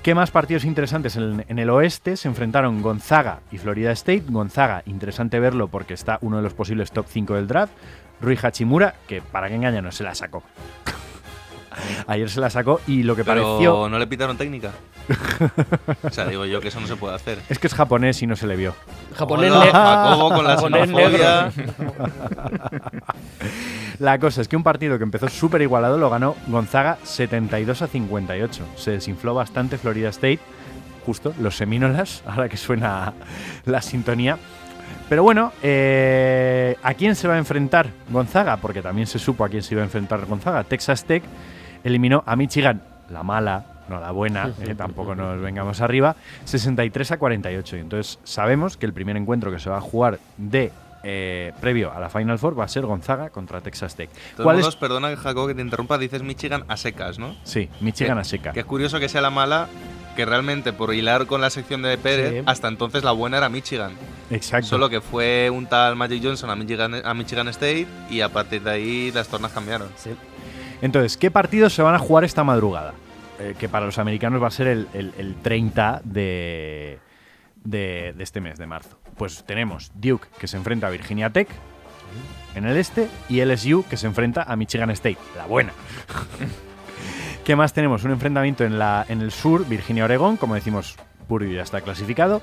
¿Qué 0.03 0.13
más 0.13 0.29
partidos 0.29 0.65
interesantes? 0.65 1.15
En, 1.15 1.45
en 1.47 1.59
el 1.59 1.69
oeste 1.69 2.17
se 2.17 2.27
enfrentaron 2.27 2.81
Gonzaga 2.81 3.39
y 3.51 3.57
Florida 3.57 3.91
State. 3.93 4.23
Gonzaga, 4.27 4.83
interesante 4.85 5.39
verlo 5.39 5.69
porque 5.69 5.93
está 5.93 6.17
uno 6.21 6.37
de 6.37 6.43
los 6.43 6.53
posibles 6.53 6.91
top 6.91 7.05
5 7.09 7.35
del 7.35 7.47
draft. 7.47 7.73
Rui 8.21 8.37
Hachimura, 8.41 8.95
que 9.07 9.21
para 9.21 9.47
que 9.47 9.55
engañarnos, 9.55 9.95
se 9.95 10.03
la 10.03 10.15
sacó. 10.15 10.43
Ayer 12.07 12.29
se 12.29 12.39
la 12.41 12.49
sacó 12.49 12.81
y 12.87 13.03
lo 13.03 13.15
que 13.15 13.23
Pero 13.23 13.43
pareció 13.43 13.89
no 13.89 13.99
le 13.99 14.07
pitaron 14.07 14.37
técnica. 14.37 14.71
o 16.03 16.09
sea, 16.09 16.25
digo 16.25 16.45
yo 16.45 16.59
que 16.61 16.67
eso 16.69 16.79
no 16.79 16.87
se 16.87 16.95
puede 16.95 17.15
hacer. 17.15 17.39
es 17.49 17.59
que 17.59 17.67
es 17.67 17.73
japonés 17.73 18.21
y 18.21 18.27
no 18.27 18.35
se 18.35 18.47
le 18.47 18.55
vio. 18.55 18.73
Japonés 19.15 19.51
Hola, 19.51 19.65
ne- 19.65 19.71
Jacobo 19.71 20.29
con 20.29 20.43
la 20.45 20.55
japonés 20.55 20.89
xenofobia. 20.89 21.51
La 23.99 24.19
cosa 24.19 24.41
es 24.41 24.47
que 24.47 24.55
un 24.55 24.63
partido 24.63 24.97
que 24.97 25.03
empezó 25.03 25.27
súper 25.27 25.61
igualado 25.63 25.97
lo 25.97 26.09
ganó 26.09 26.35
Gonzaga 26.47 26.97
72 27.03 27.81
a 27.81 27.87
58. 27.87 28.63
Se 28.75 28.91
desinfló 28.91 29.33
bastante 29.33 29.77
Florida 29.79 30.09
State, 30.09 30.39
justo 31.05 31.33
los 31.39 31.57
semínolas, 31.57 32.21
ahora 32.27 32.47
que 32.47 32.57
suena 32.57 33.13
la 33.65 33.81
sintonía. 33.81 34.37
Pero 35.09 35.23
bueno, 35.23 35.51
eh, 35.63 36.75
¿a 36.83 36.93
quién 36.93 37.15
se 37.15 37.27
va 37.27 37.35
a 37.35 37.37
enfrentar 37.37 37.87
Gonzaga? 38.09 38.57
Porque 38.57 38.81
también 38.81 39.07
se 39.07 39.17
supo 39.19 39.43
a 39.45 39.49
quién 39.49 39.63
se 39.63 39.73
iba 39.73 39.81
a 39.81 39.85
enfrentar 39.85 40.25
Gonzaga. 40.25 40.63
Texas 40.63 41.03
Tech 41.05 41.23
eliminó 41.83 42.23
a 42.25 42.35
Michigan, 42.35 42.81
la 43.09 43.23
mala, 43.23 43.65
no 43.89 43.99
la 43.99 44.11
buena, 44.11 44.51
eh, 44.61 44.75
tampoco 44.75 45.15
nos 45.15 45.41
vengamos 45.41 45.79
arriba, 45.81 46.15
63 46.45 47.11
a 47.11 47.17
48. 47.17 47.77
Y 47.77 47.79
entonces 47.79 48.19
sabemos 48.23 48.77
que 48.77 48.85
el 48.85 48.93
primer 48.93 49.15
encuentro 49.17 49.51
que 49.51 49.59
se 49.59 49.69
va 49.69 49.77
a 49.77 49.81
jugar 49.81 50.19
de 50.37 50.71
eh, 51.03 51.53
previo 51.61 51.93
a 51.93 51.99
la 51.99 52.09
Final 52.09 52.37
Four 52.39 52.59
va 52.59 52.65
a 52.65 52.67
ser 52.67 52.85
Gonzaga 52.85 53.29
contra 53.29 53.61
Texas 53.61 53.95
Tech. 53.95 54.09
¿Cuál 54.41 54.59
es- 54.59 54.75
perdona, 54.75 55.15
Jacobo, 55.15 55.47
que 55.47 55.55
te 55.55 55.61
interrumpa, 55.61 55.97
dices 55.97 56.21
Michigan 56.23 56.65
a 56.67 56.75
secas, 56.75 57.17
¿no? 57.17 57.35
Sí, 57.43 57.69
Michigan 57.79 58.15
Que- 58.17 58.21
a 58.21 58.23
seca. 58.25 58.51
Que 58.51 58.59
es 58.61 58.65
curioso 58.65 58.99
que 58.99 59.07
sea 59.07 59.21
la 59.21 59.29
mala, 59.29 59.67
que 60.17 60.25
realmente 60.25 60.73
por 60.73 60.93
hilar 60.93 61.27
con 61.27 61.39
la 61.39 61.49
sección 61.49 61.81
de 61.83 61.97
Pérez, 61.97 62.31
Sí. 62.39 62.43
hasta 62.45 62.67
entonces 62.67 63.03
la 63.05 63.11
buena 63.11 63.37
era 63.37 63.47
Michigan. 63.47 63.91
Exacto. 64.31 64.67
Solo 64.67 64.89
que 64.89 64.99
fue 64.99 65.49
un 65.49 65.67
tal 65.67 65.95
Magic 65.95 66.21
Johnson 66.21 66.49
a 66.49 66.55
Michigan, 66.57 66.95
a 67.05 67.13
Michigan 67.13 67.47
State 67.49 67.87
y 68.09 68.19
a 68.19 68.27
partir 68.29 68.63
de 68.63 68.71
ahí 68.71 69.11
las 69.13 69.29
tornas 69.29 69.51
cambiaron. 69.53 69.87
Entonces, 70.81 71.17
¿qué 71.17 71.31
partidos 71.31 71.73
se 71.73 71.81
van 71.81 71.95
a 71.95 71.99
jugar 71.99 72.23
esta 72.23 72.43
madrugada? 72.43 72.93
Eh, 73.39 73.55
que 73.59 73.69
para 73.69 73.85
los 73.85 73.97
americanos 73.99 74.41
va 74.41 74.47
a 74.47 74.51
ser 74.51 74.67
el, 74.67 74.87
el- 74.93 75.13
el 75.17 75.35
30 75.35 76.01
de, 76.03 76.99
este 78.19 78.41
mes, 78.41 78.57
de 78.57 78.65
marzo. 78.67 78.99
Pues 79.15 79.43
tenemos 79.45 79.91
Duke, 79.95 80.27
que 80.39 80.47
se 80.47 80.57
enfrenta 80.57 80.87
a 80.87 80.89
Virginia 80.89 81.29
Tech 81.29 81.47
en 82.55 82.65
el 82.65 82.77
este, 82.77 83.07
y 83.29 83.43
LSU, 83.43 83.85
que 83.89 83.97
se 83.97 84.07
enfrenta 84.07 84.43
a 84.43 84.55
Michigan 84.55 84.89
State, 84.91 85.17
la 85.35 85.45
buena. 85.45 85.71
¿Qué 87.43 87.55
más 87.55 87.73
tenemos? 87.73 88.03
Un 88.03 88.11
enfrentamiento 88.11 88.63
en 88.65 89.21
el 89.21 89.31
sur, 89.31 89.65
Virginia-Oregón, 89.67 90.37
como 90.37 90.55
decimos, 90.55 90.95
Purdue 91.27 91.53
ya 91.53 91.61
está 91.61 91.81
clasificado. 91.81 92.41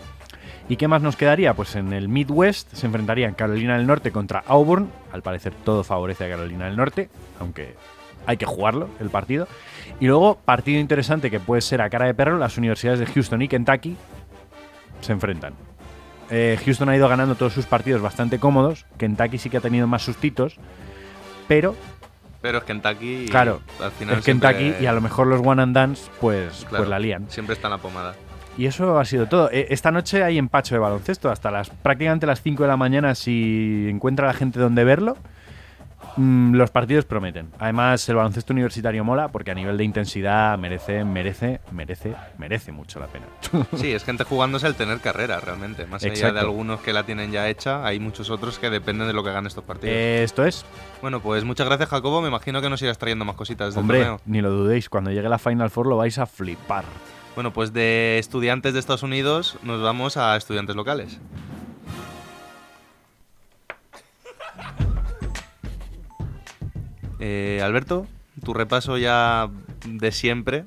¿Y 0.69 0.77
qué 0.77 0.89
más 0.89 1.03
nos 1.03 1.17
quedaría? 1.17 1.53
Pues 1.55 1.77
en 1.77 1.93
el 1.93 2.09
Midwest 2.09 2.73
se 2.73 2.87
enfrentarían 2.87 3.35
Carolina 3.35 3.77
del 3.77 3.87
Norte 3.87 4.13
contra 4.13 4.43
Auburn. 4.47 4.91
Al 5.13 5.23
parecer 5.23 5.53
todo 5.65 5.85
favorece 5.85 6.25
a 6.25 6.31
Carolina 6.31 6.65
del 6.67 6.77
Norte, 6.77 7.11
aunque 7.39 7.75
hay 8.27 8.37
que 8.37 8.47
jugarlo 8.47 8.89
el 9.01 9.11
partido. 9.11 9.49
Y 10.01 10.07
luego, 10.07 10.37
partido 10.45 10.81
interesante 10.81 11.31
que 11.31 11.41
puede 11.41 11.61
ser 11.61 11.81
a 11.81 11.91
cara 11.91 12.07
de 12.07 12.15
perro, 12.15 12.39
las 12.39 12.59
universidades 12.59 13.01
de 13.01 13.07
Houston 13.07 13.43
y 13.43 13.49
Kentucky 13.49 13.97
se 15.01 15.13
enfrentan. 15.13 15.55
Eh, 16.31 16.59
Houston 16.65 16.89
ha 16.89 16.97
ido 16.97 17.09
ganando 17.09 17.35
todos 17.35 17.53
sus 17.53 17.67
partidos 17.67 18.01
bastante 18.01 18.39
cómodos. 18.39 18.87
Kentucky 18.99 19.39
sí 19.39 19.51
que 19.51 19.59
ha 19.59 19.61
tenido 19.61 19.87
más 19.87 20.03
sustitos. 20.03 20.57
Pero, 21.47 21.77
Pero 22.41 22.59
es 22.59 22.65
Kentucky 22.65 23.25
y 23.25 23.29
claro, 23.29 23.61
al 23.81 23.91
final 23.91 24.19
es 24.19 24.25
Kentucky 24.25 24.75
y 24.81 24.87
a 24.87 24.93
lo 24.93 25.03
mejor 25.03 25.27
los 25.27 25.43
one 25.45 25.63
and 25.63 25.75
dance 25.75 26.11
pues, 26.21 26.65
Claro, 26.69 26.79
pues 26.79 26.89
la 26.89 26.99
lían. 26.99 27.31
Siempre 27.31 27.55
está 27.55 27.69
en 27.69 27.73
la 27.73 27.79
pomada. 27.79 28.15
Y 28.57 28.67
eso 28.67 28.99
ha 28.99 29.05
sido 29.05 29.27
todo. 29.27 29.51
Eh, 29.51 29.67
Esta 29.71 29.91
noche 29.91 30.23
hay 30.23 30.39
empacho 30.39 30.75
de 30.75 30.79
baloncesto 30.79 31.31
hasta 31.31 31.51
las 31.51 31.71
prácticamente 31.71 32.27
las 32.27 32.41
5 32.41 32.63
de 32.63 32.69
la 32.69 32.77
mañana 32.77 33.15
si 33.15 33.87
encuentra 33.91 34.27
la 34.27 34.33
gente 34.33 34.59
donde 34.59 34.85
verlo. 34.85 35.17
Mm, 36.17 36.55
los 36.55 36.71
partidos 36.71 37.05
prometen. 37.05 37.51
Además, 37.59 38.09
el 38.09 38.17
baloncesto 38.17 38.53
universitario 38.53 39.05
mola 39.05 39.29
porque 39.29 39.51
a 39.51 39.55
nivel 39.55 39.77
de 39.77 39.85
intensidad 39.85 40.59
merece, 40.59 41.05
merece, 41.05 41.61
merece, 41.73 42.15
merece 42.39 42.73
mucho 42.73 43.01
la 43.01 43.07
pena. 43.07 43.27
Sí, 43.77 43.93
es 43.93 44.05
gente 44.05 44.25
jugándose 44.25 44.67
el 44.67 44.75
tener 44.75 45.01
carrera 45.01 45.41
realmente. 45.41 45.87
Más 45.87 46.05
allá 46.05 46.33
de 46.33 46.41
algunos 46.41 46.81
que 46.81 46.93
la 46.93 47.05
tienen 47.05 47.33
ya 47.33 47.49
hecha, 47.49 47.85
hay 47.85 47.99
muchos 48.01 48.31
otros 48.31 48.59
que 48.59 48.71
dependen 48.71 49.07
de 49.07 49.13
lo 49.13 49.23
que 49.25 49.31
hagan 49.31 49.47
estos 49.47 49.65
partidos. 49.65 49.95
Esto 49.97 50.45
es, 50.45 50.65
Bueno, 51.03 51.21
pues 51.21 51.45
muchas 51.45 51.67
gracias, 51.67 51.89
Jacobo. 51.89 52.23
Me 52.23 52.29
imagino 52.29 52.61
que 52.63 52.71
nos 52.71 52.81
irás 52.83 52.99
trayendo 52.99 53.25
más 53.25 53.37
cositas 53.37 53.75
del 53.75 53.83
hombre, 53.83 53.99
torneo. 53.99 54.21
ni 54.27 54.41
lo 54.41 54.51
dudéis, 54.51 54.89
cuando 54.89 55.11
llegue 55.11 55.29
la 55.29 55.39
Final 55.39 55.71
Four 55.71 55.87
lo 55.87 55.97
vais 55.97 56.19
a 56.19 56.27
flipar. 56.27 56.85
Bueno, 57.35 57.53
pues 57.53 57.73
de 57.73 58.19
estudiantes 58.19 58.75
de 58.75 58.79
Estados 58.81 59.03
Unidos 59.03 59.59
nos 59.63 59.83
vamos 59.83 60.17
a 60.17 60.37
estudiantes 60.37 60.77
locales. 60.77 61.19
Eh, 67.27 67.63
Alberto, 67.63 68.07
tu 68.45 68.53
repaso 68.53 68.99
ya 68.99 69.49
de 69.87 70.13
siempre. 70.13 70.63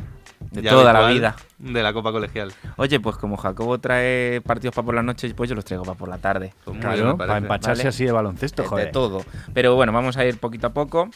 De 0.51 0.63
ya 0.63 0.71
toda 0.71 0.91
la 0.91 1.07
vida. 1.09 1.35
De 1.59 1.83
la 1.83 1.93
Copa 1.93 2.11
Colegial. 2.11 2.51
Oye, 2.77 2.99
pues 2.99 3.15
como 3.17 3.37
Jacobo 3.37 3.77
trae 3.79 4.41
partidos 4.41 4.73
para 4.73 4.85
por 4.85 4.95
la 4.95 5.03
noche, 5.03 5.31
pues 5.35 5.49
yo 5.49 5.55
los 5.55 5.65
traigo 5.65 5.83
para 5.83 5.97
por 5.97 6.09
la 6.09 6.17
tarde. 6.17 6.53
Pues 6.63 6.79
Claro, 6.79 7.15
para 7.15 7.37
empacharse 7.37 7.87
así 7.87 8.05
de 8.05 8.11
baloncesto, 8.11 8.63
De- 8.63 8.67
joder. 8.67 8.85
De 8.87 8.91
todo. 8.91 9.23
Pero 9.53 9.75
bueno, 9.75 9.91
vamos 9.91 10.17
a 10.17 10.25
ir 10.25 10.39
poquito 10.39 10.65
a 10.67 10.69
poco. 10.71 11.09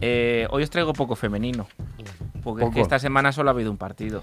Eh, 0.00 0.48
hoy 0.50 0.64
os 0.64 0.70
traigo 0.70 0.92
poco 0.94 1.14
femenino. 1.14 1.68
Porque 2.52 2.64
es 2.66 2.74
que 2.74 2.80
esta 2.80 2.98
semana 2.98 3.32
solo 3.32 3.50
ha 3.50 3.52
habido 3.52 3.70
un 3.70 3.76
partido. 3.76 4.22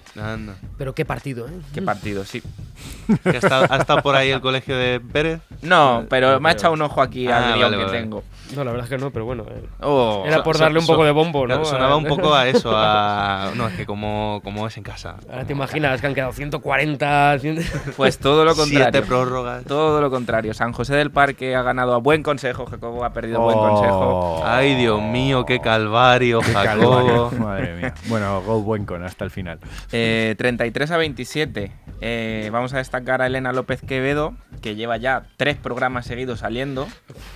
Pero 0.78 0.94
qué 0.94 1.06
partido, 1.06 1.48
¿eh? 1.48 1.52
¿Qué 1.74 1.82
partido? 1.82 2.24
Sí. 2.26 2.42
¿Que 3.24 3.30
ha, 3.30 3.32
estado, 3.38 3.66
ha 3.70 3.78
estado 3.78 4.02
por 4.02 4.16
ahí 4.16 4.30
el 4.32 4.42
colegio 4.42 4.76
de 4.78 5.00
Pérez? 5.00 5.40
No, 5.62 6.06
pero 6.10 6.34
no 6.34 6.40
me 6.40 6.50
ha 6.50 6.52
echado 6.54 6.74
un 6.74 6.82
ojo 6.82 7.02
aquí 7.02 7.28
Ah, 7.28 7.38
al 7.38 7.54
guion 7.56 7.72
vale, 7.72 7.78
que 7.78 7.86
vale. 7.86 8.00
tengo. 8.02 8.24
No, 8.56 8.64
la 8.64 8.72
verdad 8.72 8.86
es 8.86 8.90
que 8.90 8.98
no, 9.04 9.12
pero 9.12 9.26
bueno. 9.26 9.44
eh, 9.50 9.64
Oh. 9.82 10.24
Era 10.26 10.44
por 10.44 10.58
darle 10.58 10.80
un 10.80 10.86
poco 10.86 11.04
de 11.04 11.12
bombo, 11.12 11.42
¿no? 11.42 11.56
claro, 11.56 11.66
sonaba 11.66 11.96
un 11.96 12.06
poco 12.06 12.34
a 12.34 12.48
eso, 12.48 12.72
a... 12.76 13.52
No, 13.56 13.68
es 13.68 13.76
que 13.76 13.86
como, 13.86 14.40
como 14.44 14.68
es 14.68 14.78
en 14.78 14.84
casa. 14.84 15.16
Ahora 15.32 15.46
te 15.46 15.54
imaginas 15.54 16.00
que 16.02 16.08
han 16.08 16.14
quedado 16.14 16.32
140. 16.34 17.40
100 17.40 17.66
Pues 17.98 18.20
todo 18.20 18.44
lo 18.46 18.56
contrario. 18.56 18.90
Siete 18.92 19.02
prórrogas. 19.08 19.64
Todo 19.66 20.00
lo 20.02 20.10
contrario. 20.12 20.54
San 20.54 20.74
José 20.74 20.96
del 20.96 21.12
Parque 21.12 21.56
ha 21.56 21.62
ganado 21.64 21.94
a 21.94 21.98
buen 21.98 22.22
consejo. 22.24 22.66
Jacobo 22.66 23.04
ha 23.04 23.12
perdido 23.14 23.38
a 23.42 23.44
buen 23.44 23.58
Oh. 23.58 23.70
consejo. 23.72 24.42
Ay, 24.46 24.76
Dios 24.76 25.02
mío, 25.02 25.46
qué 25.46 25.60
calvario, 25.60 26.40
Qué 26.42 26.54
Jacobo. 26.54 26.92
calvario, 26.92 27.32
Madre 27.40 27.76
mía. 27.76 27.94
Bueno, 28.08 28.15
go 28.22 28.62
buen 28.62 28.86
con 28.86 29.04
hasta 29.04 29.26
el 29.26 29.32
final. 29.32 29.60
Eh, 29.92 30.36
33 30.38 30.92
a 30.92 30.98
27. 30.98 31.72
Eh, 32.02 32.50
vamos 32.52 32.74
a 32.74 32.78
destacar 32.78 33.22
a 33.22 33.28
Elena 33.28 33.52
López 33.54 33.82
Quevedo, 33.82 34.36
que 34.62 34.76
lleva 34.76 34.98
ya 34.98 35.28
tres 35.38 35.58
programas 35.58 36.06
seguidos 36.06 36.40
saliendo. 36.40 36.88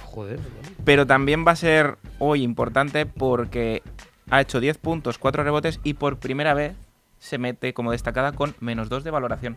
Joder. 0.06 0.40
Pero 0.86 1.06
también 1.08 1.46
va 1.48 1.52
a 1.54 1.56
ser 1.56 1.98
hoy 2.20 2.44
importante 2.44 3.06
porque 3.06 3.82
ha 4.30 4.42
hecho 4.42 4.60
10 4.60 4.78
puntos, 4.78 5.18
4 5.18 5.44
rebotes 5.44 5.80
y 5.84 5.94
por 5.96 6.18
primera 6.20 6.54
vez 6.54 6.74
se 7.20 7.38
mete 7.38 7.74
como 7.74 7.92
destacada 7.92 8.32
con 8.32 8.56
menos 8.60 8.90
2 8.90 9.04
de 9.04 9.12
valoración. 9.12 9.56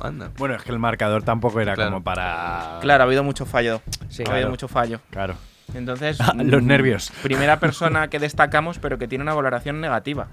Anda. 0.00 0.30
Bueno, 0.38 0.54
es 0.54 0.62
que 0.62 0.70
el 0.70 0.78
marcador 0.78 1.24
tampoco 1.24 1.60
era 1.60 1.74
Claro. 1.74 1.90
como 1.90 2.04
para. 2.04 2.78
Claro, 2.80 3.02
ha 3.02 3.06
habido 3.06 3.24
mucho 3.24 3.46
fallo. 3.46 3.82
Sí, 4.08 4.22
ha 4.22 4.24
claro. 4.24 4.32
habido 4.36 4.50
mucho 4.50 4.68
fallo. 4.68 5.00
Claro. 5.10 5.34
Entonces, 5.74 6.18
Los 6.36 6.62
mm, 6.62 6.66
nervios. 6.66 7.12
Primera 7.22 7.60
persona 7.60 8.08
que 8.08 8.18
destacamos, 8.18 8.78
pero 8.78 8.98
que 8.98 9.08
tiene 9.08 9.22
una 9.22 9.34
valoración 9.34 9.80
negativa. 9.80 10.28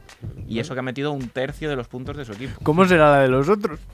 Y 0.47 0.59
eso 0.59 0.73
que 0.73 0.79
ha 0.79 0.83
metido 0.83 1.11
un 1.11 1.29
tercio 1.29 1.69
de 1.69 1.75
los 1.75 1.87
puntos 1.87 2.17
de 2.17 2.25
su 2.25 2.33
equipo. 2.33 2.59
¿Cómo 2.63 2.85
será 2.85 3.11
la 3.11 3.19
de 3.21 3.27
los 3.29 3.49
otros? 3.49 3.79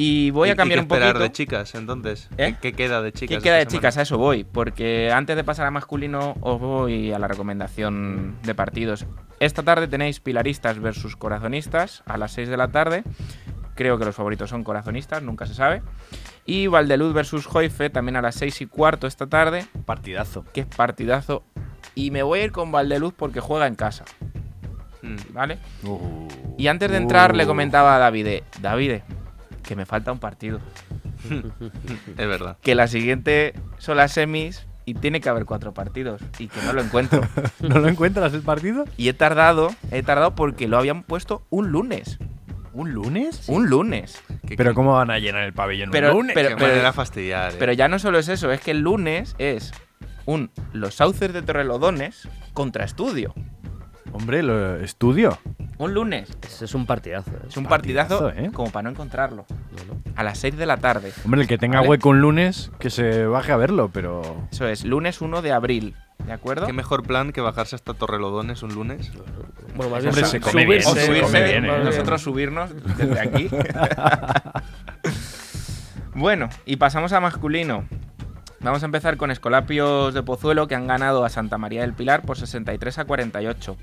Y 0.00 0.30
voy 0.30 0.48
¿Y- 0.48 0.52
a 0.52 0.56
cambiar 0.56 0.78
y 0.78 0.82
un 0.82 0.86
qué 0.88 0.94
esperar 0.94 1.14
poquito. 1.14 1.22
de 1.24 1.32
chicas, 1.32 1.74
entonces? 1.74 2.28
¿Eh? 2.38 2.54
¿Qué, 2.62 2.72
queda 2.72 3.02
de 3.02 3.10
chicas? 3.12 3.38
¿Qué 3.38 3.42
queda 3.42 3.54
de 3.56 3.62
esta 3.62 3.70
semana? 3.72 3.80
chicas? 3.80 3.98
A 3.98 4.02
eso 4.02 4.16
voy, 4.16 4.44
porque 4.44 5.10
antes 5.12 5.34
de 5.34 5.42
pasar 5.42 5.66
a 5.66 5.72
masculino 5.72 6.36
os 6.40 6.60
voy 6.60 7.12
a 7.12 7.18
la 7.18 7.26
recomendación 7.26 8.36
de 8.44 8.54
partidos. 8.54 9.06
Esta 9.40 9.64
tarde 9.64 9.88
tenéis 9.88 10.20
Pilaristas 10.20 10.78
versus 10.78 11.16
Corazonistas 11.16 12.04
a 12.06 12.16
las 12.16 12.30
6 12.30 12.48
de 12.48 12.56
la 12.56 12.68
tarde. 12.68 13.02
Creo 13.78 13.96
que 13.96 14.04
los 14.04 14.16
favoritos 14.16 14.50
son 14.50 14.64
corazonistas, 14.64 15.22
nunca 15.22 15.46
se 15.46 15.54
sabe. 15.54 15.82
Y 16.44 16.66
Valdeluz 16.66 17.14
versus 17.14 17.46
Joife 17.46 17.90
también 17.90 18.16
a 18.16 18.22
las 18.22 18.34
6 18.34 18.62
y 18.62 18.66
cuarto 18.66 19.06
esta 19.06 19.28
tarde. 19.28 19.66
Partidazo. 19.86 20.44
Que 20.52 20.62
es 20.62 20.66
partidazo. 20.66 21.44
Y 21.94 22.10
me 22.10 22.24
voy 22.24 22.40
a 22.40 22.44
ir 22.46 22.50
con 22.50 22.72
Valdeluz 22.72 23.14
porque 23.14 23.38
juega 23.38 23.68
en 23.68 23.76
casa. 23.76 24.04
¿Vale? 25.32 25.58
Y 26.56 26.66
antes 26.66 26.90
de 26.90 26.96
entrar 26.96 27.36
le 27.36 27.46
comentaba 27.46 27.94
a 27.94 27.98
Davide, 28.00 28.42
Davide, 28.60 29.04
que 29.62 29.76
me 29.76 29.86
falta 29.86 30.10
un 30.10 30.18
partido. 30.18 30.58
es 31.30 32.16
verdad. 32.16 32.58
Que 32.60 32.74
la 32.74 32.88
siguiente 32.88 33.54
son 33.78 33.96
las 33.96 34.10
semis 34.10 34.66
y 34.86 34.94
tiene 34.94 35.20
que 35.20 35.28
haber 35.28 35.44
cuatro 35.44 35.72
partidos 35.72 36.20
y 36.40 36.48
que 36.48 36.60
no 36.62 36.72
lo 36.72 36.82
encuentro. 36.82 37.20
¿No 37.60 37.78
lo 37.78 37.86
encuentras 37.86 38.34
el 38.34 38.42
partido? 38.42 38.86
Y 38.96 39.08
he 39.08 39.12
tardado, 39.12 39.70
he 39.92 40.02
tardado 40.02 40.34
porque 40.34 40.66
lo 40.66 40.78
habían 40.78 41.04
puesto 41.04 41.46
un 41.48 41.70
lunes. 41.70 42.18
¿Un 42.78 42.92
lunes? 42.92 43.48
Un 43.48 43.68
lunes. 43.68 44.22
Pero 44.56 44.72
¿cómo 44.72 44.92
van 44.92 45.10
a 45.10 45.18
llenar 45.18 45.42
el 45.42 45.52
pabellón 45.52 45.90
Pero, 45.90 46.10
un 46.12 46.18
lunes? 46.18 46.34
pero, 46.34 46.50
pero- 46.56 46.68
manera 46.68 46.92
fastidiar, 46.92 47.50
eh. 47.52 47.56
pero 47.58 47.72
ya 47.72 47.88
no 47.88 47.98
solo 47.98 48.20
es 48.20 48.28
eso, 48.28 48.52
es 48.52 48.60
que 48.60 48.70
el 48.70 48.78
lunes 48.78 49.34
es 49.38 49.72
un 50.26 50.52
Los 50.72 50.94
Sauces 50.94 51.32
de 51.32 51.42
Torrelodones 51.42 52.28
contra 52.52 52.84
Estudio. 52.84 53.34
Hombre, 54.12 54.44
lo 54.44 54.76
estudio. 54.76 55.38
Un 55.78 55.92
lunes. 55.92 56.30
Ese 56.46 56.66
es 56.66 56.74
un 56.76 56.86
partidazo. 56.86 57.32
¿eh? 57.32 57.46
Es 57.48 57.56
un 57.56 57.66
partidazo, 57.66 58.20
Partidazo, 58.20 58.48
¿eh? 58.48 58.52
como 58.52 58.70
para 58.70 58.84
no 58.84 58.90
encontrarlo. 58.90 59.44
A 60.14 60.22
las 60.22 60.38
6 60.38 60.56
de 60.56 60.66
la 60.66 60.76
tarde. 60.76 61.12
Hombre, 61.24 61.42
el 61.42 61.48
que 61.48 61.58
tenga 61.58 61.78
¿Vale? 61.78 61.88
hueco 61.90 62.10
un 62.10 62.20
lunes, 62.20 62.70
que 62.78 62.90
se 62.90 63.26
baje 63.26 63.50
a 63.50 63.56
verlo, 63.56 63.90
pero... 63.92 64.46
Eso 64.52 64.68
es, 64.68 64.84
lunes 64.84 65.20
1 65.20 65.42
de 65.42 65.50
abril. 65.52 65.94
¿De 66.24 66.32
acuerdo? 66.32 66.66
Qué 66.66 66.72
mejor 66.72 67.04
plan 67.04 67.32
que 67.32 67.40
bajarse 67.40 67.76
hasta 67.76 67.94
Torrelodones 67.94 68.62
un 68.62 68.74
lunes. 68.74 69.10
Bueno, 69.74 69.92
más 69.92 70.04
Hombre, 70.04 70.24
se 70.24 70.40
come 70.40 70.66
bien, 70.66 70.80
O 70.80 70.90
subirse, 70.90 71.06
come 71.06 71.18
subirse, 71.20 71.44
bien, 71.44 71.64
¿eh? 71.64 71.84
nosotros 71.84 72.22
subirnos 72.22 72.70
desde 72.96 73.20
aquí. 73.20 73.48
bueno, 76.14 76.48
y 76.66 76.76
pasamos 76.76 77.12
a 77.12 77.20
masculino. 77.20 77.86
Vamos 78.60 78.82
a 78.82 78.86
empezar 78.86 79.16
con 79.16 79.30
Escolapios 79.30 80.12
de 80.12 80.22
Pozuelo 80.24 80.66
que 80.66 80.74
han 80.74 80.88
ganado 80.88 81.24
a 81.24 81.28
Santa 81.28 81.58
María 81.58 81.82
del 81.82 81.92
Pilar 81.92 82.22
por 82.22 82.36
63 82.36 82.98
a 82.98 83.04
48. 83.04 83.76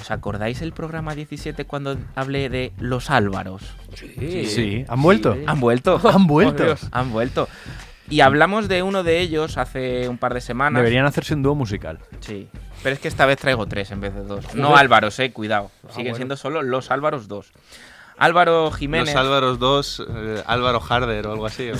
¿Os 0.00 0.10
acordáis 0.10 0.62
el 0.62 0.72
programa 0.72 1.14
17 1.14 1.66
cuando 1.66 1.98
hablé 2.14 2.48
de 2.48 2.72
los 2.78 3.10
Álvaros? 3.10 3.62
Sí. 3.94 4.46
Sí, 4.46 4.84
¿han 4.88 5.02
vuelto? 5.02 5.36
Han 5.46 5.60
vuelto. 5.60 6.00
¿Han 6.10 6.26
vuelto? 6.26 6.62
Oh, 6.62 6.66
Dios, 6.66 6.88
han 6.92 7.12
vuelto. 7.12 7.48
Y 8.14 8.20
hablamos 8.20 8.68
de 8.68 8.84
uno 8.84 9.02
de 9.02 9.18
ellos 9.18 9.58
hace 9.58 10.08
un 10.08 10.18
par 10.18 10.34
de 10.34 10.40
semanas. 10.40 10.80
Deberían 10.80 11.04
hacerse 11.04 11.34
un 11.34 11.42
dúo 11.42 11.56
musical. 11.56 11.98
Sí. 12.20 12.48
Pero 12.84 12.94
es 12.94 13.00
que 13.00 13.08
esta 13.08 13.26
vez 13.26 13.38
traigo 13.38 13.66
tres 13.66 13.90
en 13.90 14.00
vez 14.00 14.14
de 14.14 14.22
dos. 14.22 14.54
No. 14.54 14.76
Álvaros, 14.76 15.18
eh, 15.18 15.32
cuidado. 15.32 15.72
Siguen 15.88 16.04
bueno. 16.04 16.14
siendo 16.14 16.36
solo 16.36 16.62
los 16.62 16.92
Álvaros 16.92 17.26
2. 17.26 17.52
Álvaro 18.18 18.70
Jiménez. 18.70 19.14
Los 19.14 19.24
Álvaros 19.24 19.58
2, 19.58 20.06
eh, 20.08 20.42
Álvaro 20.46 20.80
Harder 20.88 21.26
o 21.26 21.32
algo 21.32 21.46
así. 21.46 21.70
o 21.70 21.74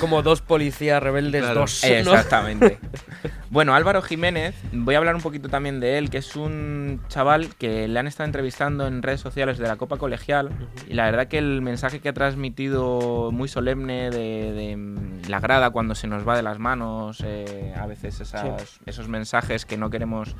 como- 0.00 0.22
dos 0.26 0.40
policías 0.42 1.02
rebeldes, 1.02 1.42
Claro. 1.42 1.60
dos. 1.60 1.80
¿no? 1.84 1.88
Exactamente. 1.94 2.78
bueno, 3.50 3.74
Álvaro 3.74 4.02
Jiménez, 4.02 4.54
voy 4.72 4.94
a 4.94 4.98
hablar 4.98 5.14
un 5.14 5.22
poquito 5.22 5.48
también 5.48 5.80
de 5.80 5.98
él, 5.98 6.10
que 6.10 6.18
es 6.18 6.36
un 6.36 7.00
chaval 7.08 7.54
que 7.56 7.88
le 7.88 7.98
han 7.98 8.06
estado 8.06 8.26
entrevistando 8.26 8.86
en 8.86 9.02
redes 9.02 9.20
sociales 9.20 9.58
de 9.58 9.66
la 9.68 9.76
Copa 9.76 9.96
Colegial. 9.96 10.50
Y 10.88 10.94
la 10.94 11.04
verdad 11.06 11.28
que 11.28 11.38
el 11.38 11.62
mensaje 11.62 12.00
que 12.00 12.08
ha 12.08 12.12
transmitido 12.14 13.30
muy 13.32 13.48
solemne 13.48 14.10
de, 14.10 14.52
de, 14.52 14.76
mm, 14.76 15.28
la 15.28 15.40
grada 15.40 15.70
cuando 15.70 15.94
se 15.94 16.06
nos 16.08 16.26
va 16.28 16.36
de 16.36 16.42
las 16.42 16.58
manos, 16.58 17.22
eh, 17.24 17.74
a 17.76 17.86
veces 17.86 18.20
esas- 18.20 18.80
esos 18.86 19.08
mensajes 19.08 19.64
que 19.66 19.76
no 19.76 19.90
queremos 19.90 20.36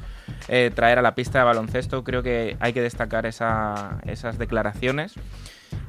eh, 0.49 0.71
traer 0.75 0.99
a 0.99 1.03
la 1.03 1.15
pista 1.15 1.39
de 1.41 1.45
baloncesto, 1.45 2.05
creo 2.05 2.23
que 2.23 2.57
hay 2.61 2.73
que 2.73 2.83
destacar 2.83 3.27
esa- 3.27 3.99
esas 4.07 4.37
declaraciones. 4.39 4.66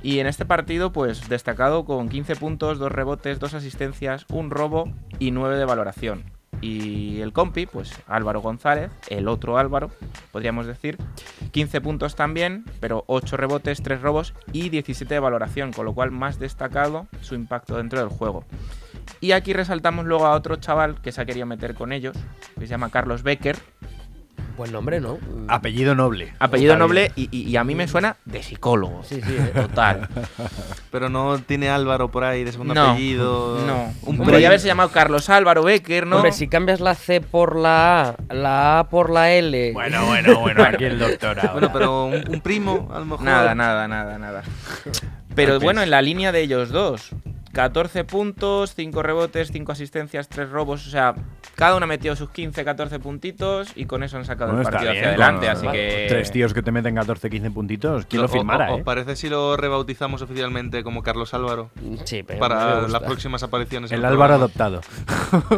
Y 0.01 0.19
en 0.19 0.27
este 0.27 0.45
partido, 0.45 0.91
pues 0.91 1.27
destacado 1.29 1.85
con 1.85 2.09
15 2.09 2.35
puntos, 2.35 2.79
2 2.79 2.91
rebotes, 2.91 3.39
2 3.39 3.53
asistencias, 3.55 4.25
un 4.29 4.51
robo 4.51 4.91
y 5.19 5.31
9 5.31 5.57
de 5.57 5.65
valoración. 5.65 6.23
Y 6.61 7.21
el 7.21 7.33
compi, 7.33 7.67
pues 7.67 7.93
Álvaro 8.07 8.41
González, 8.41 8.91
el 9.09 9.27
otro 9.27 9.57
Álvaro, 9.57 9.91
podríamos 10.31 10.65
decir, 10.65 10.97
15 11.51 11.81
puntos 11.81 12.15
también, 12.15 12.65
pero 12.79 13.03
8 13.07 13.37
rebotes, 13.37 13.83
3 13.83 14.01
robos 14.01 14.33
y 14.51 14.69
17 14.69 15.13
de 15.13 15.19
valoración, 15.19 15.71
con 15.71 15.85
lo 15.85 15.93
cual 15.93 16.11
más 16.11 16.39
destacado 16.39 17.07
su 17.21 17.35
impacto 17.35 17.77
dentro 17.77 17.99
del 17.99 18.09
juego. 18.09 18.43
Y 19.19 19.31
aquí 19.33 19.53
resaltamos 19.53 20.05
luego 20.05 20.25
a 20.25 20.33
otro 20.33 20.55
chaval 20.55 21.01
que 21.01 21.11
se 21.11 21.21
ha 21.21 21.25
querido 21.25 21.45
meter 21.45 21.75
con 21.75 21.91
ellos, 21.91 22.17
que 22.55 22.61
se 22.61 22.67
llama 22.67 22.89
Carlos 22.89 23.23
Becker, 23.23 23.57
Buen 24.57 24.71
nombre, 24.71 24.99
¿no? 24.99 25.19
Apellido 25.47 25.93
noble. 25.93 26.33
apellido 26.39 26.75
noble 26.77 27.11
y, 27.15 27.29
y- 27.31 27.43
y 27.47 27.55
a 27.57 27.63
mí 27.63 27.75
me 27.75 27.87
suena 27.87 28.17
de 28.25 28.41
psicólogo. 28.41 29.03
Sí, 29.03 29.21
sí. 29.21 29.35
eh. 29.37 29.51
Total. 29.53 30.09
Pero 30.91 31.09
no 31.09 31.37
tiene 31.37 31.69
Álvaro 31.69 32.09
por 32.09 32.23
ahí 32.23 32.43
de 32.43 32.51
segundo 32.51 32.73
No, 32.73 32.91
apellido. 32.91 33.59
No. 33.67 33.93
Un 34.01 34.17
Podría 34.17 34.33
primo. 34.37 34.47
haberse 34.47 34.65
llamado 34.67 34.89
Carlos 34.89 35.29
Álvaro 35.29 35.61
Becker, 35.63 36.07
¿no? 36.07 36.15
Hombre, 36.17 36.31
si 36.31 36.47
cambias 36.47 36.79
la 36.79 36.95
C 36.95 37.21
por 37.21 37.55
la 37.55 38.09
A, 38.09 38.15
la 38.33 38.79
A 38.79 38.89
por 38.89 39.11
la 39.11 39.31
L. 39.31 39.73
Bueno, 39.73 40.05
bueno, 40.07 40.39
bueno, 40.39 40.63
aquí 40.63 40.85
el 40.85 40.97
doctor 40.97 41.39
ahora. 41.39 41.51
Bueno, 41.53 41.69
pero 41.71 42.05
un, 42.05 42.23
un 42.27 42.41
primo, 42.41 42.89
a 42.91 42.97
lo 42.99 43.05
mejor. 43.05 43.23
Nada, 43.25 43.53
nada, 43.53 43.87
nada, 43.87 44.17
nada. 44.17 44.41
Pero 45.35 45.59
bueno, 45.59 45.83
en 45.83 45.91
la 45.91 46.01
línea 46.01 46.31
de 46.31 46.41
ellos 46.41 46.69
dos. 46.69 47.11
14 47.61 48.03
puntos, 48.03 48.75
5 48.75 49.01
rebotes, 49.01 49.51
5 49.51 49.71
asistencias, 49.71 50.29
3 50.29 50.47
robos. 50.51 50.85
O 50.85 50.91
sea, 50.91 51.15
cada 51.55 51.75
uno 51.75 51.85
ha 51.85 51.87
metido 51.87 52.15
sus 52.15 52.29
15, 52.29 52.63
14 52.63 52.99
puntitos 52.99 53.71
y 53.75 53.85
con 53.85 54.03
eso 54.03 54.15
han 54.17 54.25
sacado 54.25 54.51
Bueno, 54.51 54.67
el 54.67 54.71
partido 54.71 54.91
bien, 54.91 55.03
hacia 55.05 55.09
adelante. 55.09 55.49
Así 55.49 55.67
que. 55.67 56.05
Tres 56.07 56.29
tíos 56.31 56.53
que 56.53 56.61
te 56.61 56.71
meten 56.71 56.93
14, 56.93 57.31
15 57.31 57.49
puntitos. 57.49 58.05
¿Quién 58.05 58.21
lo 58.21 58.27
O- 58.27 58.31
firmara, 58.31 58.69
o- 58.69 58.75
¿Os 58.75 58.79
eh? 58.81 58.83
parece 58.85 59.15
si 59.15 59.27
lo 59.27 59.57
rebautizamos 59.57 60.21
oficilmente 60.21 60.83
como 60.83 61.01
Carlos 61.01 61.33
Álvaro? 61.33 61.71
Sí, 62.05 62.21
pero 62.21 62.37
Para 62.39 62.87
las 62.87 63.01
próximas 63.01 63.41
apariciones. 63.41 63.91
El 63.91 64.05
Álvaro 64.05 64.35
programa? 64.35 64.35
adoptado. 64.35 64.81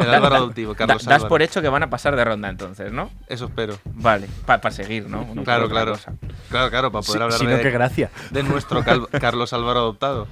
El 0.02 0.14
Álvaro 0.14 0.36
adoptivo, 0.38 0.72
Da- 0.76 0.78
Carlos 0.78 1.04
das 1.04 1.16
Álvaro. 1.16 1.28
por 1.28 1.41
hecho 1.41 1.62
que 1.62 1.68
van 1.68 1.84
a 1.84 1.89
pasar 1.89 2.16
de 2.16 2.24
ronda 2.24 2.47
entonces, 2.47 2.93
¿no? 2.93 3.10
Eso 3.28 3.47
espero. 3.47 3.78
Vale, 3.84 4.28
para 4.45 4.72
seguir, 4.72 5.10
¿no? 5.10 5.26
No 5.26 5.34
por 5.36 5.43
Claro, 5.43 5.68
claro. 5.68 5.91
cosa. 5.91 6.14
Claro, 6.50 6.70
claro, 6.70 6.91
para 6.93 7.02
poder 7.06 7.18
Si- 7.20 7.24
hablar 7.24 7.39
si 7.39 7.43
no, 7.45 7.58
de, 7.58 7.62
qué 7.62 7.72
gracia. 7.72 8.10
de 8.32 8.43
nuestro 8.43 8.84
Carlos 9.20 9.52
Álvaro 9.52 9.80
adoptado. 9.80 10.30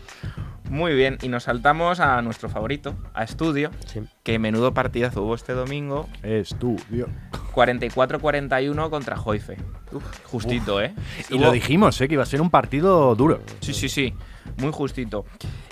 Muy 0.70 0.94
bien, 0.96 1.18
y 1.22 1.30
nos 1.30 1.44
saltamos 1.44 2.00
a 2.02 2.22
nuestro 2.22 2.50
favorito, 2.50 2.94
a 3.14 3.24
Estudio, 3.24 3.72
Sí. 3.86 4.02
que 4.24 4.38
menudo 4.38 4.74
partidazo 4.74 5.24
hubo 5.24 5.34
este 5.36 5.54
domingo, 5.54 6.10
Estudio. 6.24 7.08
44-41 7.54 8.90
contra 8.90 9.16
Joife. 9.16 9.58
Uf, 9.92 10.04
justito, 10.26 10.82
¿eh? 10.82 10.94
Y 11.30 11.40
lo 11.40 11.52
dijimos, 11.52 12.00
eh, 12.02 12.08
que 12.08 12.16
iba 12.16 12.24
a 12.24 12.28
ser 12.28 12.42
un 12.42 12.50
partido 12.50 13.16
duro. 13.16 13.42
Sí, 13.62 13.74
sí, 13.74 13.88
sí, 13.90 14.14
muy 14.58 14.72
justito. 14.72 15.26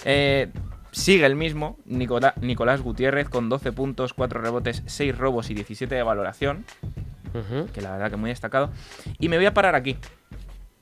Eh, 0.06 0.50
sigue 0.92 1.26
el 1.26 1.36
mismo, 1.36 1.78
Nicolás 1.86 2.82
Gutiérrez, 2.82 3.28
con 3.30 3.50
12 3.50 3.72
puntos, 3.74 4.14
4 4.14 4.42
rebotes, 4.42 4.82
6 4.86 5.18
robos 5.18 5.50
y 5.50 5.54
17 5.54 5.94
de 5.94 6.04
valoración, 6.04 6.66
que 7.74 7.82
la 7.82 7.92
verdad 7.92 8.10
que 8.10 8.16
muy 8.16 8.30
destacado. 8.30 8.72
Y 9.20 9.28
me 9.28 9.36
voy 9.36 9.46
a 9.46 9.54
parar 9.54 9.76
aquí. 9.76 9.98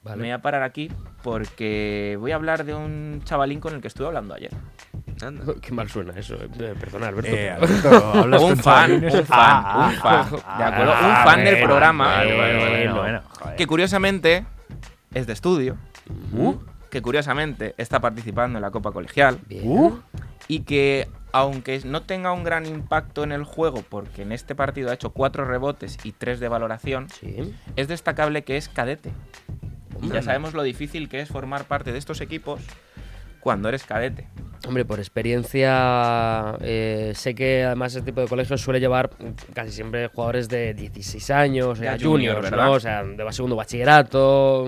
Vale. 0.03 0.17
Me 0.17 0.23
voy 0.23 0.31
a 0.31 0.41
parar 0.41 0.63
aquí 0.63 0.91
porque 1.23 2.17
voy 2.19 2.31
a 2.31 2.35
hablar 2.35 2.65
de 2.65 2.73
un 2.73 3.21
chavalín 3.23 3.59
con 3.61 3.73
el 3.73 3.81
que 3.81 3.87
estuve 3.87 4.07
hablando 4.07 4.33
ayer. 4.33 4.51
Anda. 5.21 5.53
Qué 5.61 5.71
mal 5.71 5.89
suena 5.89 6.11
eso. 6.19 6.35
eh. 6.35 6.75
Perdona, 6.79 7.07
Alberto. 7.07 7.31
Eh, 7.31 7.55
pero- 7.81 8.13
Alberto, 8.23 8.45
un 8.45 8.57
fan, 8.57 8.91
un 9.05 9.11
fan, 9.11 9.25
Ah, 9.29 9.89
un 9.89 9.95
fan. 10.01 10.41
ah, 10.45 10.57
¿De 10.57 10.63
acuerdo? 10.65 10.93
ah, 10.93 11.07
un 11.19 11.31
fan 11.31 11.43
del 11.45 11.63
programa. 11.63 12.05
vale, 12.07 12.37
vale, 12.37 12.53
bueno, 12.57 12.95
bueno, 12.95 13.21
bueno, 13.41 13.55
que 13.55 13.65
curiosamente 13.67 14.45
es 15.13 15.25
de 15.27 15.33
estudio. 15.33 15.77
Que 16.89 17.01
curiosamente 17.01 17.73
está 17.77 17.99
participando 18.01 18.57
en 18.57 18.61
la 18.61 18.71
Copa 18.71 18.91
Colegial. 18.91 19.39
Uh, 19.63 19.93
Y 20.47 20.59
que 20.59 21.07
aunque 21.31 21.79
no 21.85 22.01
tenga 22.03 22.31
un 22.33 22.43
gran 22.43 22.65
impacto 22.67 23.23
en 23.23 23.31
el 23.31 23.43
juego, 23.43 23.83
porque 23.89 24.21
en 24.21 24.31
este 24.33 24.53
partido 24.53 24.91
ha 24.91 24.93
hecho 24.93 25.11
4 25.11 25.45
rebotes 25.45 25.97
y 26.03 26.11
3 26.11 26.39
de 26.39 26.47
valoración, 26.49 27.09
Sí. 27.09 27.55
es 27.75 27.87
destacable 27.87 28.43
que 28.43 28.57
es 28.57 28.67
cadete. 28.69 29.11
Hombre. 29.95 30.19
ya 30.19 30.21
sabemos 30.21 30.53
lo 30.53 30.63
difícil 30.63 31.09
que 31.09 31.19
es 31.21 31.29
formar 31.29 31.65
parte 31.65 31.91
de 31.91 31.97
estos 31.97 32.21
equipos 32.21 32.61
cuando 33.39 33.69
eres 33.69 33.83
cadete. 33.83 34.27
Hombre, 34.65 34.85
por 34.85 34.99
experiencia, 34.99 36.55
eh, 36.61 37.11
sé 37.15 37.35
que 37.35 37.65
además 37.65 37.93
este 37.93 38.05
tipo 38.11 38.21
de 38.21 38.27
colegios 38.27 38.61
suele 38.61 38.79
llevar 38.79 39.09
casi 39.53 39.71
siempre 39.71 40.07
jugadores 40.07 40.47
de 40.47 40.73
16 40.73 41.29
años, 41.31 41.79
Ya 41.79 41.91
junior, 41.93 42.09
juniors, 42.37 42.41
¿verdad? 42.43 42.65
¿no? 42.67 42.71
O 42.71 42.79
sea, 42.79 43.03
de 43.03 43.31
segundo 43.33 43.57
bachillerato, 43.57 44.65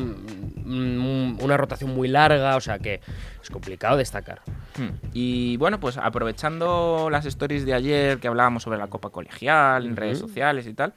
mm, 0.65 1.41
una 1.41 1.55
rotación 1.55 1.95
muy 1.95 2.09
larga, 2.09 2.57
o 2.57 2.61
sea 2.61 2.79
que 2.79 2.99
es 3.41 3.49
complicado 3.49 3.95
destacar. 3.95 4.41
Hmm. 4.77 4.89
Y 5.13 5.55
bueno, 5.55 5.79
pues 5.79 5.97
aprovechando 5.97 7.07
las 7.09 7.25
stories 7.25 7.65
de 7.65 7.73
ayer 7.73 8.17
que 8.19 8.27
hablábamos 8.27 8.63
sobre 8.63 8.77
la 8.77 8.87
Copa 8.87 9.11
Colegial, 9.11 9.85
en 9.85 9.95
redes 9.95 10.17
Ujú. 10.19 10.27
sociales 10.27 10.67
y 10.67 10.73
tal, 10.73 10.93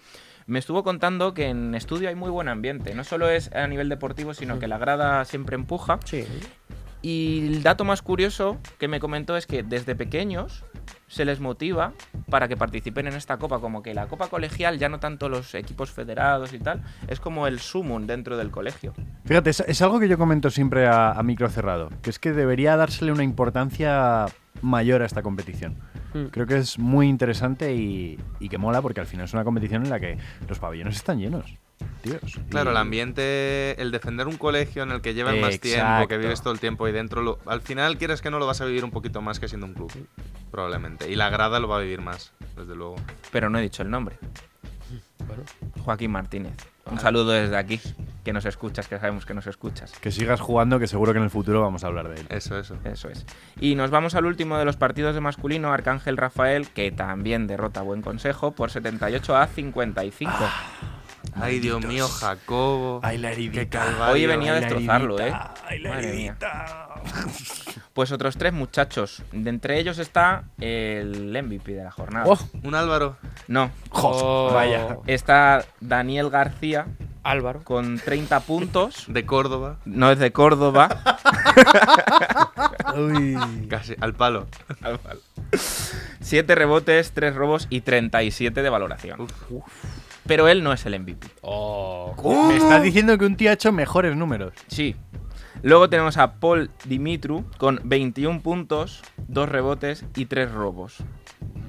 me 0.49 0.59
estuvo 0.59 0.83
contando 0.83 1.35
que 1.35 1.49
en 1.49 1.75
estudio 1.75 2.09
hay 2.09 2.15
muy 2.15 2.31
buen 2.31 2.49
ambiente. 2.49 2.95
No 2.95 3.05
solo 3.05 3.29
es 3.29 3.53
a 3.53 3.67
nivel 3.67 3.91
deportivo, 3.91 4.33
sino 4.33 4.59
que 4.59 4.67
la 4.67 4.79
grada 4.79 5.25
siempre 5.27 5.55
empuja. 5.55 6.01
Sí. 6.05 6.25
Y 7.03 7.47
el 7.47 7.63
dato 7.63 7.85
más 7.85 8.01
curioso 8.01 8.57
que 8.79 8.89
me 8.89 8.99
comentó 8.99 9.37
es 9.37 9.47
que 9.47 9.63
desde 9.63 9.95
pequeños 9.95 10.65
se 11.07 11.27
les 11.27 11.39
motiva 11.39 11.93
para 12.31 12.49
que 12.49 12.57
participen 12.57 13.07
en 13.07 13.15
esta 13.15 13.37
copa, 13.37 13.61
como 13.61 13.83
que 13.83 13.93
la 13.93 14.07
copa 14.07 14.29
colegial, 14.29 14.79
ya 14.79 14.89
no 14.89 15.01
tanto 15.01 15.29
los 15.29 15.55
equipos 15.55 15.91
federados 15.91 16.55
y 16.55 16.59
tal, 16.59 16.83
es 17.09 17.21
como 17.21 17.47
el 17.47 17.61
sumum 17.61 18.07
dentro 18.07 18.39
del 18.39 18.51
colegio. 18.51 18.95
Fíjate, 19.27 19.51
es, 19.51 19.61
es 19.61 19.83
algo 19.83 20.01
que 20.01 20.09
yo 20.09 20.17
comento 20.17 20.51
siempre 20.51 20.87
a, 20.87 21.13
a 21.13 21.23
micro 21.23 21.51
cerrado, 21.51 21.91
que 22.03 22.09
es 22.09 22.19
que 22.19 22.33
debería 22.33 22.77
dársele 22.77 23.13
una 23.13 23.23
importancia 23.23 24.27
mayor 24.63 25.03
a 25.03 25.07
esta 25.07 25.23
competición. 25.23 25.77
Mm. 26.15 26.27
Creo 26.27 26.47
que 26.47 26.57
es 26.59 26.79
muy 26.79 27.07
interesante 27.09 27.75
y, 27.75 28.19
y 28.41 28.49
que 28.49 28.59
mola 28.59 28.81
porque 28.83 29.01
al 29.01 29.07
final 29.07 29.27
es 29.27 29.33
una 29.35 29.45
competición 29.45 29.85
en 29.85 29.91
la 29.91 30.01
que 30.01 30.19
los 30.49 30.59
pabellones 30.59 30.97
están 30.97 31.19
llenos. 31.19 31.57
Tíos. 32.03 32.41
Claro, 32.51 32.71
Y- 32.71 32.73
el 32.73 32.77
ambiente, 32.77 33.81
el 33.81 33.91
defender 33.91 34.27
un 34.27 34.37
colegio 34.37 34.83
en 34.83 34.91
el 34.91 35.01
que 35.01 35.15
llevas 35.15 35.37
más 35.37 35.61
tiempo, 35.61 36.09
que 36.09 36.19
vives 36.19 36.41
todo 36.43 36.53
el 36.53 36.61
tiempo 36.61 36.87
ahí 36.87 36.93
dentro, 36.93 37.23
lo- 37.23 37.39
al 37.47 37.61
final 37.61 37.99
quieres 37.99 38.21
que 38.23 38.31
no 38.31 38.39
lo 38.39 38.47
vas 38.47 38.61
a 38.61 38.65
vivir 38.65 38.85
un 38.85 38.91
poquito 38.91 39.21
más 39.23 39.39
que 39.39 39.49
siendo 39.49 39.67
un 39.67 39.75
club, 39.75 39.93
probablemente. 40.51 41.11
Y 41.11 41.15
la 41.17 41.29
grada 41.31 41.61
lo 41.61 41.69
va 41.69 41.77
a 41.79 41.81
vivir 41.81 42.01
más, 42.01 42.33
desde 42.57 42.75
luego. 42.75 42.97
Pero 43.31 43.51
no 43.51 43.59
he 43.59 43.63
dicho 43.63 43.83
el 43.83 43.91
nombre. 43.91 44.17
Bueno. 45.27 45.43
Joaquín 45.85 46.11
Martínez. 46.11 46.55
Un 46.91 46.99
saludo 47.01 47.33
desde 47.33 47.57
aquí, 47.57 47.81
que 48.25 48.33
nos 48.33 48.45
escuchas, 48.45 48.89
que 48.89 48.99
sabemos 48.99 49.27
que 49.27 49.35
nos 49.35 49.47
escuchas. 49.47 49.93
Que 50.01 50.11
sigas 50.11 50.41
jugando, 50.41 50.79
que 50.79 50.87
seguro 50.87 51.13
que 51.13 51.19
en 51.19 51.25
el 51.25 51.31
futuro 51.31 51.61
vamos 51.61 51.85
a 51.85 51.89
hablar 51.89 52.09
de 52.09 52.21
él. 52.21 52.27
Eso, 52.31 52.59
eso. 52.59 52.77
Eso 52.85 53.09
es. 53.09 53.27
Y 53.61 53.75
nos 53.75 53.91
vamos 53.91 54.15
al 54.15 54.27
último 54.27 54.59
de 54.59 54.65
los 54.65 54.77
partidos 54.77 55.15
de 55.15 55.21
masculino, 55.21 55.73
Arcángel 55.73 56.17
Rafael, 56.17 56.69
que 56.69 56.91
también 56.91 57.47
derrota 57.47 57.81
a 57.81 57.83
Buen 57.83 58.03
Consejo 58.03 58.53
por 58.53 58.71
78 58.71 59.37
a 59.37 59.47
55. 59.47 60.33
Ay, 61.41 61.61
Dios 61.61 61.85
mío, 61.85 62.09
Jacobo. 62.09 63.01
Ay, 63.03 63.19
la 63.19 63.29
Qué 63.29 63.35
heridita. 63.35 63.69
calvario. 63.85 64.15
Hoy 64.15 64.27
venía 64.27 64.53
a 64.53 64.55
ay, 64.57 64.61
la 64.61 64.67
destrozarlo, 64.67 65.21
¿eh? 65.21 65.33
ay, 65.67 65.79
la 65.81 65.99
heridita. 65.99 66.89
Pues 67.95 68.13
otros 68.13 68.37
tres 68.37 68.53
muchachos. 68.53 69.25
De 69.33 69.51
entre 69.51 69.81
ellos 69.81 69.99
está 69.99 70.45
el 70.61 71.31
MVP 71.43 71.73
de 71.73 71.83
la 71.83 71.91
jornada. 71.91 72.27
Oh, 72.29 72.39
Un 72.63 72.77
Álvaro. 72.77 73.17
No. 73.49 73.73
Oh. 73.91 74.53
Vaya. 74.55 74.99
Está 75.09 75.65
Daniel 75.81 76.31
García 76.31 76.87
Álvaro. 77.25 77.65
con 77.65 77.99
30 77.99 78.39
puntos. 78.41 79.05
De 79.09 79.27
Córdoba. 79.27 79.79
No 79.85 80.13
es 80.13 80.21
de 80.21 80.31
Córdoba. 80.31 80.89
Casi, 83.69 83.97
al 84.01 84.15
palo. 84.15 84.47
7 86.21 86.55
rebotes, 86.55 87.11
3 87.13 87.35
robos 87.35 87.67
y 87.69 87.81
37 87.81 88.63
de 88.63 88.71
valoración. 88.71 89.27
Pero 90.29 90.47
él 90.47 90.63
no 90.63 90.73
es 90.73 90.87
el 90.87 91.01
MVP. 91.01 91.27
Oh. 91.43 92.15
Me 92.49 92.57
estás 92.57 92.83
diciendo 92.83 93.19
que 93.19 93.25
un 93.27 93.37
tío 93.37 93.51
ha 93.51 93.55
hecho 93.55 93.73
mejores 93.73 94.15
números. 94.15 94.53
Sí. 94.69 94.95
Luego 95.63 95.89
tenemos 95.89 96.17
a 96.19 96.35
Paul 96.35 96.71
Dimitru 96.85 97.45
con 97.57 97.81
21 97.83 98.41
puntos, 98.43 99.03
2 99.27 99.49
rebotes 99.49 100.05
y 100.15 100.27
3 100.27 100.53
robos. 100.53 100.99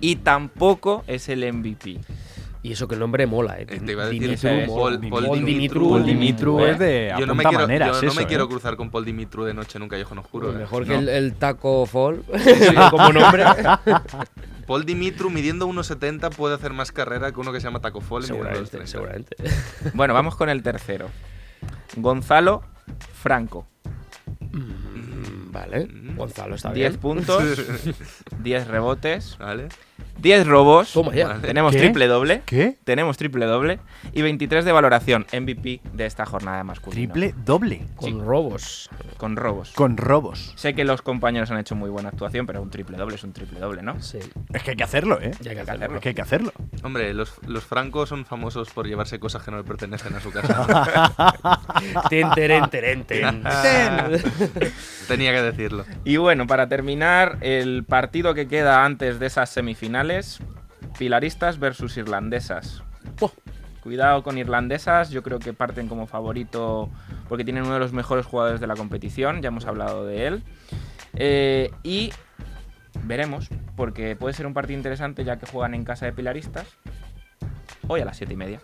Y 0.02 0.18
tampoco 0.18 1.04
es 1.08 1.28
el 1.30 1.52
MVP. 1.52 2.00
Y 2.62 2.74
eso 2.74 2.88
que 2.90 2.96
el 2.96 3.00
nombre 3.00 3.26
mola, 3.26 3.58
eh. 3.60 3.66
Eh, 3.70 3.80
te 3.80 3.94
iba 3.94 4.04
a 4.04 4.06
decir 4.08 4.22
Dimitru 4.22 4.50
es. 4.50 4.68
Paul- 4.70 5.00
Paul 5.00 5.10
Paul 5.10 5.24
Dimitru. 5.40 5.46
Dimitru. 5.46 5.90
Paul 5.90 6.06
Dimitru 6.06 6.60
eh. 6.60 6.72
es 6.72 6.80
de 6.80 7.16
Yo 7.18 7.26
no 7.26 7.34
me 7.34 7.44
quiero, 7.46 7.60
maneras, 7.62 7.88
yo 8.02 8.08
no 8.10 8.14
me 8.14 8.22
eso, 8.22 8.28
quiero 8.28 8.44
¿eh? 8.44 8.48
cruzar 8.50 8.76
con 8.76 8.92
Paul 8.92 9.06
Dimitru 9.06 9.46
de 9.46 9.54
noche 9.54 9.78
en 9.78 9.84
un 9.84 9.90
callejón 9.90 10.18
oscuro. 10.20 10.52
eh. 10.52 10.56
Mejor 10.58 10.84
que 10.86 10.94
No. 10.94 11.00
el, 11.00 11.10
el 11.10 11.34
Taco 11.36 11.86
Fall, 11.86 12.22
como 12.92 13.14
nombre. 13.14 13.44
Paul 14.70 14.86
Dimitru 14.86 15.32
midiendo 15.32 15.68
1,70 15.68 16.30
puede 16.36 16.54
hacer 16.54 16.74
más 16.74 16.92
carrera 16.92 17.32
que 17.32 17.40
uno 17.40 17.52
que 17.52 17.60
se 17.60 17.66
llama 17.66 17.80
Taco 17.82 18.02
Fall. 18.02 18.24
seguramente, 18.24 18.78
2,30. 18.78 18.86
seguramente. 18.86 19.36
Bueno, 19.96 20.14
vamos 20.14 20.36
con 20.36 20.48
el 20.48 20.62
tercero. 20.62 21.10
Gonzalo 21.98 22.62
Franco. 23.16 23.66
Mm, 24.52 25.52
Vale, 25.52 25.88
Mm. 25.88 26.16
Gonzalo 26.18 26.54
está 26.54 26.72
10 26.72 26.90
bien. 26.92 27.02
puntos, 27.02 27.44
10 28.44 28.68
rebotes, 28.68 29.38
¿Vale? 29.40 29.70
10 30.20 30.48
robos. 30.48 30.92
Toma 30.92 31.14
ya. 31.14 31.40
Tenemos 31.40 31.74
¿Qué? 31.74 31.80
triple 31.80 32.08
doble. 32.08 32.42
¿Qué? 32.46 32.78
Tenemos 32.84 33.18
triple 33.18 33.46
doble. 33.46 33.80
Y 34.14 34.22
23 34.22 34.66
de 34.66 34.72
valoración. 34.72 35.26
MVP 35.32 35.82
de 35.94 36.06
esta 36.06 36.26
jornada 36.26 36.64
masculina. 36.64 37.14
Triple 37.14 37.34
doble. 37.46 37.86
Con 37.96 38.26
robos. 38.26 38.90
Con 39.18 39.36
robos. 39.36 39.72
Con 39.74 39.98
robos. 39.98 40.54
Sé 40.56 40.74
que 40.74 40.84
los 40.84 41.02
compañeros 41.02 41.52
han 41.52 41.58
hecho 41.60 41.76
muy 41.76 41.90
buena 41.90 42.10
actuación, 42.10 42.46
pero 42.46 42.62
un 42.62 42.70
triple 42.70 42.98
doble 42.98 43.16
es 43.16 43.24
un 43.24 43.34
triple 43.34 43.60
doble, 43.60 43.82
¿no? 43.82 44.02
Sí, 44.02 44.20
Es 44.54 44.64
que 44.64 44.72
hay 44.72 44.78
que 44.78 44.84
hacerlo, 44.84 45.20
¿eh? 45.22 45.32
ya 45.42 45.52
hay 45.52 45.58
que 45.58 45.62
Hay 45.62 45.66
que 45.66 45.72
hacerlo. 45.72 45.96
Es 45.96 46.02
que 46.02 46.10
hay 46.10 46.16
que 46.16 46.22
hacerlo. 46.22 46.54
Hombre, 46.84 47.14
los, 47.14 47.34
los 47.48 47.64
francos 47.64 48.10
son 48.10 48.26
famosos 48.26 48.70
por 48.72 48.88
llevarse 48.88 49.20
cosas 49.20 49.44
que 49.44 49.52
no 49.52 49.58
le 49.58 49.64
pertenecen 49.64 50.16
a 50.16 50.20
su 50.20 50.32
casa. 50.32 51.14
Ten, 52.10 52.30
teren, 52.32 52.70
teren, 52.70 53.04
ten. 53.06 53.44
Tenía 55.08 55.34
que 55.34 55.42
decirlo. 55.42 55.86
Y 56.04 56.18
bueno, 56.18 56.48
para 56.48 56.68
terminar, 56.68 57.38
el 57.42 57.84
partido 57.84 58.34
que 58.34 58.48
queda 58.48 58.86
antes 58.86 59.20
de 59.20 59.28
esas 59.28 59.50
semifinales, 59.50 59.89
pilaristas 60.98 61.60
versus 61.60 61.98
irlandesas. 61.98 62.84
Cuidado 63.82 64.24
con 64.24 64.38
irlandesas, 64.38 65.10
yo 65.10 65.24
creo 65.24 65.40
que 65.40 65.54
parten 65.54 65.88
como 65.88 66.06
favorito 66.06 66.90
porque 67.28 67.44
tienen 67.44 67.64
uno 67.64 67.76
de 67.76 67.80
los 67.80 67.94
mejores 67.94 68.26
jugadores 68.26 68.60
de 68.60 68.68
la 68.68 68.76
competición, 68.76 69.42
ya 69.42 69.48
hemos 69.48 69.66
hablado 69.66 70.06
de 70.06 70.28
él. 70.28 70.44
Eh, 71.14 71.72
y 71.84 72.12
veremos, 73.04 73.50
porque 73.76 74.16
puede 74.16 74.34
ser 74.34 74.48
un 74.48 74.54
partido 74.54 74.78
interesante 74.78 75.24
ya 75.24 75.38
que 75.38 75.46
juegan 75.46 75.74
en 75.74 75.86
casa 75.86 76.06
de 76.06 76.14
pilaristas. 76.14 76.68
Hoy 77.88 78.02
a 78.02 78.06
las 78.06 78.18
7 78.18 78.34
y 78.34 78.38
media. 78.38 78.62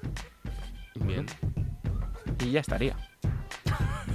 Bien. 0.96 1.26
Y 2.44 2.52
ya 2.52 2.60
estaría. 2.60 2.96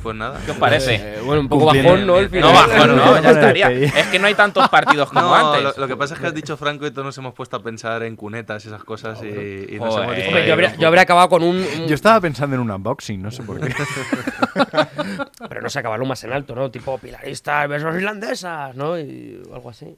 Pues 0.02 0.16
nada. 0.16 0.40
¿Qué 0.46 0.52
os 0.52 0.56
parece? 0.56 0.94
Eh, 0.94 1.18
bueno, 1.22 1.42
un 1.42 1.48
poco 1.50 1.66
bajón, 1.66 2.06
¿no? 2.06 2.18
El 2.18 2.30
No, 2.40 2.52
bajón, 2.54 2.96
no, 2.96 3.20
ya 3.20 3.30
estaría. 3.32 3.70
Es 3.70 4.06
que 4.06 4.18
no 4.18 4.28
hay 4.28 4.34
tantos 4.34 4.66
partidos 4.70 5.10
como 5.10 5.20
No, 5.20 5.34
antes. 5.34 5.62
lo, 5.62 5.72
lo 5.76 5.88
que 5.88 5.94
pasa 5.96 6.14
es 6.14 6.20
que 6.20 6.26
has 6.28 6.34
dicho 6.34 6.56
Franco 6.56 6.86
y 6.86 6.90
todos 6.90 7.04
nos 7.04 7.18
hemos 7.18 7.34
puesto 7.34 7.56
a 7.58 7.62
pensar 7.62 8.02
en 8.04 8.16
cunetas 8.16 8.64
y 8.64 8.68
esas 8.68 8.82
cosas 8.82 9.22
y, 9.22 9.26
y 9.26 9.78
nos 9.78 9.90
Joder. 9.94 10.08
hemos 10.18 10.26
Hombre, 10.28 10.46
yo 10.46 10.52
habría, 10.54 10.74
yo 10.76 10.86
habría 10.88 11.02
acabado 11.02 11.28
con 11.28 11.42
un. 11.42 11.56
un- 11.56 11.86
Yo 11.86 11.94
estaba 11.94 12.18
pensando 12.18 12.56
en 12.56 12.62
un 12.62 12.70
unboxing, 12.70 13.20
no 13.20 13.30
sé 13.30 13.42
por 13.42 13.60
qué. 13.60 13.74
Pero 15.48 15.60
no 15.60 15.68
sé, 15.68 15.78
acabarlo 15.80 16.06
más 16.06 16.24
en 16.24 16.32
alto, 16.32 16.54
¿no? 16.54 16.70
Tipo 16.70 16.96
pilaristas 16.96 17.68
versus 17.68 17.94
irlandesas, 17.94 18.74
¿no? 18.76 18.98
Y 18.98 19.42
algo 19.52 19.68
así. 19.68 19.96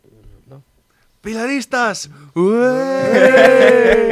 ¡Pilaristas! 1.22 2.10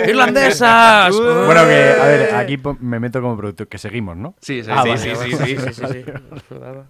¡Irlandesas! 0.09 1.15
bueno, 1.17 1.63
que, 1.67 1.95
a 2.01 2.07
ver, 2.07 2.35
aquí 2.35 2.59
me 2.81 2.99
meto 3.01 3.21
como 3.21 3.37
productor, 3.37 3.69
que 3.69 3.79
seguimos, 3.79 4.17
¿no? 4.17 4.35
Sí, 4.41 4.63
sí, 4.63 4.71
Ah, 4.73 4.83
sí, 4.83 4.89
vale, 4.91 5.01
sí, 5.01 5.11
vale. 5.11 5.31
sí, 5.31 5.37
sí. 5.37 5.57
Sí, 5.57 5.73
sí, 5.75 5.83
sí. 5.93 6.05
Nada. 6.61 6.87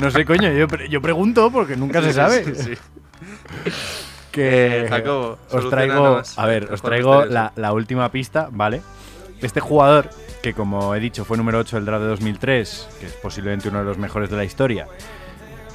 No 0.00 0.10
sé, 0.10 0.24
coño, 0.24 0.50
yo, 0.52 0.66
pre- 0.68 0.88
yo 0.88 1.00
pregunto 1.02 1.50
porque 1.50 1.76
nunca 1.76 2.00
se 2.02 2.12
sabe. 2.12 2.44
Sí, 2.44 2.54
sí. 2.54 2.74
Que 4.30 4.84
Eh, 4.84 4.88
Jacobo, 4.88 5.38
os 5.50 5.68
traigo, 5.70 6.22
a 6.36 6.46
ver, 6.46 6.72
os 6.72 6.80
traigo 6.80 7.24
la, 7.24 7.52
la 7.56 7.72
última 7.72 8.12
pista, 8.12 8.48
¿vale? 8.52 8.80
Este 9.42 9.58
jugador, 9.58 10.08
que 10.40 10.54
como 10.54 10.94
he 10.94 11.00
dicho 11.00 11.24
fue 11.24 11.36
número 11.36 11.58
8 11.58 11.74
del 11.76 11.84
draft 11.84 12.02
de 12.02 12.08
2003, 12.10 12.88
que 13.00 13.06
es 13.06 13.12
posiblemente 13.14 13.70
uno 13.70 13.80
de 13.80 13.86
los 13.86 13.98
mejores 13.98 14.30
de 14.30 14.36
la 14.36 14.44
historia, 14.44 14.86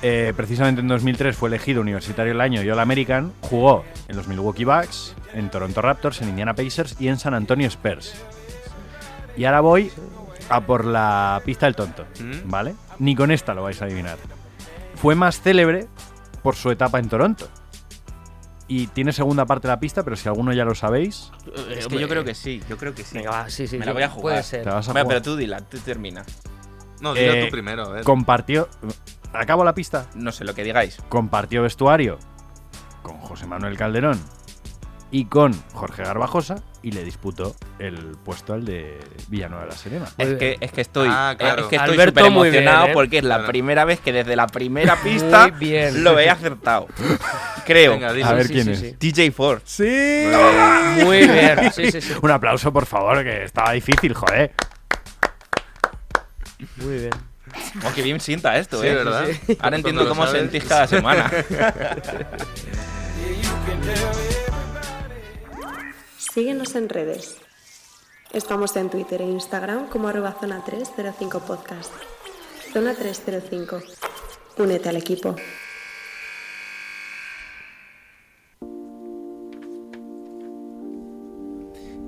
eh, 0.01 0.33
precisamente 0.35 0.81
en 0.81 0.87
2003 0.87 1.35
fue 1.35 1.49
elegido 1.49 1.81
Universitario 1.81 2.31
del 2.33 2.41
Año 2.41 2.61
y 2.63 2.69
All 2.69 2.79
American, 2.79 3.33
jugó 3.41 3.83
en 4.07 4.15
los 4.15 4.27
Milwaukee 4.27 4.65
Bucks, 4.65 5.15
en 5.33 5.49
Toronto 5.49 5.81
Raptors, 5.81 6.21
en 6.21 6.29
Indiana 6.29 6.53
Pacers 6.53 6.95
y 6.99 7.07
en 7.07 7.17
San 7.17 7.33
Antonio 7.33 7.67
Spurs. 7.67 8.13
Y 9.37 9.45
ahora 9.45 9.61
voy 9.61 9.91
a 10.49 10.61
por 10.61 10.85
la 10.85 11.41
pista 11.45 11.65
del 11.65 11.75
tonto, 11.75 12.05
¿Mm? 12.19 12.49
¿vale? 12.49 12.75
Ni 12.99 13.15
con 13.15 13.31
esta 13.31 13.53
lo 13.53 13.63
vais 13.63 13.81
a 13.81 13.85
adivinar. 13.85 14.17
Fue 14.95 15.15
más 15.15 15.41
célebre 15.41 15.87
por 16.43 16.55
su 16.55 16.71
etapa 16.71 16.99
en 16.99 17.09
Toronto. 17.09 17.47
Y 18.67 18.87
tiene 18.87 19.11
segunda 19.13 19.45
parte 19.45 19.67
de 19.67 19.73
la 19.73 19.79
pista, 19.79 20.01
pero 20.03 20.15
si 20.15 20.27
alguno 20.27 20.51
ya 20.51 20.65
lo 20.65 20.73
sabéis, 20.73 21.31
Es 21.69 21.87
que 21.87 21.99
yo 21.99 22.07
creo 22.07 22.23
que 22.23 22.33
sí, 22.33 22.63
yo 22.67 22.77
creo 22.77 22.95
que 22.95 23.03
sí. 23.03 23.15
Venga, 23.17 23.29
va, 23.29 23.49
sí, 23.49 23.67
sí. 23.67 23.77
Me 23.77 23.85
la 23.85 23.93
voy 23.93 24.01
a 24.03 24.09
jugar. 24.09 24.33
Puede 24.35 24.43
ser. 24.43 24.63
te 24.63 24.69
vas 24.71 24.87
a 24.89 24.93
Venga, 24.93 25.03
jugar. 25.03 25.07
pero 25.07 25.21
tú 25.21 25.35
dila, 25.35 25.61
tú 25.61 25.77
termina. 25.79 26.23
No, 26.99 27.13
dilo 27.13 27.33
Eh, 27.33 27.45
tú 27.45 27.51
primero, 27.51 27.83
a 27.83 27.89
ver. 27.89 28.03
compartió. 28.03 28.67
Acabo 29.37 29.63
la 29.63 29.73
pista. 29.73 30.05
No 30.15 30.31
sé 30.31 30.43
lo 30.43 30.53
que 30.53 30.63
digáis. 30.63 30.97
Compartió 31.09 31.61
vestuario 31.63 32.17
con 33.01 33.17
José 33.17 33.45
Manuel 33.45 33.77
Calderón 33.77 34.19
y 35.11 35.25
con 35.25 35.53
Jorge 35.73 36.03
Garbajosa 36.03 36.55
y 36.81 36.91
le 36.91 37.03
disputó 37.03 37.55
el 37.79 38.17
puesto 38.23 38.53
al 38.53 38.65
de 38.65 38.99
Villanueva 39.27 39.63
de 39.65 39.69
la 39.71 39.75
Serena. 39.77 40.05
Es 40.17 40.27
que, 40.35 40.45
bien. 40.49 40.57
es 40.61 40.71
que 40.71 40.81
estoy, 40.81 41.07
Ah, 41.11 41.35
claro. 41.37 41.63
es 41.63 41.67
que 41.67 41.75
estoy 41.77 41.91
súper 41.93 42.11
bien, 42.11 42.25
emocionado 42.27 42.87
¿eh? 42.87 42.91
porque 42.93 43.19
es 43.19 43.23
la 43.23 43.35
Claro. 43.37 43.47
primera 43.51 43.85
vez 43.85 43.99
que 43.99 44.11
desde 44.11 44.35
la 44.35 44.47
primera 44.47 44.95
pista 45.03 45.47
bien. 45.47 46.03
lo 46.03 46.17
he 46.19 46.29
acertado. 46.29 46.87
Creo. 47.65 47.93
Venga. 47.93 48.09
A 48.09 48.33
ver 48.33 48.47
sí, 48.47 48.53
quién 48.53 48.65
sí, 48.65 48.71
es. 48.71 48.79
sí. 48.79 48.95
DJ 48.99 49.31
Ford. 49.31 49.61
¡Sí! 49.63 50.25
Muy 51.03 51.27
bien. 51.27 51.71
Sí, 51.73 51.91
sí, 51.91 52.01
sí. 52.01 52.13
Un 52.21 52.31
aplauso, 52.31 52.71
por 52.73 52.85
favor, 52.85 53.23
que 53.23 53.43
estaba 53.43 53.71
difícil, 53.71 54.13
joder. 54.13 54.53
Muy 56.77 56.97
bien. 56.97 57.09
Oh, 57.85 57.91
qué 57.93 58.01
bien 58.01 58.19
sienta 58.19 58.57
esto, 58.57 58.81
Sí, 58.81 58.87
¿eh? 58.87 58.95
¿verdad? 58.95 59.27
Ahora 59.59 59.75
entiendo 59.77 60.07
cómo 60.07 60.25
sabes. 60.25 60.41
sentís 60.41 60.63
cada 60.65 60.87
semana. 60.87 61.31
Síguenos 66.17 66.75
en 66.75 66.89
redes. 66.89 67.37
Estamos 68.33 68.75
en 68.75 68.89
Twitter 68.89 69.21
e 69.21 69.25
Instagram 69.25 69.87
como 69.87 70.07
arroba 70.09 70.33
zona 70.39 70.63
305 70.65 71.39
podcast. 71.41 71.93
Zona 72.73 72.93
305. 72.93 73.81
Únete 74.57 74.89
al 74.89 74.97
equipo. 74.97 75.35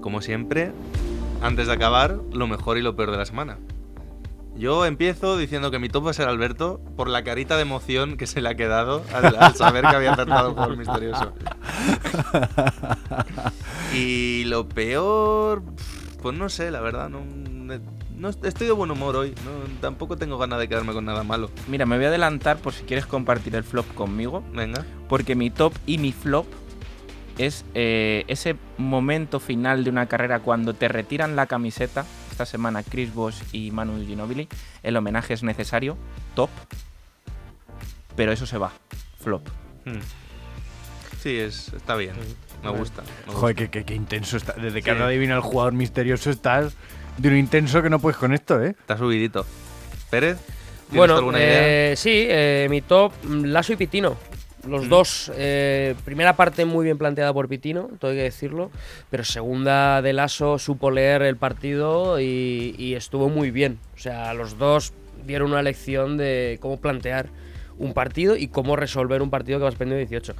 Como 0.01 0.21
siempre, 0.21 0.71
antes 1.41 1.67
de 1.67 1.73
acabar, 1.73 2.19
lo 2.31 2.47
mejor 2.47 2.77
y 2.77 2.81
lo 2.81 2.95
peor 2.95 3.11
de 3.11 3.17
la 3.17 3.25
semana. 3.25 3.57
Yo 4.57 4.85
empiezo 4.85 5.37
diciendo 5.37 5.69
que 5.71 5.77
mi 5.79 5.87
top 5.89 6.07
va 6.07 6.11
a 6.11 6.13
ser 6.13 6.27
Alberto 6.27 6.81
por 6.95 7.07
la 7.09 7.23
carita 7.23 7.55
de 7.57 7.61
emoción 7.61 8.17
que 8.17 8.25
se 8.27 8.41
le 8.41 8.49
ha 8.49 8.55
quedado 8.55 9.03
al, 9.13 9.35
al 9.39 9.55
saber 9.55 9.81
que 9.83 9.95
había 9.95 10.13
acertado 10.13 10.47
el 10.49 10.53
jugador 10.55 10.77
misterioso. 10.77 11.33
Y 13.93 14.43
lo 14.45 14.67
peor, 14.67 15.63
pues 16.21 16.35
no 16.37 16.49
sé, 16.49 16.71
la 16.71 16.81
verdad, 16.81 17.09
no, 17.09 17.21
no- 18.15 18.29
estoy 18.29 18.67
de 18.67 18.73
buen 18.73 18.91
humor 18.91 19.15
hoy. 19.15 19.33
no- 19.45 19.79
tampoco 19.79 20.17
tengo 20.17 20.37
ganas 20.37 20.59
de 20.59 20.67
quedarme 20.67 20.93
con 20.93 21.05
nada 21.05 21.23
malo. 21.23 21.49
Mira, 21.67 21.85
me 21.85 21.95
voy 21.97 22.05
a 22.05 22.09
adelantar 22.09 22.57
por 22.57 22.73
si 22.73 22.83
quieres 22.83 23.05
compartir 23.05 23.55
el 23.55 23.63
flop 23.63 23.85
conmigo. 23.93 24.43
Venga. 24.53 24.83
Porque 25.07 25.35
mi 25.35 25.49
top 25.51 25.73
y 25.85 25.97
mi 25.99 26.11
flop 26.11 26.45
es 27.37 27.63
eh, 27.75 28.25
ese 28.27 28.55
momento 28.79 29.39
final 29.39 29.83
de 29.83 29.91
una 29.91 30.07
carrera 30.07 30.39
cuando 30.39 30.73
te 30.73 30.87
retiran 30.87 31.35
la 31.35 31.45
camiseta. 31.45 32.05
Esta 32.37 32.45
semana 32.45 32.83
Chris 32.83 33.11
Bosh 33.15 33.41
y 33.51 33.71
Manu 33.71 33.99
Ginobili. 34.05 34.47
El 34.83 34.95
homenaje 34.95 35.33
es 35.33 35.41
necesario. 35.41 35.97
Top. 36.35 36.51
Pero 38.15 38.31
eso 38.31 38.45
se 38.45 38.59
va. 38.59 38.71
Flop. 39.19 39.41
Hmm. 39.85 39.97
Sí, 41.19 41.35
es, 41.39 41.73
está 41.73 41.95
bien. 41.95 42.13
Me 42.63 42.69
gusta. 42.69 43.01
me 43.25 43.33
Joder, 43.33 43.55
qué, 43.55 43.69
qué- 43.71 43.85
qué 43.85 43.95
intenso 43.95 44.37
está. 44.37 44.53
Desde 44.53 44.83
que 44.83 44.85
Sí. 44.85 44.89
ahora 44.91 45.07
adivina 45.07 45.33
el 45.33 45.41
jugador 45.41 45.73
misterioso 45.73 46.29
estás 46.29 46.75
de 47.17 47.29
un 47.29 47.37
intenso 47.37 47.81
que 47.81 47.89
no 47.89 47.97
puedes 47.97 48.17
con 48.17 48.31
esto, 48.35 48.61
¿eh? 48.63 48.75
Está 48.79 48.99
subidito. 48.99 49.43
Pérez, 50.11 50.37
¿tienes 50.37 50.95
Bueno, 50.95 51.15
alguna 51.15 51.39
idea? 51.39 51.91
eh, 51.93 51.95
sí, 51.95 52.27
eh, 52.29 52.67
mi 52.69 52.81
top, 52.83 53.13
mm, 53.23 53.45
Lasso 53.45 53.73
y 53.73 53.77
Pitino. 53.77 54.15
Los 54.67 54.85
Mm. 54.85 54.89
dos. 54.89 55.31
eh, 55.35 55.95
primera 56.05 56.35
parte 56.35 56.65
muy 56.65 56.83
bien 56.85 56.97
planteada 56.97 57.33
por 57.33 57.47
Pitino, 57.47 57.89
todo 57.99 58.11
hay 58.11 58.17
que 58.17 58.23
decirlo. 58.23 58.69
Pero 59.09 59.23
segunda 59.23 60.01
de 60.01 60.13
Lasso 60.13 60.59
supo 60.59 60.91
leer 60.91 61.21
el 61.21 61.37
partido 61.37 62.19
y, 62.19 62.75
y 62.77 62.95
estuvo 62.95 63.29
muy 63.29 63.51
bien. 63.51 63.79
O 63.95 63.99
sea, 63.99 64.33
los 64.33 64.57
dos 64.57 64.93
dieron 65.25 65.51
una 65.51 65.61
lección 65.61 66.17
de 66.17 66.57
cómo 66.61 66.77
plantear 66.79 67.27
un 67.79 67.93
partido 67.93 68.35
y 68.35 68.47
cómo 68.47 68.75
resolver 68.75 69.21
un 69.21 69.29
partido 69.29 69.59
que 69.59 69.65
vas 69.65 69.75
perdiendo 69.75 69.97
18. 69.99 70.33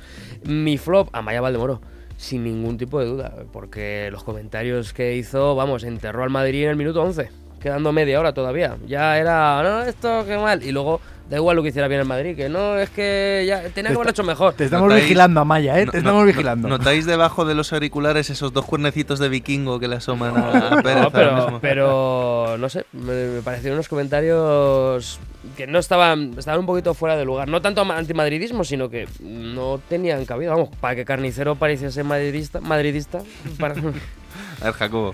Mi 0.46 0.78
flop, 0.78 1.10
Amaya 1.14 1.42
Valdemoro. 1.42 1.82
Sin 2.18 2.44
ningún 2.44 2.80
tipo 2.80 3.00
de 3.00 3.06
duda, 3.06 3.32
porque 3.54 4.10
los 4.12 4.24
comentarios 4.24 4.92
que 4.92 5.16
hizo, 5.16 5.54
vamos, 5.54 5.84
enterró 5.84 6.24
al 6.24 6.32
Madrid 6.32 6.64
en 6.64 6.70
el 6.72 6.76
minuto 6.76 7.04
11, 7.04 7.30
quedando 7.60 7.92
media 7.92 8.20
hora 8.20 8.34
todavía. 8.34 8.78
Ya 8.88 9.18
era, 9.18 9.62
no, 9.64 9.82
esto 9.84 10.24
qué 10.28 10.38
mal. 10.38 10.64
Y 10.64 10.72
luego, 10.72 11.02
da 11.30 11.38
igual 11.38 11.56
lo 11.58 11.64
que 11.64 11.70
hiciera 11.70 11.88
bien 11.88 12.02
el 12.02 12.08
Madrid, 12.08 12.36
que 12.36 12.48
no, 12.50 12.78
es 12.78 12.90
que 12.90 13.44
ya 13.48 13.62
tenía 13.70 13.90
que 13.92 13.96
haberlo 13.96 14.12
hecho 14.12 14.24
mejor. 14.24 14.54
Te 14.54 14.66
estamos 14.66 14.88
¿Notáis? 14.88 15.04
vigilando, 15.06 15.42
Amaya, 15.42 15.80
¿eh? 15.80 15.86
No- 15.86 15.92
Te 15.92 15.98
estamos 15.98 16.22
no- 16.22 16.26
vigilando. 16.28 16.68
¿Notáis 16.70 17.06
debajo 17.06 17.46
de 17.46 17.56
los 17.56 17.74
auriculares 17.74 18.30
esos 18.30 18.54
dos 18.54 18.66
cuernecitos 18.66 19.20
de 19.20 19.28
vikingo 19.30 19.80
que 19.80 19.88
le 19.88 19.98
asoman 19.98 20.38
a 20.38 20.48
a 20.78 20.82
Pérez 20.82 20.96
No, 20.98 21.04
ahora 21.04 21.10
pero, 21.12 21.36
mismo? 21.36 21.60
pero 21.62 22.56
no 22.60 22.70
sé, 22.70 22.86
me, 22.94 23.14
me 23.28 23.42
parecieron 23.42 23.76
unos 23.78 23.90
comentarios 23.90 25.20
que 25.56 25.66
no 25.68 25.80
estaban, 25.80 26.34
estaban 26.38 26.60
un 26.62 26.66
poquito 26.66 26.94
fuera 26.94 27.16
de 27.18 27.26
lugar. 27.26 27.48
No 27.48 27.62
tanto 27.62 27.82
antimadridismo, 27.82 28.64
sino 28.64 28.90
que 28.90 29.08
no 29.22 29.80
tenían 29.90 30.26
cabida. 30.26 30.52
Vamos, 30.52 30.70
para 30.80 30.96
que 30.96 31.06
Carnicero 31.06 31.56
pareciese 31.56 32.04
madridista, 32.04 32.60
madridista 32.62 33.20
para- 33.60 33.76
A 34.62 34.66
ver, 34.66 34.74
Jacobo. 34.74 35.14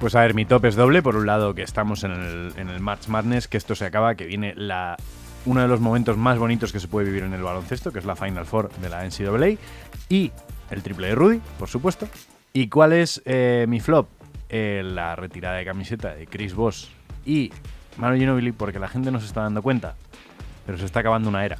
Pues 0.00 0.14
a 0.14 0.20
ver, 0.20 0.34
mi 0.34 0.44
top 0.44 0.64
es 0.66 0.76
doble. 0.76 1.02
Por 1.02 1.16
un 1.16 1.26
lado, 1.26 1.54
que 1.54 1.62
estamos 1.62 2.04
en 2.04 2.12
el, 2.12 2.52
en 2.56 2.68
el 2.68 2.80
March 2.80 3.08
Madness, 3.08 3.48
que 3.48 3.56
esto 3.56 3.74
se 3.74 3.84
acaba, 3.84 4.14
que 4.14 4.26
viene 4.26 4.54
la 4.56 4.96
uno 5.44 5.60
de 5.60 5.68
los 5.68 5.80
momentos 5.80 6.16
más 6.16 6.38
bonitos 6.38 6.72
que 6.72 6.80
se 6.80 6.88
puede 6.88 7.06
vivir 7.06 7.24
en 7.24 7.34
el 7.34 7.42
baloncesto, 7.42 7.92
que 7.92 7.98
es 7.98 8.04
la 8.04 8.16
Final 8.16 8.46
Four 8.46 8.70
de 8.74 8.88
la 8.88 9.04
NCAA. 9.04 9.58
Y 10.08 10.32
el 10.70 10.82
triple 10.82 11.08
de 11.08 11.14
Rudy, 11.14 11.40
por 11.58 11.68
supuesto. 11.68 12.06
¿Y 12.52 12.68
cuál 12.68 12.92
es 12.92 13.22
eh, 13.24 13.66
mi 13.68 13.80
flop? 13.80 14.08
Eh, 14.48 14.82
la 14.84 15.16
retirada 15.16 15.56
de 15.56 15.64
camiseta 15.64 16.14
de 16.14 16.26
Chris 16.26 16.54
Voss 16.54 16.90
y 17.24 17.50
Manu 17.96 18.16
Ginobili, 18.16 18.52
porque 18.52 18.78
la 18.78 18.88
gente 18.88 19.10
no 19.10 19.18
se 19.18 19.26
está 19.26 19.42
dando 19.42 19.62
cuenta, 19.62 19.94
pero 20.66 20.76
se 20.76 20.84
está 20.84 21.00
acabando 21.00 21.30
una 21.30 21.44
era. 21.44 21.56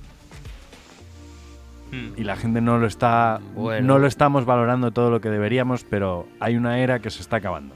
Hmm. 1.90 2.12
Y 2.16 2.24
la 2.24 2.36
gente 2.36 2.60
no 2.60 2.78
lo 2.78 2.86
está. 2.86 3.40
Bueno. 3.54 3.86
No 3.86 3.98
lo 3.98 4.06
estamos 4.06 4.44
valorando 4.44 4.90
todo 4.90 5.10
lo 5.10 5.20
que 5.20 5.30
deberíamos, 5.30 5.84
pero 5.84 6.26
hay 6.40 6.56
una 6.56 6.78
era 6.78 7.00
que 7.00 7.10
se 7.10 7.20
está 7.20 7.36
acabando. 7.36 7.74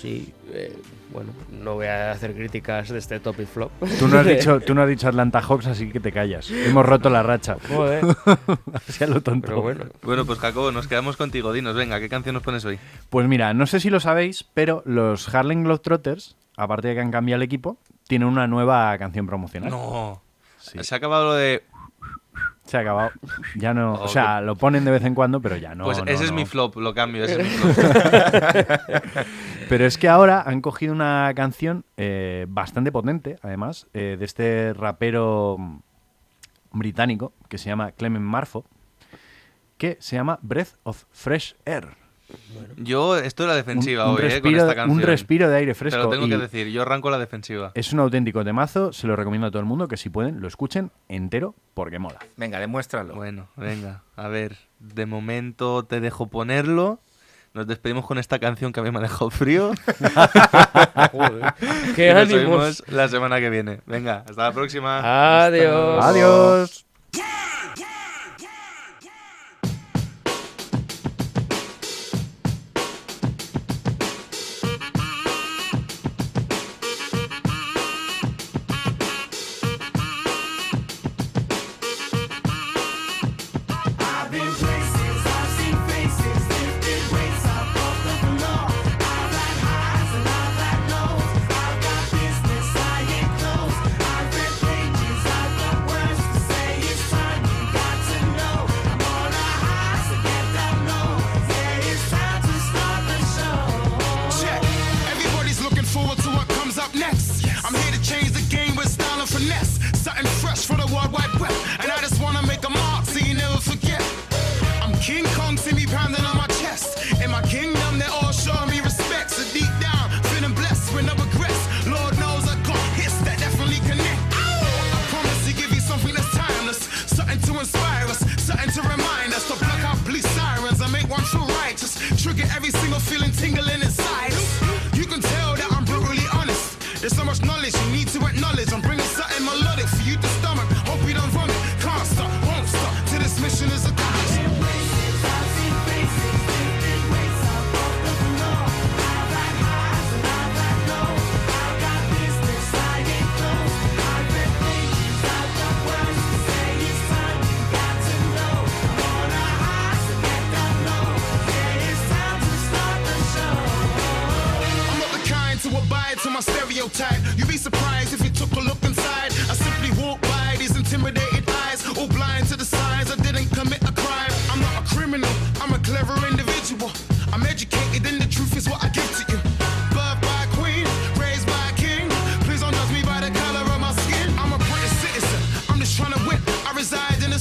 Sí, 0.00 0.32
eh, 0.52 0.74
bueno, 1.12 1.32
no 1.50 1.74
voy 1.74 1.86
a 1.86 2.12
hacer 2.12 2.34
críticas 2.34 2.88
de 2.88 2.98
este 2.98 3.20
top 3.20 3.40
y 3.40 3.44
flop. 3.46 3.70
Tú 3.98 4.08
no 4.08 4.18
has 4.18 4.26
dicho, 4.38 4.60
tú 4.60 4.74
no 4.74 4.82
has 4.82 4.88
dicho 4.88 5.08
Atlanta 5.08 5.42
Hawks, 5.42 5.66
así 5.66 5.90
que 5.90 6.00
te 6.00 6.10
callas. 6.10 6.50
Hemos 6.50 6.86
roto 6.86 7.10
la 7.10 7.22
racha. 7.22 7.56
Joder. 7.68 8.04
Así 8.88 9.04
a 9.04 9.06
lo 9.08 9.20
tonto. 9.20 9.48
Pero 9.48 9.60
bueno. 9.60 9.84
Bueno, 10.02 10.24
pues 10.24 10.38
Jacobo, 10.38 10.72
nos 10.72 10.86
quedamos 10.86 11.16
contigo. 11.16 11.52
Dinos, 11.52 11.74
venga, 11.74 12.00
¿qué 12.00 12.08
canción 12.08 12.34
nos 12.34 12.42
pones 12.42 12.64
hoy? 12.64 12.78
Pues 13.10 13.26
mira, 13.28 13.52
no 13.52 13.66
sé 13.66 13.80
si 13.80 13.90
lo 13.90 14.00
sabéis, 14.00 14.44
pero 14.54 14.82
los 14.86 15.32
Harlem 15.34 15.64
Globetrotters, 15.64 16.36
aparte 16.56 16.88
de 16.88 16.94
que 16.94 17.00
han 17.00 17.10
cambiado 17.10 17.36
el 17.36 17.42
equipo, 17.42 17.76
tienen 18.08 18.28
una 18.28 18.46
nueva 18.46 18.96
canción 18.96 19.26
promocional. 19.26 19.70
No. 19.70 20.22
Se 20.58 20.94
ha 20.94 20.98
acabado 20.98 21.26
lo 21.26 21.34
de. 21.34 21.62
Se 22.64 22.76
ha 22.76 22.80
acabado. 22.80 23.10
Ya 23.56 23.74
no. 23.74 23.94
Oh, 23.94 24.04
o 24.04 24.08
sea, 24.08 24.40
lo 24.40 24.54
ponen 24.56 24.84
de 24.84 24.92
vez 24.92 25.04
en 25.04 25.14
cuando, 25.14 25.40
pero 25.40 25.56
ya 25.56 25.74
no. 25.74 25.84
pues 25.84 25.98
no, 25.98 26.04
ese 26.04 26.24
es 26.24 26.30
no. 26.30 26.36
mi 26.36 26.46
flop, 26.46 26.76
lo 26.76 26.94
cambio. 26.94 27.24
Ese 27.24 27.40
es 27.40 27.46
mi 27.46 27.72
flop. 27.72 29.26
Pero 29.70 29.86
es 29.86 29.96
que 29.98 30.08
ahora 30.08 30.42
han 30.42 30.60
cogido 30.60 30.92
una 30.92 31.32
canción 31.36 31.84
eh, 31.96 32.44
bastante 32.48 32.90
potente, 32.90 33.38
además, 33.40 33.86
eh, 33.94 34.16
de 34.18 34.24
este 34.24 34.72
rapero 34.74 35.56
mm, 35.58 35.78
británico 36.72 37.32
que 37.48 37.56
se 37.56 37.68
llama 37.70 37.92
Clement 37.92 38.24
Marfo, 38.24 38.64
que 39.78 39.96
se 40.00 40.16
llama 40.16 40.40
Breath 40.42 40.74
of 40.82 41.04
Fresh 41.12 41.54
Air. 41.64 41.86
Yo 42.76 43.16
estoy 43.16 43.44
en 43.44 43.48
la 43.50 43.54
defensiva 43.56 44.04
Un- 44.06 44.10
un 44.10 44.16
hoy, 44.16 44.22
eh, 44.26 44.40
con 44.40 44.52
respiro- 44.52 44.62
esta 44.62 44.74
canción. 44.74 44.98
un 45.00 45.02
respiro 45.06 45.48
de 45.48 45.56
aire 45.56 45.72
Te 45.72 45.78
fresco 45.78 46.02
lo 46.02 46.08
tengo 46.10 46.28
que 46.28 46.36
decir, 46.36 46.66
yo 46.68 46.82
arranco 46.82 47.10
la 47.10 47.18
defensiva. 47.18 47.70
Es 47.74 47.92
un 47.92 48.00
auténtico 48.00 48.44
temazo, 48.44 48.92
se 48.92 49.06
lo 49.06 49.14
recomiendo 49.16 49.46
a 49.46 49.50
todo 49.50 49.60
el 49.60 49.66
mundo 49.66 49.86
que 49.88 49.96
si 49.96 50.10
pueden 50.10 50.40
lo 50.40 50.48
escuchen 50.48 50.90
entero 51.08 51.54
porque 51.74 51.98
mola. 52.00 52.18
Venga, 52.36 52.58
demuéstralo. 52.58 53.14
Bueno, 53.14 53.48
venga, 53.56 54.02
a 54.16 54.26
ver, 54.28 54.56
de 54.80 55.06
momento 55.06 55.84
te 55.84 56.00
dejo 56.00 56.26
ponerlo. 56.28 56.98
Nos 57.52 57.66
despedimos 57.66 58.06
con 58.06 58.18
esta 58.18 58.38
canción 58.38 58.72
que 58.72 58.78
a 58.78 58.82
mí 58.84 58.90
me 58.92 58.98
ha 58.98 59.02
dejado 59.02 59.28
frío. 59.30 59.72
Joder, 61.12 61.54
qué 61.96 62.10
Y 62.10 62.14
nos 62.14 62.22
ánimos. 62.22 62.32
vemos 62.50 62.84
la 62.88 63.08
semana 63.08 63.40
que 63.40 63.50
viene. 63.50 63.80
Venga, 63.86 64.24
hasta 64.28 64.44
la 64.44 64.52
próxima. 64.52 65.44
Adiós. 65.44 65.98
Hasta 65.98 66.10
Adiós. 66.10 66.86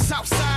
Southside. 0.09 0.48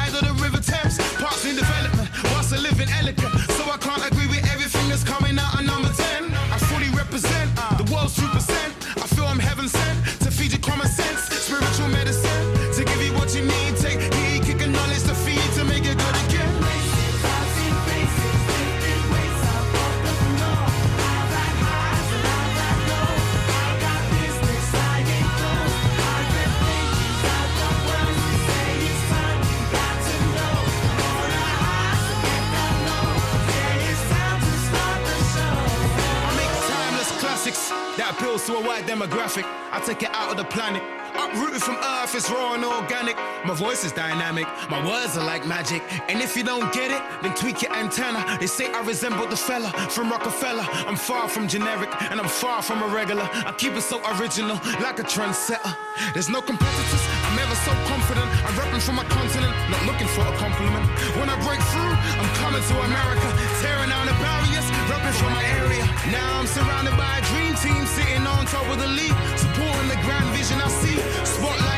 Demographic. 39.03 39.45
I 39.73 39.81
take 39.81 40.03
it 40.03 40.11
out 40.13 40.31
of 40.31 40.37
the 40.37 40.45
planet. 40.45 40.83
Uprooted 41.15 41.63
from 41.63 41.77
earth, 41.77 42.15
it's 42.15 42.31
raw 42.31 42.55
and 42.55 42.65
organic. 42.65 43.17
My 43.45 43.53
voice 43.53 43.85
is 43.85 43.93
dynamic, 43.93 44.47
my 44.71 44.81
words 44.81 45.17
are 45.19 45.25
like 45.25 45.47
magic. 45.47 45.83
And 46.09 46.23
if 46.23 46.37
you 46.37 46.43
don't 46.43 46.73
get 46.73 46.91
it, 46.91 47.03
then 47.23 47.35
tweak 47.35 47.61
your 47.61 47.73
antenna. 47.75 48.25
They 48.41 48.47
say 48.47 48.73
I 48.73 48.81
resemble 48.81 49.27
the 49.27 49.37
fella 49.37 49.71
from 49.91 50.11
Rockefeller. 50.11 50.65
I'm 50.89 50.97
far 50.97 51.29
from 51.29 51.49
generic, 51.49 51.91
and 52.11 52.19
I'm 52.19 52.29
far 52.29 52.63
from 52.63 52.83
a 52.83 52.89
regular. 52.89 53.29
I 53.45 53.53
keep 53.53 53.75
it 53.75 53.83
so 53.83 54.01
original, 54.17 54.57
like 54.81 55.01
a 55.01 55.05
trendsetter. 55.05 55.77
There's 56.15 56.31
no 56.31 56.41
competitors, 56.41 57.05
I'm 57.29 57.39
ever 57.39 57.57
so 57.57 57.73
confident. 57.93 58.29
I'm 58.49 58.55
repping 58.57 58.81
for 58.81 58.93
my 58.93 59.05
continent, 59.05 59.53
not 59.69 59.85
looking 59.85 60.09
for 60.09 60.23
a 60.23 60.35
compliment. 60.39 60.87
When 61.21 61.29
I 61.29 61.37
break 61.45 61.61
through, 61.61 61.93
I'm 61.93 62.31
coming 62.41 62.63
to 62.63 62.75
America, 62.89 63.29
tearing 63.61 63.91
down 63.91 64.07
the 64.07 64.17
barriers, 64.17 64.65
I'm 65.13 65.19
from 65.19 65.33
my 65.35 65.45
area. 65.45 65.85
Now 66.11 66.41
I'm 66.41 66.47
surrounded 66.47 66.97
by 66.97 67.19
a 67.19 67.23
dream 67.23 67.55
team 67.57 67.85
sitting 67.85 68.27
on 68.27 68.47
top 68.47 68.67
of 68.73 68.81
the 68.81 68.87
league, 68.87 69.15
supporting 69.37 69.89
the 69.89 69.99
grand 70.05 70.25
vision 70.35 70.59
I 70.59 70.69
see. 70.69 70.97
Spotlight. 71.27 71.72